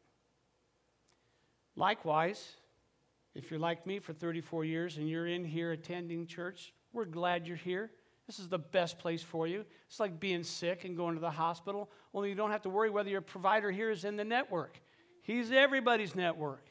Likewise, 1.76 2.56
if 3.34 3.50
you're 3.50 3.60
like 3.60 3.86
me 3.86 4.00
for 4.00 4.12
34 4.12 4.64
years 4.64 4.98
and 4.98 5.08
you're 5.08 5.26
in 5.26 5.44
here 5.44 5.72
attending 5.72 6.26
church, 6.26 6.74
we're 6.92 7.04
glad 7.04 7.46
you're 7.46 7.56
here. 7.56 7.90
This 8.26 8.38
is 8.38 8.48
the 8.48 8.58
best 8.58 8.98
place 8.98 9.22
for 9.22 9.46
you. 9.46 9.64
It's 9.86 10.00
like 10.00 10.20
being 10.20 10.42
sick 10.42 10.84
and 10.84 10.96
going 10.96 11.14
to 11.14 11.20
the 11.20 11.30
hospital, 11.30 11.88
only 12.12 12.28
you 12.28 12.34
don't 12.34 12.50
have 12.50 12.62
to 12.62 12.68
worry 12.68 12.90
whether 12.90 13.08
your 13.08 13.22
provider 13.22 13.70
here 13.70 13.90
is 13.90 14.04
in 14.04 14.16
the 14.16 14.24
network. 14.24 14.80
He's 15.22 15.50
everybody's 15.50 16.14
network. 16.14 16.66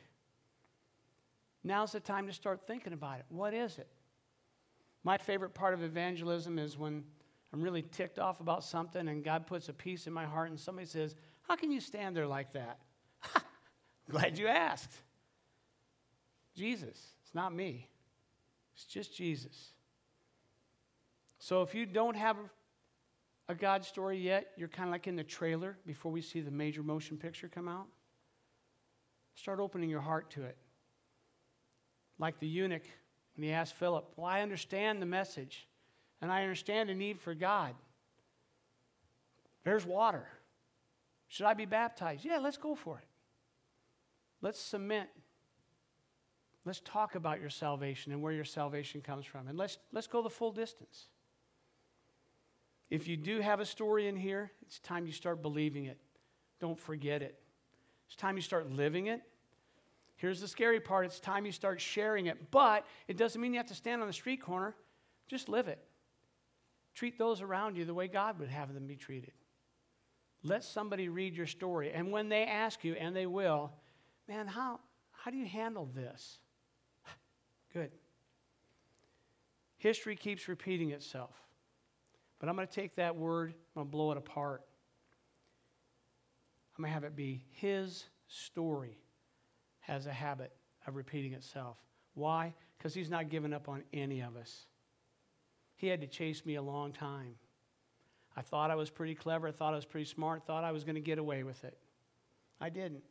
Now's 1.63 1.93
the 1.93 1.99
time 1.99 2.27
to 2.27 2.33
start 2.33 2.67
thinking 2.67 2.93
about 2.93 3.19
it. 3.19 3.25
What 3.29 3.53
is 3.53 3.79
it? 3.79 3.87
My 5.07 5.17
favorite 5.17 5.53
part 5.53 5.73
of 5.73 5.83
evangelism 5.83 6.59
is 6.59 6.77
when 6.77 7.01
I'm 7.53 7.61
really 7.61 7.81
ticked 7.81 8.19
off 8.19 8.41
about 8.41 8.61
something 8.61 9.07
and 9.07 9.23
God 9.23 9.47
puts 9.47 9.69
a 9.69 9.73
peace 9.73 10.05
in 10.05 10.11
my 10.11 10.25
heart 10.25 10.49
and 10.49 10.59
somebody 10.59 10.85
says, 10.85 11.15
How 11.43 11.55
can 11.55 11.71
you 11.71 11.79
stand 11.79 12.13
there 12.13 12.27
like 12.27 12.51
that? 12.51 12.79
Glad 14.09 14.37
you 14.37 14.47
asked. 14.47 14.91
Jesus. 16.57 16.97
It's 17.23 17.33
not 17.33 17.55
me, 17.55 17.87
it's 18.75 18.83
just 18.83 19.15
Jesus. 19.15 19.71
So 21.39 21.61
if 21.61 21.73
you 21.73 21.85
don't 21.85 22.17
have 22.17 22.35
a 23.47 23.55
God 23.55 23.85
story 23.85 24.17
yet, 24.17 24.51
you're 24.57 24.67
kind 24.67 24.89
of 24.89 24.91
like 24.91 25.07
in 25.07 25.15
the 25.15 25.23
trailer 25.23 25.77
before 25.85 26.11
we 26.11 26.21
see 26.21 26.41
the 26.41 26.51
major 26.51 26.83
motion 26.83 27.15
picture 27.15 27.47
come 27.47 27.69
out. 27.69 27.87
Start 29.35 29.61
opening 29.61 29.89
your 29.89 30.01
heart 30.01 30.29
to 30.31 30.43
it. 30.43 30.57
Like 32.19 32.41
the 32.41 32.47
eunuch 32.47 32.83
when 33.37 33.45
he 33.45 33.53
asked 33.53 33.75
Philip, 33.75 34.11
Well, 34.17 34.25
I 34.25 34.41
understand 34.41 35.01
the 35.01 35.05
message 35.05 35.67
and 36.21 36.31
I 36.31 36.41
understand 36.41 36.89
the 36.89 36.95
need 36.95 37.19
for 37.19 37.33
God. 37.33 37.75
There's 39.63 39.85
water. 39.85 40.27
Should 41.27 41.45
I 41.45 41.53
be 41.53 41.65
baptized? 41.65 42.25
Yeah, 42.25 42.39
let's 42.39 42.57
go 42.57 42.73
for 42.73 42.97
it. 42.97 43.05
Let's 44.41 44.59
cement. 44.59 45.09
Let's 46.65 46.81
talk 46.81 47.15
about 47.15 47.39
your 47.39 47.49
salvation 47.49 48.11
and 48.11 48.21
where 48.21 48.33
your 48.33 48.45
salvation 48.45 49.01
comes 49.01 49.25
from. 49.25 49.47
And 49.47 49.57
let's, 49.57 49.77
let's 49.93 50.07
go 50.07 50.21
the 50.21 50.29
full 50.29 50.51
distance. 50.51 51.07
If 52.89 53.07
you 53.07 53.17
do 53.17 53.41
have 53.41 53.59
a 53.59 53.65
story 53.65 54.07
in 54.07 54.15
here, 54.15 54.51
it's 54.65 54.79
time 54.79 55.05
you 55.05 55.11
start 55.11 55.41
believing 55.41 55.85
it. 55.85 55.97
Don't 56.59 56.79
forget 56.79 57.21
it. 57.21 57.39
It's 58.07 58.15
time 58.15 58.35
you 58.35 58.41
start 58.41 58.71
living 58.71 59.07
it. 59.07 59.21
Here's 60.17 60.41
the 60.41 60.47
scary 60.47 60.79
part 60.79 61.05
it's 61.05 61.19
time 61.19 61.45
you 61.45 61.51
start 61.51 61.79
sharing 61.79 62.25
it. 62.25 62.51
But 62.51 62.85
it 63.07 63.17
doesn't 63.17 63.39
mean 63.39 63.53
you 63.53 63.59
have 63.59 63.67
to 63.67 63.75
stand 63.75 64.01
on 64.01 64.07
the 64.07 64.13
street 64.13 64.41
corner, 64.41 64.75
just 65.27 65.47
live 65.47 65.67
it. 65.67 65.79
Treat 66.95 67.19
those 67.19 67.41
around 67.41 67.77
you 67.77 67.85
the 67.85 67.93
way 67.93 68.07
God 68.07 68.39
would 68.39 68.49
have 68.49 68.73
them 68.73 68.87
be 68.87 68.95
treated. 68.95 69.33
Let 70.43 70.63
somebody 70.63 71.09
read 71.09 71.35
your 71.35 71.45
story. 71.45 71.91
And 71.91 72.11
when 72.11 72.29
they 72.29 72.43
ask 72.45 72.83
you, 72.83 72.95
and 72.95 73.15
they 73.15 73.27
will, 73.27 73.71
man, 74.27 74.47
how, 74.47 74.79
how 75.11 75.29
do 75.29 75.37
you 75.37 75.45
handle 75.45 75.87
this? 75.93 76.39
Good. 77.73 77.91
History 79.77 80.15
keeps 80.15 80.47
repeating 80.47 80.89
itself. 80.91 81.35
But 82.39 82.49
I'm 82.49 82.55
going 82.55 82.67
to 82.67 82.73
take 82.73 82.95
that 82.95 83.15
word, 83.15 83.49
I'm 83.49 83.81
going 83.81 83.87
to 83.87 83.91
blow 83.91 84.11
it 84.11 84.17
apart. 84.17 84.63
I'm 86.75 86.83
going 86.83 86.89
to 86.89 86.93
have 86.93 87.03
it 87.03 87.15
be 87.15 87.43
his 87.51 88.05
story 88.27 88.97
has 89.87 90.05
a 90.05 90.13
habit 90.13 90.51
of 90.85 90.95
repeating 90.95 91.33
itself. 91.33 91.77
Why? 92.13 92.53
Because 92.77 92.93
he's 92.93 93.09
not 93.09 93.29
given 93.29 93.53
up 93.53 93.69
on 93.69 93.83
any 93.93 94.21
of 94.21 94.35
us. 94.35 94.65
He 95.75 95.87
had 95.87 96.01
to 96.01 96.07
chase 96.07 96.45
me 96.45 96.55
a 96.55 96.61
long 96.61 96.91
time. 96.91 97.35
I 98.35 98.41
thought 98.41 98.69
I 98.69 98.75
was 98.75 98.89
pretty 98.89 99.15
clever, 99.15 99.47
I 99.47 99.51
thought 99.51 99.73
I 99.73 99.77
was 99.77 99.85
pretty 99.85 100.05
smart, 100.05 100.45
thought 100.45 100.63
I 100.63 100.71
was 100.71 100.83
going 100.83 100.95
to 100.95 101.01
get 101.01 101.17
away 101.17 101.43
with 101.43 101.63
it. 101.63 101.77
I 102.59 102.69
didn't. 102.69 103.03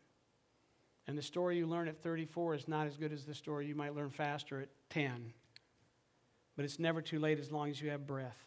And 1.09 1.17
the 1.17 1.23
story 1.23 1.57
you 1.57 1.67
learn 1.67 1.89
at 1.89 2.03
34 2.03 2.55
is 2.55 2.69
not 2.69 2.87
as 2.87 2.97
good 2.97 3.13
as 3.13 3.25
the 3.25 3.35
story 3.35 3.67
you 3.67 3.75
might 3.75 3.95
learn 3.95 4.11
faster 4.11 4.61
at 4.61 4.69
10. 4.91 5.33
But 6.57 6.65
it's 6.65 6.79
never 6.79 7.01
too 7.01 7.19
late 7.19 7.39
as 7.39 7.53
long 7.53 7.71
as 7.71 7.81
you 7.81 7.91
have 7.91 8.07
breath. 8.07 8.39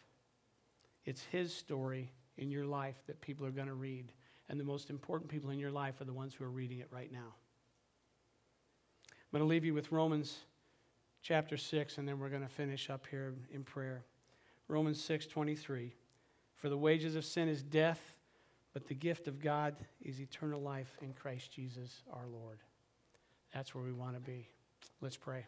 It's 1.06 1.24
His 1.32 1.54
story 1.54 2.12
in 2.38 2.52
your 2.52 2.66
life 2.66 2.98
that 3.08 3.22
people 3.22 3.46
are 3.46 3.52
going 3.52 3.68
to 3.68 3.74
read. 3.74 4.12
And 4.50 4.60
the 4.60 4.66
most 4.66 4.90
important 4.90 5.30
people 5.30 5.52
in 5.52 5.60
your 5.60 5.72
life 5.72 6.02
are 6.02 6.06
the 6.06 6.14
ones 6.14 6.34
who 6.34 6.44
are 6.44 6.50
reading 6.50 6.80
it 6.80 6.88
right 6.92 7.12
now. 7.12 7.36
I'm 9.32 9.38
going 9.38 9.48
to 9.48 9.50
leave 9.50 9.64
you 9.64 9.76
with 9.76 9.92
Romans 9.92 10.40
chapter 11.22 11.56
6, 11.56 12.00
and 12.00 12.08
then 12.08 12.18
we're 12.18 12.30
going 12.30 12.42
to 12.42 12.48
finish 12.48 12.90
up 12.90 13.06
here 13.12 13.36
in 13.54 13.64
prayer. 13.64 14.04
Romans 14.68 15.00
6 15.04 15.28
23. 15.28 15.94
For 16.56 16.68
the 16.68 16.78
wages 16.78 17.16
of 17.16 17.24
sin 17.24 17.48
is 17.48 17.62
death, 17.62 18.02
but 18.74 18.88
the 18.88 18.96
gift 18.96 19.28
of 19.28 19.40
God 19.40 19.76
is 20.02 20.20
eternal 20.20 20.60
life 20.60 20.98
in 21.04 21.14
Christ 21.14 21.52
Jesus 21.52 22.02
our 22.12 22.26
Lord. 22.26 22.58
That's 23.54 23.76
where 23.76 23.84
we 23.84 23.94
want 23.94 24.16
to 24.16 24.20
be. 24.20 24.50
Let's 25.00 25.18
pray. 25.18 25.46